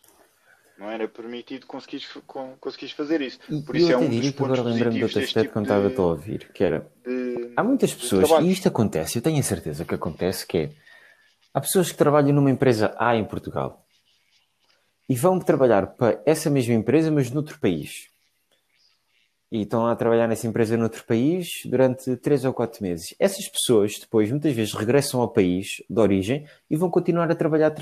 Não 0.78 0.92
era 0.92 1.08
permitido 1.08 1.66
conseguir, 1.66 2.06
conseguir 2.60 2.90
fazer 2.90 3.22
isso. 3.22 3.40
Por 3.66 3.76
isso 3.76 3.92
eu 3.92 4.00
é 4.00 4.02
um 4.02 4.10
diria 4.10 4.32
que 4.32 4.44
agora 4.44 4.62
lembrando 4.62 4.96
de 4.96 5.04
outro 5.04 5.20
aspecto 5.20 5.42
tipo 5.42 5.54
quando 5.54 5.66
estava 5.66 5.88
a 5.88 6.06
ouvir, 6.06 6.52
que 6.54 6.64
era 6.64 6.92
de, 7.06 7.54
há 7.56 7.64
muitas 7.64 7.94
pessoas, 7.94 8.30
e 8.44 8.52
isto 8.52 8.68
acontece, 8.68 9.18
eu 9.18 9.22
tenho 9.22 9.40
a 9.40 9.44
certeza 9.44 9.86
que 9.86 9.96
acontece, 9.96 10.46
que 10.46 10.58
é 10.58 10.72
há 11.54 11.62
pessoas 11.62 11.92
que 11.92 11.98
trabalham 11.98 12.34
numa 12.34 12.52
empresa 12.52 12.94
A 13.00 13.16
em 13.16 13.26
Portugal 13.26 13.88
e 15.10 15.16
vão 15.16 15.40
trabalhar 15.40 15.88
para 15.96 16.22
essa 16.26 16.50
mesma 16.50 16.76
empresa, 16.76 17.10
mas 17.10 17.32
noutro 17.32 17.58
país. 17.60 18.10
E 19.50 19.62
estão 19.62 19.88
a 19.88 19.96
trabalhar 19.96 20.28
nessa 20.28 20.46
empresa 20.46 20.76
noutro 20.76 21.06
país 21.06 21.48
durante 21.66 22.18
três 22.18 22.44
ou 22.44 22.54
quatro 22.54 22.84
meses. 22.84 23.16
Essas 23.18 23.48
pessoas 23.48 23.98
depois, 23.98 24.30
muitas 24.30 24.54
vezes, 24.54 24.74
regressam 24.74 25.22
ao 25.22 25.30
país 25.30 25.82
de 25.90 26.00
origem 26.00 26.46
e 26.70 26.76
vão 26.76 26.90
continuar 26.90 27.32
a 27.32 27.36
trabalhar 27.36 27.74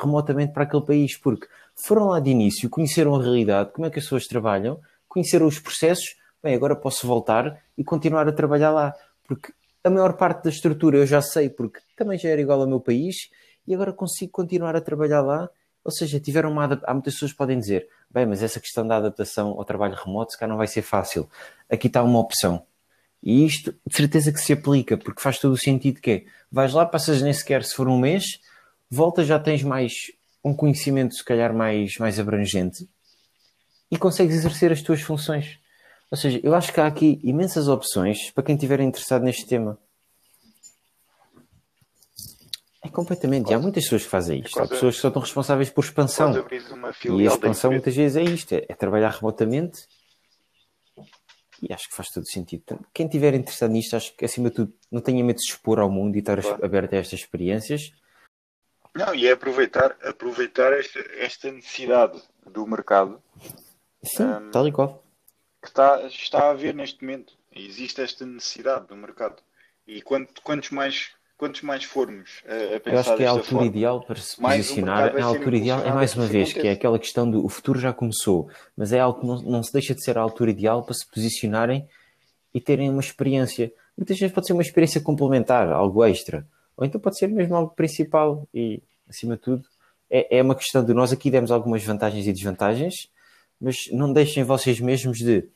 remotamente 0.00 0.52
para 0.52 0.62
aquele 0.62 0.84
país, 0.84 1.18
porque 1.18 1.46
foram 1.84 2.06
lá 2.06 2.20
de 2.20 2.30
início, 2.30 2.70
conheceram 2.70 3.14
a 3.14 3.22
realidade, 3.22 3.72
como 3.72 3.86
é 3.86 3.90
que 3.90 3.98
as 3.98 4.04
pessoas 4.06 4.26
trabalham, 4.26 4.80
conheceram 5.06 5.46
os 5.46 5.58
processos, 5.58 6.16
bem, 6.42 6.54
agora 6.54 6.74
posso 6.74 7.06
voltar 7.06 7.62
e 7.76 7.84
continuar 7.84 8.26
a 8.26 8.32
trabalhar 8.32 8.70
lá. 8.70 8.94
Porque 9.28 9.52
a 9.84 9.90
maior 9.90 10.14
parte 10.14 10.44
da 10.44 10.50
estrutura 10.50 10.98
eu 10.98 11.06
já 11.06 11.20
sei, 11.20 11.50
porque 11.50 11.80
também 11.96 12.18
já 12.18 12.30
era 12.30 12.40
igual 12.40 12.62
ao 12.62 12.66
meu 12.66 12.80
país, 12.80 13.28
e 13.66 13.74
agora 13.74 13.92
consigo 13.92 14.32
continuar 14.32 14.74
a 14.74 14.80
trabalhar 14.80 15.20
lá 15.20 15.50
ou 15.84 15.90
seja, 15.90 16.20
tiveram 16.20 16.50
uma 16.50 16.80
Há 16.84 16.92
muitas 16.92 17.14
pessoas 17.14 17.32
que 17.32 17.38
podem 17.38 17.58
dizer, 17.58 17.88
bem, 18.10 18.26
mas 18.26 18.42
essa 18.42 18.60
questão 18.60 18.86
da 18.86 18.96
adaptação 18.96 19.50
ao 19.50 19.64
trabalho 19.64 19.94
remoto, 19.94 20.32
se 20.32 20.38
cá 20.38 20.46
não 20.46 20.56
vai 20.56 20.66
ser 20.66 20.82
fácil. 20.82 21.28
Aqui 21.68 21.86
está 21.86 22.02
uma 22.02 22.18
opção. 22.18 22.64
E 23.22 23.44
isto, 23.44 23.74
de 23.86 23.96
certeza 23.96 24.32
que 24.32 24.40
se 24.40 24.52
aplica, 24.52 24.96
porque 24.96 25.20
faz 25.20 25.38
todo 25.38 25.52
o 25.52 25.58
sentido 25.58 26.00
que 26.00 26.10
é, 26.10 26.24
vais 26.50 26.72
lá, 26.72 26.86
passas 26.86 27.20
nem 27.20 27.32
sequer 27.32 27.64
se 27.64 27.74
for 27.74 27.88
um 27.88 27.98
mês, 27.98 28.24
voltas, 28.90 29.26
já 29.26 29.38
tens 29.38 29.62
mais 29.62 29.92
um 30.42 30.54
conhecimento, 30.54 31.14
se 31.14 31.24
calhar, 31.24 31.52
mais, 31.54 31.96
mais 31.98 32.18
abrangente 32.18 32.88
e 33.90 33.98
consegues 33.98 34.36
exercer 34.36 34.70
as 34.70 34.82
tuas 34.82 35.00
funções. 35.02 35.58
Ou 36.10 36.16
seja, 36.16 36.40
eu 36.42 36.54
acho 36.54 36.72
que 36.72 36.80
há 36.80 36.86
aqui 36.86 37.20
imensas 37.22 37.68
opções 37.68 38.30
para 38.30 38.44
quem 38.44 38.54
estiver 38.54 38.80
interessado 38.80 39.22
neste 39.22 39.46
tema. 39.46 39.78
É 42.82 42.88
completamente. 42.88 43.44
Quase. 43.44 43.52
E 43.52 43.56
há 43.56 43.58
muitas 43.58 43.84
pessoas 43.84 44.04
que 44.04 44.08
fazem 44.08 44.40
isto. 44.40 44.58
há 44.58 44.66
pessoas 44.66 44.94
que 44.94 45.00
só 45.00 45.08
estão 45.08 45.22
responsáveis 45.22 45.70
por 45.70 45.84
expansão. 45.84 46.32
E 47.04 47.28
a 47.28 47.30
expansão 47.30 47.70
muitas 47.70 47.94
vezes 47.94 48.16
é 48.16 48.22
isto: 48.22 48.54
é, 48.54 48.64
é, 48.68 48.74
trabalhar 48.74 49.10
remotamente. 49.10 49.86
E 51.62 51.72
acho 51.74 51.90
que 51.90 51.94
faz 51.94 52.08
todo 52.08 52.26
sentido. 52.26 52.80
quem 52.94 53.04
estiver 53.04 53.34
interessado 53.34 53.70
nisto, 53.70 53.94
acho 53.94 54.16
que 54.16 54.24
acima 54.24 54.48
de 54.48 54.56
tudo 54.56 54.72
não 54.90 55.02
tenha 55.02 55.22
medo 55.22 55.36
de 55.36 55.42
se 55.42 55.52
expor 55.52 55.78
ao 55.78 55.90
mundo 55.90 56.16
e 56.16 56.20
estar 56.20 56.40
claro. 56.40 56.64
aberto 56.64 56.94
a 56.94 56.96
estas 56.96 57.20
experiências. 57.20 57.92
Não, 58.94 59.14
e 59.14 59.26
é 59.26 59.32
aproveitar, 59.32 59.94
aproveitar 60.02 60.72
esta, 60.72 60.98
esta 61.18 61.52
necessidade 61.52 62.20
do 62.46 62.66
mercado. 62.66 63.22
Sim, 64.02 64.24
um, 64.24 64.50
tal 64.50 64.66
e 64.66 64.72
qual. 64.72 65.04
Que 65.60 65.68
está, 65.68 66.02
está 66.06 66.44
a 66.44 66.50
haver 66.50 66.74
neste 66.74 67.04
momento. 67.04 67.34
Existe 67.54 68.00
esta 68.00 68.24
necessidade 68.24 68.86
do 68.86 68.96
mercado. 68.96 69.42
E 69.86 70.00
quanto, 70.00 70.40
quantos 70.40 70.70
mais 70.70 71.12
quantos 71.40 71.62
mais 71.62 71.84
formos 71.84 72.42
a, 72.46 72.76
a 72.76 72.80
pensar 72.80 72.92
Eu 72.92 72.98
acho 72.98 73.16
que 73.16 73.22
é 73.22 73.26
a 73.26 73.30
altura 73.30 73.48
forma, 73.48 73.66
ideal 73.66 74.04
para 74.04 74.16
se 74.16 74.36
posicionar. 74.36 75.16
A 75.16 75.24
altura 75.24 75.56
ideal 75.56 75.82
é 75.82 75.90
mais 75.90 76.14
uma 76.14 76.26
vez, 76.26 76.52
que 76.52 76.68
é 76.68 76.72
aquela 76.72 76.98
questão 76.98 77.28
do 77.28 77.42
o 77.42 77.48
futuro 77.48 77.80
já 77.80 77.94
começou, 77.94 78.50
mas 78.76 78.92
é 78.92 79.00
algo 79.00 79.20
que 79.20 79.26
não, 79.26 79.40
não 79.40 79.62
se 79.62 79.72
deixa 79.72 79.94
de 79.94 80.04
ser 80.04 80.18
a 80.18 80.20
altura 80.20 80.50
ideal 80.50 80.84
para 80.84 80.92
se 80.92 81.08
posicionarem 81.08 81.88
e 82.52 82.60
terem 82.60 82.90
uma 82.90 83.00
experiência. 83.00 83.72
Muitas 83.96 84.18
vezes 84.18 84.34
pode 84.34 84.46
ser 84.46 84.52
uma 84.52 84.60
experiência 84.60 85.00
complementar, 85.00 85.72
algo 85.72 86.04
extra, 86.04 86.46
ou 86.76 86.84
então 86.84 87.00
pode 87.00 87.16
ser 87.16 87.28
mesmo 87.28 87.56
algo 87.56 87.74
principal 87.74 88.46
e, 88.52 88.82
acima 89.08 89.34
de 89.36 89.40
tudo, 89.40 89.64
é, 90.10 90.38
é 90.38 90.42
uma 90.42 90.54
questão 90.54 90.84
de 90.84 90.92
nós 90.92 91.10
aqui 91.10 91.30
demos 91.30 91.50
algumas 91.50 91.82
vantagens 91.82 92.26
e 92.26 92.32
desvantagens, 92.34 93.08
mas 93.58 93.88
não 93.90 94.12
deixem 94.12 94.44
vocês 94.44 94.78
mesmos 94.78 95.16
de 95.18 95.48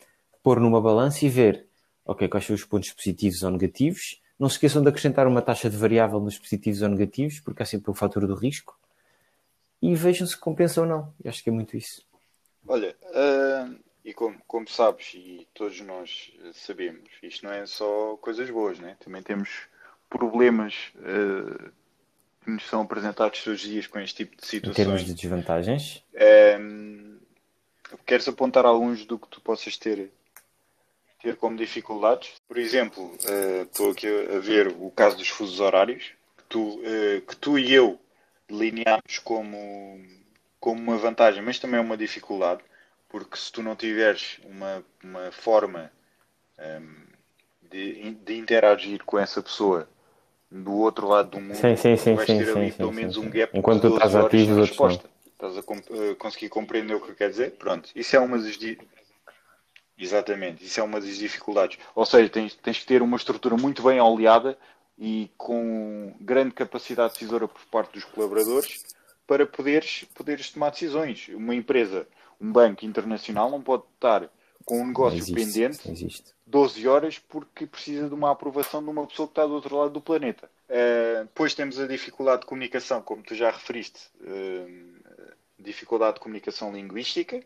pôr 0.43 0.59
numa 0.61 0.80
balança 0.80 1.26
e 1.26 1.28
ver, 1.28 1.66
ok, 2.07 2.26
quais 2.26 2.47
são 2.47 2.57
os 2.57 2.64
pontos 2.64 2.91
positivos 2.91 3.43
ou 3.43 3.51
negativos 3.51 4.24
não 4.45 4.49
se 4.51 4.57
esqueçam 4.57 4.82
de 4.82 4.90
acrescentar 4.90 5.26
uma 5.26 5.40
taxa 5.40 5.70
de 5.70 5.76
variável 5.78 6.20
nos 6.20 6.38
positivos 6.38 6.82
ou 6.82 6.88
negativos, 6.90 7.40
porque 7.40 7.62
há 7.62 7.66
sempre 7.66 7.90
o 7.90 7.95
fator 7.95 8.26
do 8.26 8.34
risco. 8.34 8.78
E 9.80 9.95
vejam 9.95 10.26
se 10.26 10.36
compensa 10.36 10.82
ou 10.82 10.86
não. 10.86 11.14
Eu 11.24 11.30
acho 11.30 11.42
que 11.42 11.49
é 11.49 11.53
muito 11.53 11.74
isso. 11.74 12.07
Olha, 12.68 12.95
uh, 13.05 13.74
e 14.05 14.12
como, 14.12 14.38
como 14.47 14.68
sabes, 14.68 15.14
e 15.14 15.49
todos 15.55 15.80
nós 15.80 16.30
sabemos, 16.53 17.09
isto 17.22 17.47
não 17.47 17.53
é 17.53 17.64
só 17.64 18.18
coisas 18.18 18.51
boas, 18.51 18.78
né? 18.78 18.99
também 19.03 19.22
temos 19.22 19.49
problemas 20.11 20.92
uh, 20.97 21.70
que 22.45 22.51
nos 22.51 22.68
são 22.68 22.82
apresentados 22.82 23.42
todos 23.42 23.62
os 23.62 23.66
dias 23.66 23.86
com 23.86 23.99
este 23.99 24.26
tipo 24.26 24.36
de 24.36 24.47
situações. 24.47 24.78
Em 24.78 24.84
termos 24.84 25.05
de 25.07 25.14
desvantagens? 25.14 26.05
Uh, 26.12 27.18
queres 28.05 28.28
apontar 28.28 28.66
alguns 28.66 29.07
do 29.07 29.18
que 29.18 29.28
tu 29.28 29.40
possas 29.40 29.78
ter 29.78 30.11
ter 31.25 31.37
como 31.37 31.57
dificuldades. 31.57 32.35
Por 32.47 32.59
exemplo, 32.59 33.05
uh, 33.07 33.62
estou 33.62 33.91
aqui 33.91 34.07
a 34.07 34.39
ver 34.39 34.68
o 34.79 34.91
caso 34.91 35.16
dos 35.16 35.29
fusos 35.29 35.59
horários, 35.59 36.12
que 36.37 36.45
tu, 36.51 36.61
uh, 36.61 37.20
que 37.27 37.37
tu 37.37 37.59
e 37.59 37.72
eu 37.72 37.99
delineamos 38.47 39.18
como, 39.25 40.05
como 40.61 40.83
uma 40.83 40.99
vantagem, 40.99 41.43
mas 41.43 41.59
também 41.59 41.79
é 41.79 41.83
uma 41.83 41.97
dificuldade, 41.97 42.61
porque 43.09 43.39
se 43.39 43.51
tu 43.51 43.62
não 43.62 43.75
tiveres 43.75 44.39
uma, 44.45 44.85
uma 45.03 45.33
forma 45.33 45.91
um, 46.59 46.62
ehm, 46.62 47.05
de, 47.70 48.11
de 48.11 48.37
interagir 48.37 49.03
com 49.05 49.18
essa 49.18 49.43
pessoa 49.43 49.89
do 50.51 50.75
outro 50.75 51.09
lado 51.09 51.31
do 51.31 51.41
mundo, 51.41 51.57
sim, 51.57 51.75
sim, 51.75 51.97
sim, 51.97 52.14
vais 52.14 52.27
ter 52.27 52.51
ali 52.51 52.70
pelo 52.70 52.93
menos 52.93 53.16
um 53.16 53.31
gap 53.31 53.57
Enquanto 53.57 53.81
tu 53.81 53.95
estás 53.95 54.14
ativo, 54.14 54.61
resposta. 54.61 55.09
Estás 55.33 55.57
a 55.57 55.61
uh, 55.61 56.16
conseguir 56.16 56.51
compreender 56.51 56.95
o 56.95 57.01
que 57.01 57.14
quer 57.14 57.31
dizer? 57.31 57.53
Pronto, 57.53 57.89
isso 57.97 58.14
é 58.14 58.20
uma 58.20 58.39
das, 58.39 58.57
Exatamente, 59.99 60.64
isso 60.64 60.80
é 60.80 60.82
uma 60.82 61.01
das 61.01 61.16
dificuldades. 61.16 61.78
Ou 61.95 62.05
seja, 62.05 62.28
tens, 62.28 62.55
tens 62.55 62.78
que 62.78 62.86
ter 62.86 63.01
uma 63.03 63.16
estrutura 63.16 63.57
muito 63.57 63.82
bem 63.82 64.01
oleada 64.01 64.59
e 64.99 65.30
com 65.36 66.14
grande 66.20 66.53
capacidade 66.53 67.14
decisora 67.14 67.47
por 67.47 67.64
parte 67.66 67.95
dos 67.95 68.05
colaboradores 68.05 68.82
para 69.26 69.47
poderes, 69.47 70.05
poderes 70.14 70.51
tomar 70.51 70.70
decisões. 70.70 71.28
Uma 71.28 71.55
empresa, 71.55 72.07
um 72.40 72.51
banco 72.51 72.84
internacional 72.84 73.51
não 73.51 73.62
pode 73.62 73.84
estar 73.95 74.28
com 74.64 74.80
um 74.80 74.86
negócio 74.86 75.18
existe, 75.18 75.34
pendente 75.34 75.90
existe. 75.90 76.34
12 76.47 76.88
horas 76.88 77.18
porque 77.18 77.66
precisa 77.66 78.09
de 78.09 78.14
uma 78.14 78.30
aprovação 78.30 78.82
de 78.82 78.88
uma 78.88 79.07
pessoa 79.07 79.28
que 79.28 79.32
está 79.32 79.47
do 79.47 79.55
outro 79.55 79.76
lado 79.76 79.90
do 79.90 80.01
planeta. 80.01 80.51
Uh, 80.68 81.24
depois 81.24 81.55
temos 81.55 81.78
a 81.78 81.86
dificuldade 81.86 82.42
de 82.42 82.47
comunicação, 82.47 83.03
como 83.03 83.22
tu 83.22 83.34
já 83.34 83.51
referiste, 83.51 84.09
uh, 84.20 85.24
dificuldade 85.59 86.14
de 86.14 86.20
comunicação 86.20 86.72
linguística, 86.72 87.42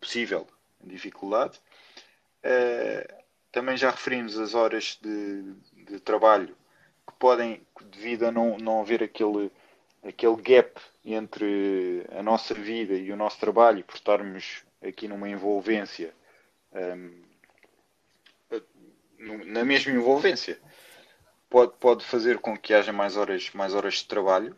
possível 0.00 0.46
dificuldade. 0.82 1.60
Uh, 2.46 3.24
também 3.50 3.76
já 3.76 3.90
referimos 3.90 4.38
as 4.38 4.54
horas 4.54 4.98
de, 5.02 5.42
de, 5.84 5.98
trabalho 5.98 6.56
que 7.04 7.12
podem, 7.18 7.66
devido 7.90 8.26
a 8.26 8.30
não, 8.30 8.56
não 8.56 8.80
haver 8.80 9.02
aquele, 9.02 9.50
aquele 10.04 10.36
gap 10.36 10.80
entre 11.04 12.06
a 12.12 12.22
nossa 12.22 12.54
vida 12.54 12.94
e 12.94 13.10
o 13.10 13.16
nosso 13.16 13.40
trabalho, 13.40 13.82
por 13.82 13.96
estarmos 13.96 14.64
aqui 14.80 15.08
numa 15.08 15.28
envolvência, 15.28 16.14
um, 16.72 17.22
ehm, 18.52 19.44
na 19.46 19.64
mesma 19.64 19.92
envolvência, 19.92 20.60
pode, 21.50 21.72
pode 21.80 22.04
fazer 22.04 22.38
com 22.38 22.56
que 22.56 22.74
haja 22.74 22.92
mais 22.92 23.16
horas, 23.16 23.50
mais 23.54 23.74
horas 23.74 23.94
de 23.94 24.06
trabalho. 24.06 24.56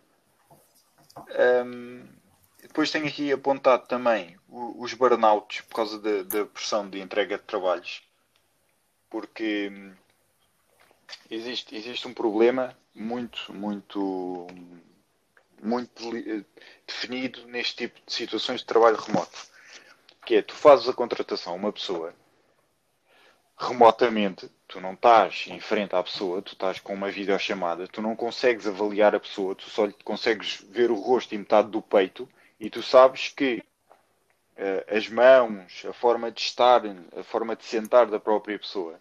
Um, 1.16 2.04
ehm, 2.04 2.17
depois 2.62 2.90
tenho 2.90 3.06
aqui 3.06 3.32
apontado 3.32 3.86
também 3.86 4.36
os 4.48 4.92
burnouts 4.94 5.60
por 5.62 5.76
causa 5.76 5.98
da, 5.98 6.22
da 6.22 6.46
pressão 6.46 6.88
de 6.88 7.00
entrega 7.00 7.38
de 7.38 7.44
trabalhos. 7.44 8.02
Porque 9.08 9.70
hum, 9.72 9.94
existe, 11.30 11.74
existe 11.76 12.08
um 12.08 12.14
problema 12.14 12.76
muito, 12.94 13.52
muito, 13.54 14.46
muito 15.62 16.16
eh, 16.16 16.44
definido 16.86 17.46
neste 17.46 17.76
tipo 17.76 18.00
de 18.04 18.12
situações 18.12 18.60
de 18.60 18.66
trabalho 18.66 18.96
remoto. 18.96 19.38
Que 20.26 20.36
é, 20.36 20.42
tu 20.42 20.54
fazes 20.54 20.88
a 20.88 20.92
contratação 20.92 21.52
a 21.52 21.56
uma 21.56 21.72
pessoa 21.72 22.14
remotamente, 23.56 24.50
tu 24.68 24.80
não 24.80 24.92
estás 24.92 25.46
em 25.48 25.58
frente 25.58 25.94
à 25.94 26.02
pessoa, 26.02 26.42
tu 26.42 26.52
estás 26.52 26.78
com 26.78 26.94
uma 26.94 27.10
videochamada, 27.10 27.88
tu 27.88 28.00
não 28.00 28.14
consegues 28.14 28.66
avaliar 28.66 29.14
a 29.14 29.20
pessoa, 29.20 29.54
tu 29.54 29.68
só 29.68 29.90
consegues 30.04 30.64
ver 30.70 30.90
o 30.90 30.94
rosto 30.94 31.34
e 31.34 31.38
metade 31.38 31.68
do 31.68 31.82
peito 31.82 32.28
e 32.58 32.68
tu 32.68 32.82
sabes 32.82 33.28
que 33.28 33.62
uh, 34.56 34.96
as 34.96 35.08
mãos, 35.08 35.84
a 35.84 35.92
forma 35.92 36.30
de 36.30 36.40
estar, 36.40 36.82
a 37.16 37.22
forma 37.22 37.54
de 37.54 37.64
sentar 37.64 38.06
da 38.06 38.18
própria 38.18 38.58
pessoa, 38.58 39.00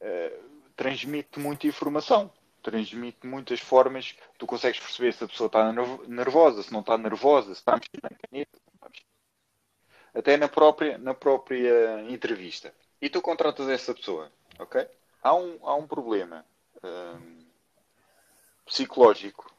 uh, 0.00 0.42
transmite 0.74 1.38
muita 1.38 1.66
informação. 1.66 2.32
Transmite 2.62 3.26
muitas 3.26 3.60
formas. 3.60 4.16
Tu 4.38 4.46
consegues 4.46 4.78
perceber 4.78 5.12
se 5.12 5.24
a 5.24 5.28
pessoa 5.28 5.46
está 5.48 5.72
nervosa, 6.06 6.62
se 6.62 6.72
não 6.72 6.80
está 6.80 6.96
nervosa, 6.96 7.54
se 7.54 7.60
está 7.60 7.72
mexendo 7.72 8.02
na 8.02 8.10
caneta. 8.10 8.58
Até 10.14 10.36
na 10.36 10.48
própria, 10.48 10.96
na 10.98 11.14
própria 11.14 12.02
entrevista. 12.08 12.72
E 13.00 13.10
tu 13.10 13.20
contratas 13.20 13.68
essa 13.68 13.92
pessoa, 13.92 14.30
ok? 14.58 14.86
Há 15.22 15.34
um, 15.34 15.58
há 15.62 15.74
um 15.74 15.86
problema 15.88 16.44
um, 16.84 17.44
psicológico 18.64 19.52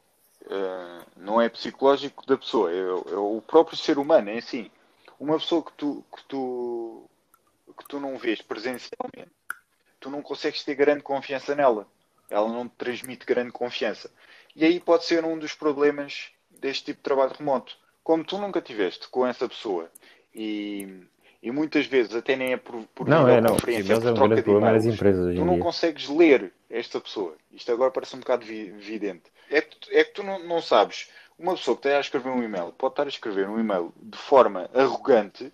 uh, 0.46 1.06
não 1.16 1.40
é 1.40 1.48
psicológico 1.48 2.26
da 2.26 2.36
pessoa, 2.36 2.70
é, 2.72 2.78
é, 2.78 3.16
o 3.16 3.42
próprio 3.46 3.76
ser 3.76 3.98
humano, 3.98 4.30
é 4.30 4.38
assim. 4.38 4.70
Uma 5.18 5.38
pessoa 5.38 5.62
que 5.62 5.72
tu, 5.72 6.04
que 6.14 6.24
tu, 6.24 7.08
que 7.78 7.88
tu 7.88 8.00
não 8.00 8.18
vês 8.18 8.42
presencialmente, 8.42 9.30
tu 10.00 10.10
não 10.10 10.22
consegues 10.22 10.64
ter 10.64 10.74
grande 10.74 11.02
confiança 11.02 11.54
nela. 11.54 11.86
Ela 12.28 12.48
não 12.48 12.68
te 12.68 12.74
transmite 12.76 13.26
grande 13.26 13.52
confiança. 13.52 14.10
E 14.56 14.64
aí 14.64 14.80
pode 14.80 15.04
ser 15.04 15.24
um 15.24 15.38
dos 15.38 15.54
problemas 15.54 16.30
deste 16.50 16.86
tipo 16.86 16.98
de 16.98 17.04
trabalho 17.04 17.34
remoto. 17.38 17.76
Como 18.02 18.24
tu 18.24 18.38
nunca 18.38 18.60
tiveste 18.60 19.08
com 19.08 19.26
essa 19.26 19.48
pessoa 19.48 19.90
e, 20.34 21.06
e 21.44 21.50
muitas 21.50 21.84
vezes 21.84 22.16
até 22.16 22.34
nem 22.34 22.54
é 22.54 22.56
por, 22.56 22.82
por 22.94 23.06
não, 23.06 23.28
é, 23.28 23.38
não. 23.38 23.50
conferência, 23.50 23.92
é 23.92 24.00
por 24.00 24.14
troca 24.14 24.42
de 24.42 24.50
e-mails, 24.50 24.86
empresas 24.86 25.36
tu 25.36 25.44
não 25.44 25.58
consegues 25.58 26.08
ler 26.08 26.50
esta 26.70 26.98
pessoa. 26.98 27.36
Isto 27.52 27.70
agora 27.70 27.90
parece 27.90 28.16
um 28.16 28.20
bocado 28.20 28.50
evidente 28.50 29.30
é 29.50 29.60
que, 29.60 29.94
é 29.94 30.04
que 30.04 30.12
tu 30.12 30.22
não, 30.22 30.38
não 30.38 30.62
sabes. 30.62 31.10
Uma 31.38 31.54
pessoa 31.54 31.76
que 31.76 31.86
está 31.86 31.98
a 31.98 32.00
escrever 32.00 32.30
um 32.30 32.42
e-mail 32.42 32.72
pode 32.72 32.92
estar 32.92 33.04
a 33.04 33.08
escrever 33.08 33.48
um 33.48 33.60
e-mail 33.60 33.92
de 33.96 34.16
forma 34.16 34.70
arrogante 34.72 35.52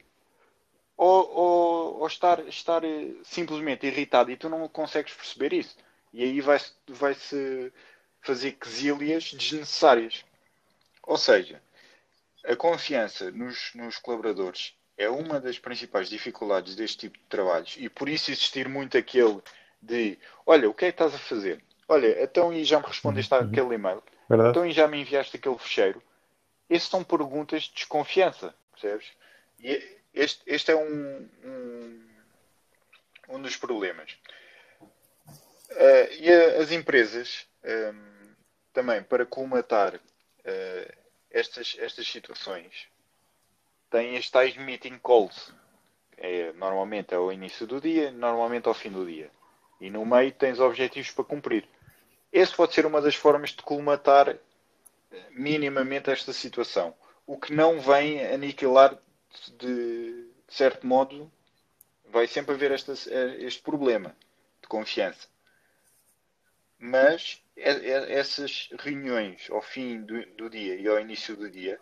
ou, 0.97 1.29
ou, 1.35 2.01
ou 2.01 2.07
estar, 2.07 2.39
estar 2.47 2.85
eh, 2.85 3.09
simplesmente 3.25 3.87
irritado 3.87 4.31
e 4.31 4.37
tu 4.37 4.49
não 4.49 4.69
consegues 4.69 5.13
perceber 5.13 5.53
isso. 5.53 5.77
E 6.13 6.23
aí 6.23 6.41
vai-se 6.41 6.73
vai 6.89 7.15
-se 7.15 7.73
fazer 8.21 8.53
quesílias 8.53 9.33
desnecessárias. 9.33 10.25
Ou 11.03 11.17
seja, 11.17 11.61
a 12.45 12.55
confiança 12.55 13.31
nos, 13.33 13.73
nos 13.75 13.99
colaboradores 13.99 14.75
é 15.01 15.09
uma 15.09 15.41
das 15.41 15.59
principais 15.59 16.11
dificuldades 16.11 16.77
deste 16.77 16.99
tipo 16.99 17.17
de 17.17 17.25
trabalhos 17.25 17.75
e 17.79 17.89
por 17.89 18.07
isso 18.07 18.31
existir 18.31 18.69
muito 18.69 18.99
aquele 18.99 19.41
de 19.81 20.19
olha, 20.45 20.69
o 20.69 20.75
que 20.75 20.85
é 20.85 20.93
que 20.93 21.03
estás 21.03 21.15
a 21.15 21.19
fazer? 21.19 21.65
Olha, 21.89 22.23
então 22.23 22.53
e 22.53 22.63
já 22.65 22.79
me 22.79 22.87
respondeste 22.87 23.33
uhum. 23.33 23.41
àquele 23.41 23.75
e-mail? 23.77 24.03
Verdade. 24.29 24.51
Então 24.51 24.67
e 24.67 24.73
já 24.73 24.87
me 24.87 25.01
enviaste 25.01 25.39
aquele 25.39 25.59
fecheiro? 25.59 26.03
Essas 26.69 26.89
são 26.89 27.03
perguntas 27.03 27.63
de 27.63 27.73
desconfiança, 27.73 28.55
percebes? 28.73 29.07
E 29.59 29.99
este, 30.13 30.43
este 30.47 30.71
é 30.71 30.77
um, 30.77 31.29
um, 31.45 32.09
um 33.31 33.43
dos 33.43 33.57
problemas. 33.57 34.19
Uh, 35.71 36.13
e 36.19 36.31
a, 36.31 36.61
as 36.61 36.73
empresas, 36.73 37.47
um, 37.65 37.69
ehm, 37.69 38.35
também, 38.73 39.03
para 39.03 39.25
colmatar 39.25 39.95
uh, 39.95 40.93
estas, 41.31 41.77
estas 41.79 42.07
situações, 42.07 42.90
têm 43.91 44.17
as 44.17 44.31
tais 44.31 44.57
meeting 44.57 44.99
calls. 44.99 45.53
É, 46.17 46.53
normalmente 46.53 47.15
é 47.15 47.17
ao 47.17 47.33
início 47.33 47.67
do 47.67 47.81
dia, 47.81 48.11
normalmente 48.11 48.69
ao 48.69 48.75
fim 48.75 48.91
do 48.91 49.07
dia. 49.07 49.31
E 49.81 49.91
no 49.91 50.05
meio 50.05 50.33
tens 50.33 50.61
objetivos 50.61 51.11
para 51.11 51.25
cumprir. 51.25 51.67
Esse 52.33 52.55
pode 52.55 52.75
ser 52.75 52.87
uma 52.87 53.01
das 53.01 53.15
formas 53.15 53.51
de 53.51 53.63
colmatar 53.63 54.29
eh, 54.29 54.39
minimamente 55.31 56.11
esta 56.11 56.33
situação. 56.33 56.95
O 57.27 57.39
que 57.39 57.53
não 57.53 57.81
vem 57.81 58.25
aniquilar 58.27 58.97
de, 59.59 60.29
de 60.47 60.55
certo 60.55 60.87
modo, 60.87 61.31
vai 62.09 62.27
sempre 62.27 62.55
haver 62.55 62.73
esta, 62.73 62.93
eh, 62.93 63.37
este 63.41 63.63
problema 63.63 64.15
de 64.61 64.69
confiança. 64.69 65.29
Mas 66.79 67.43
essas 67.57 68.71
reuniões 68.79 69.51
ao 69.51 69.61
fim 69.61 70.01
do, 70.03 70.25
do, 70.35 70.51
dia 70.51 70.77
e 70.77 70.89
ao 70.89 70.99
início 70.99 71.37
do 71.37 71.51
dia, 71.51 71.79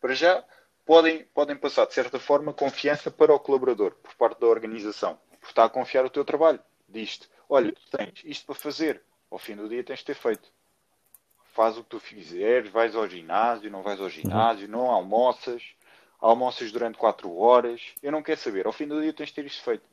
para 0.00 0.12
já, 0.12 0.44
podem, 0.90 1.22
podem 1.32 1.54
passar, 1.54 1.86
de 1.86 1.94
certa 1.94 2.18
forma, 2.18 2.52
confiança 2.52 3.12
para 3.12 3.32
o 3.32 3.38
colaborador, 3.38 3.92
por 4.02 4.12
parte 4.16 4.40
da 4.40 4.48
organização, 4.48 5.16
por 5.40 5.46
estar 5.46 5.64
a 5.64 5.68
confiar 5.68 6.04
o 6.04 6.10
teu 6.10 6.24
trabalho. 6.24 6.58
Disto, 6.88 7.28
olha, 7.48 7.70
tu 7.70 7.96
tens 7.96 8.22
isto 8.24 8.44
para 8.46 8.56
fazer, 8.56 9.00
ao 9.30 9.38
fim 9.38 9.54
do 9.54 9.68
dia 9.68 9.84
tens 9.84 10.00
de 10.00 10.06
ter 10.06 10.16
feito. 10.16 10.52
Faz 11.54 11.78
o 11.78 11.84
que 11.84 11.90
tu 11.90 12.00
fizeres, 12.00 12.72
vais 12.72 12.96
ao 12.96 13.08
ginásio, 13.08 13.70
não 13.70 13.84
vais 13.84 14.00
ao 14.00 14.08
ginásio, 14.08 14.64
uhum. 14.66 14.72
não 14.72 14.90
almoças, 14.90 15.62
almoças 16.18 16.72
durante 16.72 16.98
4 16.98 17.36
horas. 17.36 17.80
Eu 18.02 18.10
não 18.10 18.20
quero 18.20 18.40
saber. 18.40 18.66
Ao 18.66 18.72
fim 18.72 18.88
do 18.88 19.00
dia 19.00 19.12
tens 19.12 19.28
de 19.28 19.34
ter 19.36 19.46
isto 19.46 19.62
feito. 19.62 19.84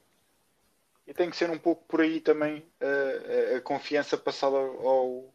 E 1.05 1.13
tem 1.13 1.29
que 1.29 1.37
ser 1.37 1.51
um 1.51 1.59
pouco 1.59 1.85
por 1.87 2.01
aí 2.01 2.19
também 2.19 2.65
a, 2.81 3.53
a, 3.53 3.57
a 3.57 3.61
confiança 3.61 4.17
passada 4.17 4.57
ao, 4.57 5.31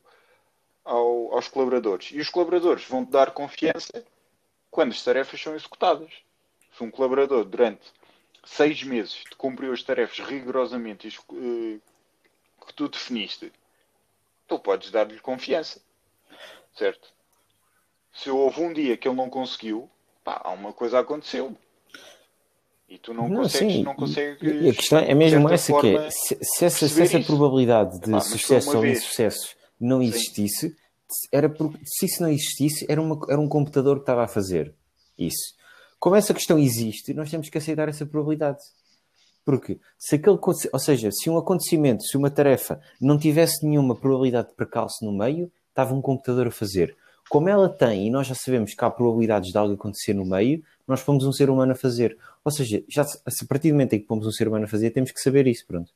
ao, 0.85 1.35
aos 1.35 1.47
colaboradores. 1.47 2.11
E 2.11 2.19
os 2.19 2.29
colaboradores 2.29 2.85
vão-te 2.85 3.13
dar 3.13 3.31
confiança 3.31 4.05
quando 4.73 4.91
as 4.91 5.05
tarefas 5.05 5.41
são 5.41 5.55
executadas. 5.55 6.11
Se 6.77 6.83
um 6.83 6.91
colaborador 6.91 7.45
durante 7.45 7.93
seis 8.45 8.83
meses 8.83 9.13
te 9.13 9.37
cumpriu 9.37 9.73
as 9.73 9.83
tarefas 9.85 10.19
rigorosamente 10.19 11.07
eh, 11.09 11.79
que 12.67 12.75
tu 12.75 12.89
definiste 12.89 13.53
tu 14.49 14.59
podes 14.59 14.91
dar-lhe 14.91 15.19
confiança. 15.21 15.81
Certo? 16.77 17.09
Se 18.13 18.31
houve 18.31 18.61
um 18.61 18.73
dia 18.73 18.97
que 18.97 19.09
ele 19.09 19.17
não 19.17 19.31
conseguiu, 19.31 19.89
pá, 20.25 20.41
alguma 20.45 20.73
coisa 20.73 20.99
aconteceu. 20.99 21.57
E 22.89 22.99
tu 22.99 23.15
não, 23.15 23.29
não 23.29 23.43
consegues, 23.43 23.75
sim. 23.75 23.83
não 23.83 23.95
consegues. 23.95 24.43
E 24.43 24.69
a 24.69 24.75
questão 24.75 24.99
é 24.99 25.15
mesmo 25.15 25.49
essa 25.49 25.73
forma, 25.73 25.91
que 25.91 25.97
é, 25.97 26.11
se, 26.11 26.39
se, 26.43 26.65
essa, 26.65 26.89
se 26.89 27.03
essa 27.03 27.21
probabilidade 27.21 27.99
de 28.01 28.11
Epá, 28.11 28.21
sucesso 28.21 28.77
ou 28.77 28.85
insucesso 28.85 29.57
não 29.81 30.03
existisse, 30.03 30.69
sim. 30.69 30.77
Era 31.31 31.49
por, 31.49 31.73
se 31.85 32.07
isso 32.07 32.23
não 32.23 32.29
existisse, 32.29 32.87
era, 32.89 33.01
uma, 33.01 33.19
era 33.29 33.41
um 33.41 33.49
computador 33.49 33.97
que 33.97 34.03
estava 34.03 34.25
a 34.25 34.29
fazer 34.29 34.75
isso. 35.19 35.55
Como 35.99 36.17
essa 36.17 36.35
questão 36.35 36.59
existe, 36.59 37.15
nós 37.15 37.31
temos 37.31 37.49
que 37.49 37.59
aceitar 37.59 37.89
essa 37.89 38.05
probabilidade. 38.05 38.59
Porque 39.45 39.79
se 39.99 40.17
aquele, 40.17 40.39
ou 40.73 40.79
seja, 40.79 41.11
se 41.11 41.29
um 41.29 41.37
acontecimento, 41.37 42.05
se 42.05 42.17
uma 42.17 42.31
tarefa 42.31 42.81
não 43.01 43.19
tivesse 43.19 43.67
nenhuma 43.67 43.95
probabilidade 43.95 44.49
de 44.49 44.55
percalço 44.55 45.05
no 45.05 45.13
meio, 45.13 45.51
estava 45.69 45.95
um 45.95 46.03
computador 46.03 46.47
a 46.47 46.51
fazer. 46.51 46.97
Como 47.29 47.49
ela 47.49 47.69
tem, 47.69 48.07
e 48.07 48.11
nós 48.11 48.27
já 48.27 48.35
sabemos 48.35 48.75
que 48.75 48.85
há 48.85 48.91
probabilidades 48.91 49.51
de 49.51 49.59
algo 49.59 49.75
acontecer 49.75 50.13
no 50.13 50.25
meio, 50.25 50.63
nós 50.87 51.01
fomos 51.01 51.25
um 51.25 51.33
ser 51.33 51.49
humano 51.51 51.73
a 51.73 51.75
fazer. 51.75 52.17
Ou 52.45 52.53
seja, 52.53 52.83
já 52.89 53.03
a 53.03 53.47
partir 53.49 53.69
do 53.69 53.75
momento 53.75 53.95
em 53.95 54.01
que 54.01 54.07
fomos 54.07 54.27
um 54.27 54.33
ser 54.33 54.49
humano 54.49 54.65
a 54.65 54.69
fazer, 54.69 54.91
temos 54.91 55.11
que 55.11 55.21
saber 55.21 55.47
isso, 55.47 55.67
pronto. 55.67 55.91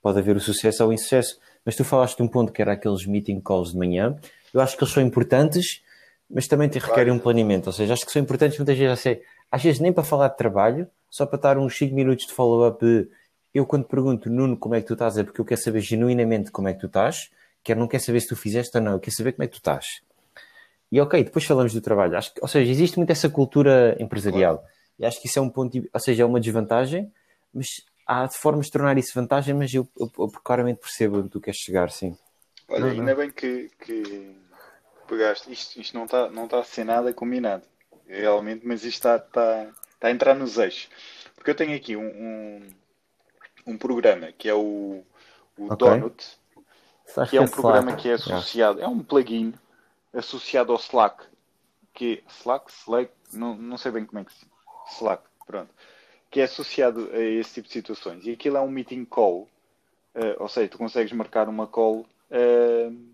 Pode 0.00 0.18
haver 0.18 0.36
o 0.36 0.40
sucesso 0.40 0.82
ou 0.82 0.90
o 0.90 0.92
insucesso. 0.92 1.38
Mas 1.64 1.76
tu 1.76 1.84
falaste 1.84 2.16
de 2.16 2.22
um 2.22 2.28
ponto 2.28 2.52
que 2.52 2.60
era 2.60 2.72
aqueles 2.72 3.06
meeting 3.06 3.40
calls 3.40 3.72
de 3.72 3.78
manhã. 3.78 4.16
Eu 4.52 4.60
acho 4.60 4.76
que 4.76 4.82
eles 4.82 4.92
são 4.92 5.02
importantes, 5.02 5.82
mas 6.28 6.46
também 6.46 6.68
te 6.68 6.78
requerem 6.78 7.12
um 7.12 7.18
planeamento. 7.18 7.68
Ou 7.68 7.72
seja, 7.72 7.92
acho 7.92 8.04
que 8.04 8.12
são 8.12 8.20
importantes 8.20 8.58
muitas 8.58 8.76
vezes, 8.76 9.00
sei, 9.00 9.22
às 9.50 9.62
vezes 9.62 9.80
nem 9.80 9.92
para 9.92 10.02
falar 10.02 10.28
de 10.28 10.36
trabalho, 10.36 10.88
só 11.08 11.26
para 11.26 11.36
estar 11.36 11.58
uns 11.58 11.76
5 11.76 11.94
minutos 11.94 12.26
de 12.26 12.32
follow-up 12.32 13.08
eu 13.54 13.66
quando 13.66 13.84
pergunto, 13.84 14.30
Nuno, 14.30 14.56
como 14.56 14.74
é 14.74 14.80
que 14.80 14.86
tu 14.86 14.94
estás, 14.94 15.18
é 15.18 15.24
porque 15.24 15.40
eu 15.40 15.44
quero 15.44 15.60
saber 15.60 15.80
genuinamente 15.80 16.50
como 16.50 16.68
é 16.68 16.72
que 16.72 16.80
tu 16.80 16.86
estás, 16.86 17.30
quer 17.62 17.76
não 17.76 17.86
quer 17.86 18.00
saber 18.00 18.20
se 18.20 18.28
tu 18.28 18.36
fizeste 18.36 18.76
ou 18.76 18.82
não, 18.82 18.92
eu 18.92 19.00
quero 19.00 19.14
saber 19.14 19.32
como 19.32 19.44
é 19.44 19.46
que 19.46 19.52
tu 19.52 19.58
estás. 19.58 20.00
E 20.90 21.00
ok, 21.00 21.22
depois 21.22 21.44
falamos 21.44 21.72
do 21.72 21.80
trabalho. 21.80 22.16
Acho 22.16 22.34
que, 22.34 22.40
ou 22.40 22.48
seja, 22.48 22.70
existe 22.70 22.96
muito 22.96 23.10
essa 23.10 23.28
cultura 23.28 23.96
empresarial. 24.00 24.58
Claro. 24.58 24.72
E 24.98 25.04
acho 25.04 25.20
que 25.20 25.26
isso 25.26 25.38
é 25.38 25.42
um 25.42 25.48
ponto, 25.48 25.78
ou 25.92 26.00
seja, 26.00 26.22
é 26.22 26.26
uma 26.26 26.40
desvantagem, 26.40 27.10
mas 27.52 27.66
há 28.06 28.28
formas 28.28 28.66
de 28.66 28.72
tornar 28.72 28.98
isso 28.98 29.14
vantagem, 29.14 29.54
mas 29.54 29.72
eu, 29.72 29.88
eu, 29.98 30.10
eu 30.18 30.28
claramente 30.42 30.80
percebo 30.80 31.18
onde 31.18 31.28
tu 31.28 31.40
queres 31.40 31.60
chegar, 31.60 31.90
sim. 31.90 32.16
Olha, 32.68 32.84
uhum. 32.84 32.90
ainda 32.90 33.14
bem 33.14 33.30
que, 33.30 33.70
que 33.80 34.36
pegaste. 35.06 35.52
Isto, 35.52 35.80
isto 35.80 35.96
não 35.96 36.04
está 36.04 36.30
não 36.30 36.48
tá 36.48 36.60
a 36.60 36.64
ser 36.64 36.84
nada 36.84 37.12
combinado, 37.12 37.64
realmente, 38.06 38.66
mas 38.66 38.84
isto 38.84 38.96
está, 38.96 39.16
está, 39.16 39.72
Está 40.02 40.08
a 40.08 40.10
entrar 40.10 40.34
nos 40.34 40.58
eixos. 40.58 40.90
Porque 41.36 41.48
eu 41.48 41.54
tenho 41.54 41.76
aqui 41.76 41.94
um, 41.96 42.04
um, 42.04 42.70
um 43.68 43.78
programa 43.78 44.32
que 44.32 44.48
é 44.48 44.54
o, 44.54 45.04
o 45.56 45.64
okay. 45.72 45.76
Donut, 45.76 46.38
que 47.30 47.36
é 47.36 47.40
um 47.40 47.46
programa 47.46 47.92
Slack. 47.92 48.02
que 48.02 48.08
é 48.08 48.12
associado, 48.14 48.78
yeah. 48.80 48.82
é 48.82 48.88
um 48.88 49.00
plugin 49.00 49.54
associado 50.12 50.72
ao 50.72 50.78
Slack, 50.78 51.24
que 51.94 52.24
Slack, 52.28 52.68
Slack, 52.72 53.12
não, 53.32 53.56
não 53.56 53.78
sei 53.78 53.92
bem 53.92 54.04
como 54.04 54.18
é 54.18 54.24
que 54.24 54.32
se 54.32 54.44
Slack, 54.96 55.22
pronto, 55.46 55.72
que 56.32 56.40
é 56.40 56.44
associado 56.44 57.10
a 57.12 57.20
esse 57.20 57.54
tipo 57.54 57.68
de 57.68 57.74
situações. 57.74 58.26
E 58.26 58.30
aquilo 58.32 58.56
é 58.56 58.60
um 58.60 58.70
meeting 58.70 59.04
call, 59.04 59.42
uh, 60.14 60.42
ou 60.42 60.48
seja, 60.48 60.66
tu 60.66 60.78
consegues 60.78 61.12
marcar 61.12 61.46
uma 61.46 61.66
call, 61.66 62.06
uh, 62.30 63.12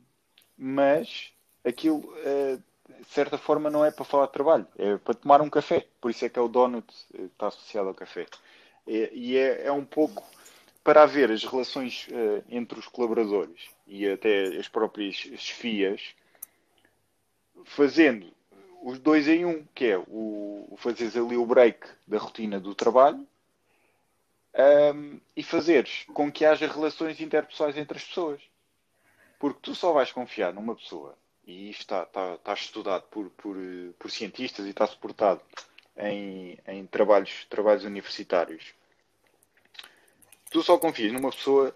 mas 0.56 1.32
aquilo 1.64 1.98
uh, 1.98 2.62
de 2.86 3.08
certa 3.08 3.36
forma, 3.36 3.68
não 3.70 3.84
é 3.84 3.90
para 3.90 4.04
falar 4.04 4.26
de 4.26 4.32
trabalho, 4.32 4.66
é 4.78 4.96
para 4.98 5.14
tomar 5.14 5.42
um 5.42 5.50
café. 5.50 5.86
Por 6.00 6.12
isso 6.12 6.24
é 6.24 6.28
que 6.28 6.38
é 6.38 6.42
o 6.42 6.48
donut, 6.48 6.86
está 7.12 7.48
associado 7.48 7.88
ao 7.88 7.94
café. 7.94 8.26
E, 8.86 9.36
é, 9.36 9.66
é, 9.66 9.72
um 9.72 9.84
pouco 9.84 10.24
para 10.82 11.02
haver 11.02 11.30
as 11.30 11.44
relações 11.44 12.08
entre 12.48 12.78
os 12.78 12.88
colaboradores 12.88 13.68
e 13.86 14.08
até 14.08 14.56
as 14.56 14.66
próprias 14.68 15.16
chefias, 15.16 16.14
fazendo 17.64 18.32
os 18.82 18.98
dois 18.98 19.28
em 19.28 19.44
um, 19.44 19.64
que 19.74 19.86
é 19.86 19.98
o, 19.98 20.74
fazeres 20.78 21.16
ali 21.16 21.36
o 21.36 21.46
break 21.46 21.86
da 22.06 22.18
rotina 22.18 22.60
do 22.60 22.74
trabalho 22.74 23.26
um, 24.94 25.20
e 25.36 25.42
fazeres 25.42 26.04
com 26.14 26.30
que 26.30 26.44
haja 26.44 26.66
relações 26.66 27.20
interpessoais 27.20 27.76
entre 27.76 27.98
as 27.98 28.04
pessoas. 28.04 28.40
Porque 29.38 29.60
tu 29.62 29.74
só 29.74 29.92
vais 29.92 30.10
confiar 30.10 30.52
numa 30.52 30.74
pessoa, 30.74 31.16
e 31.46 31.70
isto 31.70 31.80
está, 31.82 32.02
está, 32.02 32.34
está 32.34 32.54
estudado 32.54 33.02
por, 33.04 33.30
por, 33.30 33.56
por, 33.98 34.10
cientistas 34.10 34.66
e 34.66 34.70
está 34.70 34.86
suportado 34.86 35.40
em, 35.96 36.58
em 36.66 36.86
trabalhos, 36.86 37.44
trabalhos 37.48 37.84
universitários. 37.84 38.74
Tu 40.50 40.62
só 40.62 40.78
confias 40.78 41.12
numa 41.12 41.30
pessoa 41.30 41.74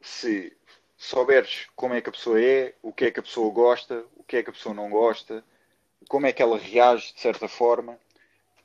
se 0.00 0.56
souberes 0.96 1.68
como 1.76 1.94
é 1.94 2.00
que 2.00 2.08
a 2.08 2.12
pessoa 2.12 2.40
é, 2.40 2.74
o 2.82 2.92
que 2.92 3.04
é 3.06 3.10
que 3.10 3.20
a 3.20 3.22
pessoa 3.22 3.52
gosta, 3.52 4.04
o 4.16 4.24
que 4.24 4.36
é 4.36 4.42
que 4.42 4.50
a 4.50 4.52
pessoa 4.52 4.74
não 4.74 4.88
gosta, 4.88 5.44
como 6.08 6.26
é 6.26 6.32
que 6.32 6.42
ela 6.42 6.58
reage 6.58 7.12
de 7.12 7.20
certa 7.20 7.46
forma. 7.46 7.98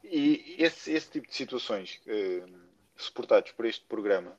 E 0.04 0.56
esse, 0.58 0.92
esse 0.92 1.12
tipo 1.12 1.28
de 1.28 1.36
situações 1.36 2.00
eh, 2.08 2.44
suportados 2.96 3.52
por 3.52 3.66
este 3.66 3.86
programa, 3.86 4.32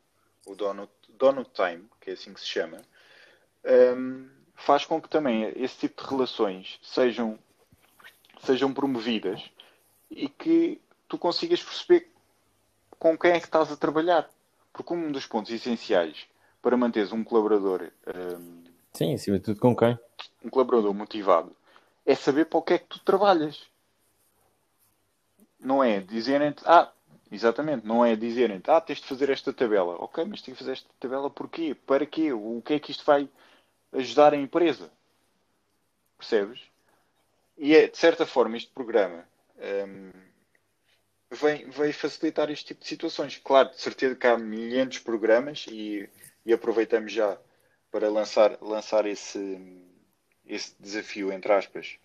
o 0.47 0.55
Donut, 0.55 0.91
Donut 1.11 1.51
Time, 1.53 1.85
que 2.01 2.11
é 2.11 2.13
assim 2.15 2.33
que 2.33 2.41
se 2.41 2.47
chama, 2.47 2.81
um, 3.97 4.29
faz 4.55 4.85
com 4.85 5.01
que 5.01 5.09
também 5.09 5.53
esse 5.57 5.79
tipo 5.79 6.03
de 6.03 6.09
relações 6.09 6.79
sejam, 6.83 7.39
sejam 8.45 8.73
promovidas 8.73 9.43
e 10.11 10.29
que 10.29 10.81
tu 11.09 11.19
consigas 11.19 11.63
perceber 11.63 12.11
com 12.99 13.17
quem 13.17 13.33
é 13.33 13.41
que 13.41 13.47
estás 13.47 13.73
a 13.73 13.77
trabalhar. 13.77 14.31
Porque 14.73 14.93
um 14.93 15.11
dos 15.11 15.27
pontos 15.27 15.53
essenciais 15.53 16.27
para 16.61 16.77
manteres 16.77 17.13
um 17.13 17.25
colaborador. 17.25 17.91
Um, 18.07 18.65
Sim, 18.93 19.15
acima 19.15 19.39
de 19.39 19.45
tudo, 19.45 19.61
com 19.61 19.75
quem? 19.75 19.99
Um 20.45 20.51
colaborador 20.51 20.93
motivado 20.93 21.55
é 22.07 22.15
saber 22.15 22.47
para 22.47 22.59
o 22.59 22.63
que 22.63 22.75
é 22.75 22.79
que 22.79 22.87
tu 22.87 23.01
trabalhas. 23.01 23.67
Não 25.59 25.83
é 25.83 26.01
dizerem-te, 26.01 26.63
ah, 26.67 26.93
Exatamente, 27.35 27.85
não 27.85 28.05
é 28.05 28.15
dizerem, 28.15 28.63
ah, 28.69 28.81
tens 28.81 29.01
de 29.01 29.09
fazer 29.09 29.29
esta 29.29 29.53
tabela. 29.53 29.97
Ok, 29.97 30.25
mas 30.25 30.41
tenho 30.41 30.57
que 30.57 30.63
fazer 30.63 30.73
esta 30.73 30.89
tabela 31.01 31.29
porquê? 31.29 31.75
Para 31.75 32.07
quê? 32.07 32.33
O 32.33 32.63
que 32.65 32.75
é 32.75 32.79
que 32.79 32.93
isto 32.93 33.05
vai 33.05 33.29
ajudar 33.93 34.33
a 34.33 34.37
empresa? 34.37 34.89
Percebes? 36.17 36.61
E 37.59 37.75
é, 37.75 37.89
de 37.89 37.97
certa 37.97 38.25
forma, 38.25 38.57
este 38.57 38.71
programa 38.73 39.27
um, 39.59 40.13
vem, 41.31 41.69
vem 41.71 41.93
facilitar 41.93 42.51
este 42.51 42.67
tipo 42.67 42.83
de 42.83 42.89
situações. 42.89 43.37
Claro, 43.39 43.71
de 43.71 43.81
certeza 43.81 44.15
que 44.15 44.27
há 44.29 44.39
milhares 44.39 44.95
de 44.95 45.01
programas 45.01 45.67
e, 45.69 46.09
e 46.47 46.53
aproveitamos 46.53 47.13
já 47.13 47.37
para 47.91 48.09
lançar, 48.11 48.59
lançar 48.61 49.07
esse, 49.07 49.39
esse 50.47 50.75
desafio, 50.79 51.33
entre 51.33 51.53
aspas, 51.53 51.97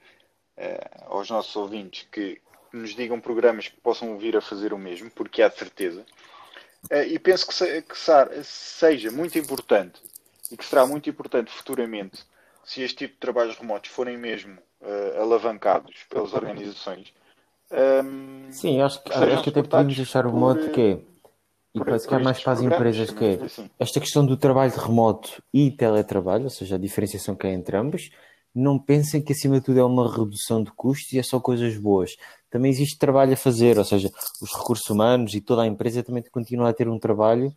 uh, 0.58 1.14
aos 1.14 1.30
nossos 1.30 1.56
ouvintes 1.56 2.08
que 2.12 2.42
nos 2.72 2.96
digam 2.96 3.20
programas 3.20 3.68
que 3.68 3.80
possam 3.82 4.18
vir 4.18 4.38
a 4.38 4.42
fazer 4.42 4.74
o 4.74 4.78
mesmo, 4.78 5.10
porque 5.12 5.42
há 5.42 5.48
de 5.48 5.58
certeza. 5.58 6.06
Uh, 6.92 7.04
e 7.08 7.20
penso 7.20 7.48
que, 7.48 7.54
se, 7.54 7.82
que 7.82 7.96
seja 8.44 9.12
muito 9.12 9.38
importante 9.38 10.02
e 10.52 10.58
que 10.58 10.66
será 10.66 10.86
muito 10.86 11.10
importante 11.10 11.52
futuramente 11.52 12.24
se 12.64 12.82
este 12.82 12.98
tipo 12.98 13.16
de 13.16 13.20
trabalhos 13.20 13.58
remotos 13.58 13.90
forem 13.90 14.18
mesmo 14.18 14.58
uh, 14.82 15.22
alavancados 15.22 16.04
pelas 16.10 16.34
organizações. 16.34 17.12
Um, 17.72 18.46
ehm, 18.48 18.52
Sim, 18.52 18.82
acho 18.82 19.04
que, 19.04 19.12
acho 19.12 19.44
que 19.44 19.50
até 19.50 19.64
podemos 19.64 19.96
deixar 19.96 20.26
o 20.26 20.32
modo 20.32 20.70
que 20.72 20.82
é, 20.82 21.00
e 21.74 21.80
parece 21.80 22.08
que 22.08 22.14
há 22.14 22.20
mais 22.20 22.42
para 22.42 22.54
as 22.54 22.62
empresas 22.62 23.12
que 23.12 23.26
é 23.26 23.34
assim. 23.44 23.70
esta 23.80 24.00
questão 24.00 24.26
do 24.26 24.36
trabalho 24.38 24.72
remoto 24.72 25.42
e 25.54 25.70
teletrabalho, 25.72 26.46
ou 26.46 26.50
seja, 26.50 26.76
a 26.76 26.80
diferenciação 26.80 27.36
que 27.36 27.48
é 27.48 27.52
entre 27.52 27.78
ambos, 27.78 28.10
não 28.60 28.78
pensem 28.78 29.22
que 29.22 29.34
acima 29.34 29.60
de 29.60 29.66
tudo 29.66 29.80
é 29.80 29.84
uma 29.84 30.10
redução 30.10 30.64
de 30.64 30.72
custos 30.72 31.14
e 31.14 31.20
é 31.20 31.24
só 31.24 31.39
coisas 31.39 31.78
boas 31.78 32.16
também 32.49 32.72
existe 32.72 32.97
trabalho 32.97 33.34
a 33.34 33.38
fazer, 33.38 33.78
ou 33.78 33.86
seja, 33.86 34.12
os 34.41 34.51
recursos 34.53 34.89
humanos 34.89 35.34
e 35.34 35.41
toda 35.41 35.62
a 35.62 35.68
empresa 35.68 36.03
também 36.03 36.24
continua 36.24 36.70
a 36.70 36.74
ter 36.74 36.88
um 36.88 36.97
trabalho 36.97 37.55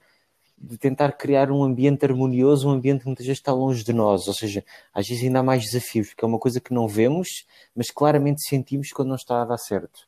de 0.59 0.79
tentar 0.79 1.13
criar 1.13 1.51
um 1.51 1.65
ambiente 1.65 2.05
harmonioso, 2.05 2.69
um 2.69 2.73
ambiente 2.73 3.01
que 3.01 3.07
muitas 3.07 3.27
vezes 3.27 3.41
está 3.41 3.53
longe 3.53 3.83
de 3.83 3.93
nós, 3.93 4.29
ou 4.29 4.35
seja, 4.35 4.65
às 4.95 5.09
vezes 5.09 5.25
ainda 5.25 5.41
há 5.41 5.43
mais 5.43 5.65
desafios, 5.65 6.11
porque 6.11 6.25
é 6.25 6.29
uma 6.29 6.39
coisa 6.39 6.61
que 6.61 6.73
não 6.73 6.87
vemos, 6.87 7.47
mas 7.75 7.91
claramente 7.91 8.47
sentimos 8.47 8.91
quando 8.93 9.09
não 9.09 9.17
está 9.17 9.43
a 9.43 9.45
dar 9.45 9.59
certo. 9.59 10.07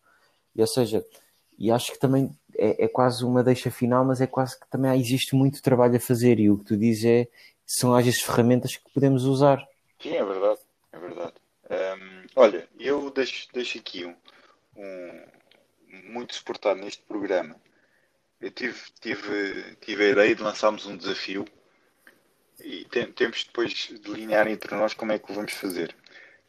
E, 0.55 0.61
ou 0.61 0.67
seja, 0.67 1.05
e 1.59 1.73
acho 1.73 1.93
que 1.93 1.99
também 1.99 2.31
é, 2.57 2.85
é 2.85 2.89
quase 2.89 3.25
uma 3.25 3.43
deixa 3.43 3.71
final, 3.71 4.05
mas 4.05 4.21
é 4.21 4.29
quase 4.29 4.59
que 4.59 4.69
também 4.69 5.01
existe 5.01 5.35
muito 5.35 5.63
trabalho 5.63 5.97
a 5.97 6.01
fazer, 6.01 6.39
e 6.39 6.51
o 6.51 6.59
que 6.59 6.65
tu 6.67 6.77
dizes 6.77 7.05
é, 7.05 7.29
são 7.67 7.95
às 7.95 8.05
vezes 8.05 8.21
ferramentas 8.21 8.77
que 8.77 8.93
podemos 8.93 9.25
usar. 9.25 9.67
Sim, 10.01 10.15
é 10.15 10.25
verdade. 10.25 10.61
Olha, 12.37 12.69
eu 12.79 13.11
deixo, 13.11 13.49
deixo 13.53 13.79
aqui 13.79 14.05
um, 14.05 14.15
um, 14.77 15.25
muito 16.13 16.35
suportado 16.35 16.81
neste 16.81 17.03
programa. 17.03 17.57
Eu 18.41 18.51
tive, 18.51 18.79
tive, 19.01 19.77
tive 19.81 20.05
a 20.05 20.09
ideia 20.11 20.35
de 20.35 20.43
lançarmos 20.43 20.87
um 20.87 20.97
desafio 20.97 21.45
e 22.63 22.85
tem, 22.87 23.11
temos 23.13 23.45
depois 23.45 23.73
de 23.73 23.99
delinear 23.99 24.47
entre 24.49 24.75
nós 24.75 24.95
como 24.95 25.13
é 25.13 25.19
que 25.19 25.31
o 25.31 25.35
vamos 25.35 25.53
fazer. 25.53 25.95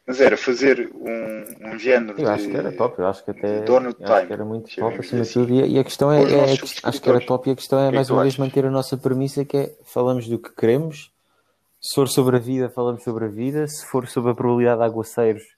Mas 0.06 0.20
era 0.20 0.36
fazer 0.36 0.88
um, 0.94 1.72
um 1.72 1.78
género 1.78 2.20
eu 2.20 2.28
acho 2.28 2.48
que 2.48 2.56
era 2.56 2.70
top, 2.70 2.98
eu 3.00 3.06
acho 3.08 3.24
que 3.24 3.30
até 3.32 3.62
Donut 3.62 3.96
Time. 3.96 4.32
era 4.32 4.44
muito 4.44 4.74
top 4.76 4.98
acima 4.98 5.22
de 5.22 5.32
tudo. 5.32 5.52
E, 5.52 5.78
a 5.78 5.84
questão 5.84 6.12
é, 6.12 6.22
é 6.22 6.52
acho 6.84 7.02
que 7.02 7.08
era 7.08 7.26
top 7.26 7.48
e 7.48 7.52
a 7.52 7.56
questão 7.56 7.80
é, 7.80 7.88
é 7.88 7.90
mais 7.90 8.08
uma 8.08 8.22
vez 8.22 8.36
manter 8.38 8.64
a 8.64 8.70
nossa 8.70 8.96
premissa 8.96 9.44
que 9.44 9.56
é 9.56 9.76
falamos 9.84 10.28
do 10.28 10.38
que 10.38 10.54
queremos. 10.54 11.10
Se 11.80 11.94
for 11.94 12.08
sobre 12.08 12.36
a 12.36 12.38
vida, 12.38 12.68
falamos 12.68 13.02
sobre 13.02 13.24
a 13.24 13.28
vida. 13.28 13.66
Se 13.66 13.84
for 13.86 14.06
sobre 14.06 14.30
a 14.30 14.34
probabilidade 14.34 14.78
de 14.78 14.84
aguaceiros, 14.84 15.55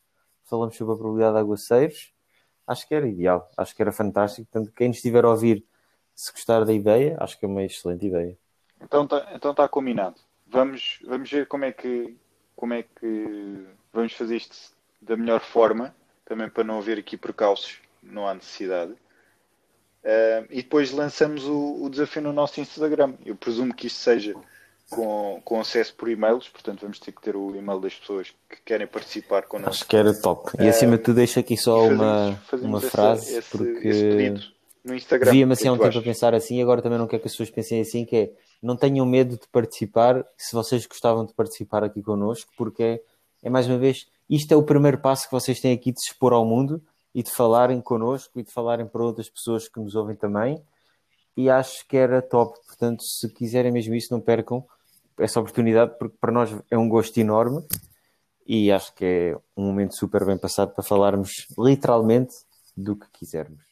falamos 0.48 0.76
sobre 0.76 0.94
a 0.94 0.96
probabilidade 0.96 1.34
de 1.34 1.40
aguaceiros 1.40 2.12
acho 2.68 2.86
que 2.86 2.94
era 2.94 3.08
ideal, 3.08 3.50
acho 3.56 3.74
que 3.74 3.80
era 3.80 3.90
fantástico. 3.90 4.46
Portanto, 4.52 4.72
quem 4.76 4.90
estiver 4.90 5.24
a 5.24 5.30
ouvir, 5.30 5.64
se 6.14 6.30
gostar 6.30 6.64
da 6.64 6.72
ideia, 6.72 7.16
acho 7.18 7.38
que 7.38 7.46
é 7.46 7.48
uma 7.48 7.64
excelente 7.64 8.06
ideia. 8.06 8.36
Então 8.80 9.04
está 9.04 9.32
então 9.34 9.54
tá 9.54 9.66
combinado. 9.66 10.16
Vamos, 10.46 11.00
vamos 11.04 11.30
ver 11.30 11.46
como 11.46 11.64
é, 11.64 11.72
que, 11.72 12.16
como 12.54 12.74
é 12.74 12.82
que 12.82 13.66
vamos 13.92 14.12
fazer 14.12 14.36
isto 14.36 14.76
da 15.00 15.16
melhor 15.16 15.40
forma, 15.40 15.94
também 16.24 16.48
para 16.48 16.64
não 16.64 16.78
haver 16.78 16.98
aqui 16.98 17.16
percalços, 17.16 17.80
não 18.02 18.28
há 18.28 18.34
necessidade. 18.34 18.92
Uh, 18.92 20.46
e 20.50 20.62
depois 20.62 20.92
lançamos 20.92 21.44
o, 21.44 21.82
o 21.82 21.90
desafio 21.90 22.22
no 22.22 22.32
nosso 22.32 22.60
Instagram. 22.60 23.14
Eu 23.24 23.34
presumo 23.34 23.74
que 23.74 23.86
isto 23.86 23.98
seja 23.98 24.34
com, 24.90 25.40
com 25.44 25.60
acesso 25.60 25.94
por 25.94 26.08
e-mails, 26.08 26.48
portanto 26.48 26.80
vamos 26.80 26.98
ter 26.98 27.12
que 27.12 27.20
ter 27.20 27.36
o 27.36 27.54
e-mail 27.54 27.80
das 27.80 27.94
pessoas 27.94 28.32
que 28.48 28.56
querem 28.64 28.86
participar 28.86 29.42
connosco. 29.42 29.70
Acho 29.70 29.86
que 29.86 29.96
era 29.96 30.18
top. 30.20 30.50
E 30.58 30.68
acima 30.68 30.96
de 30.96 31.02
tudo 31.02 31.16
deixo 31.16 31.38
aqui 31.38 31.56
só 31.56 31.82
fazemos, 31.82 32.00
uma, 32.00 32.36
fazemos 32.46 32.82
uma 32.82 32.90
frase, 32.90 33.36
esse, 33.36 33.50
porque 33.50 33.88
esse 33.88 34.58
no 34.84 34.94
Instagram. 34.94 35.30
Via-me 35.30 35.52
assim 35.52 35.68
há 35.68 35.72
um 35.72 35.76
tempo 35.76 35.88
achas? 35.88 36.02
a 36.02 36.04
pensar 36.04 36.34
assim, 36.34 36.58
e 36.58 36.62
agora 36.62 36.80
também 36.80 36.98
não 36.98 37.06
quero 37.06 37.20
que 37.20 37.28
as 37.28 37.32
pessoas 37.32 37.50
pensem 37.50 37.80
assim, 37.80 38.04
que 38.04 38.16
é 38.16 38.32
não 38.62 38.76
tenham 38.76 39.06
medo 39.06 39.36
de 39.36 39.46
participar, 39.52 40.24
se 40.36 40.52
vocês 40.54 40.84
gostavam 40.86 41.24
de 41.24 41.32
participar 41.32 41.84
aqui 41.84 42.02
connosco, 42.02 42.50
porque 42.56 42.82
é, 42.82 43.00
é 43.42 43.50
mais 43.50 43.68
uma 43.68 43.78
vez, 43.78 44.06
isto 44.28 44.52
é 44.52 44.56
o 44.56 44.62
primeiro 44.62 44.98
passo 44.98 45.26
que 45.26 45.32
vocês 45.32 45.60
têm 45.60 45.72
aqui 45.72 45.92
de 45.92 46.00
se 46.00 46.10
expor 46.10 46.32
ao 46.32 46.44
mundo 46.44 46.82
e 47.14 47.22
de 47.22 47.30
falarem 47.30 47.80
connosco 47.80 48.40
e 48.40 48.42
de 48.42 48.52
falarem 48.52 48.86
para 48.86 49.02
outras 49.02 49.28
pessoas 49.28 49.68
que 49.68 49.78
nos 49.78 49.94
ouvem 49.94 50.16
também. 50.16 50.60
E 51.36 51.48
acho 51.48 51.86
que 51.86 51.96
era 51.96 52.20
top. 52.20 52.58
Portanto, 52.66 53.02
se 53.04 53.32
quiserem 53.32 53.70
mesmo 53.70 53.94
isso, 53.94 54.12
não 54.12 54.20
percam 54.20 54.66
essa 55.18 55.40
oportunidade, 55.40 55.96
porque 55.98 56.16
para 56.20 56.32
nós 56.32 56.54
é 56.70 56.78
um 56.78 56.88
gosto 56.88 57.18
enorme 57.18 57.62
e 58.46 58.72
acho 58.72 58.94
que 58.94 59.04
é 59.04 59.36
um 59.56 59.64
momento 59.64 59.94
super 59.94 60.24
bem 60.24 60.38
passado 60.38 60.72
para 60.74 60.82
falarmos 60.82 61.46
literalmente 61.58 62.34
do 62.76 62.96
que 62.96 63.06
quisermos. 63.12 63.67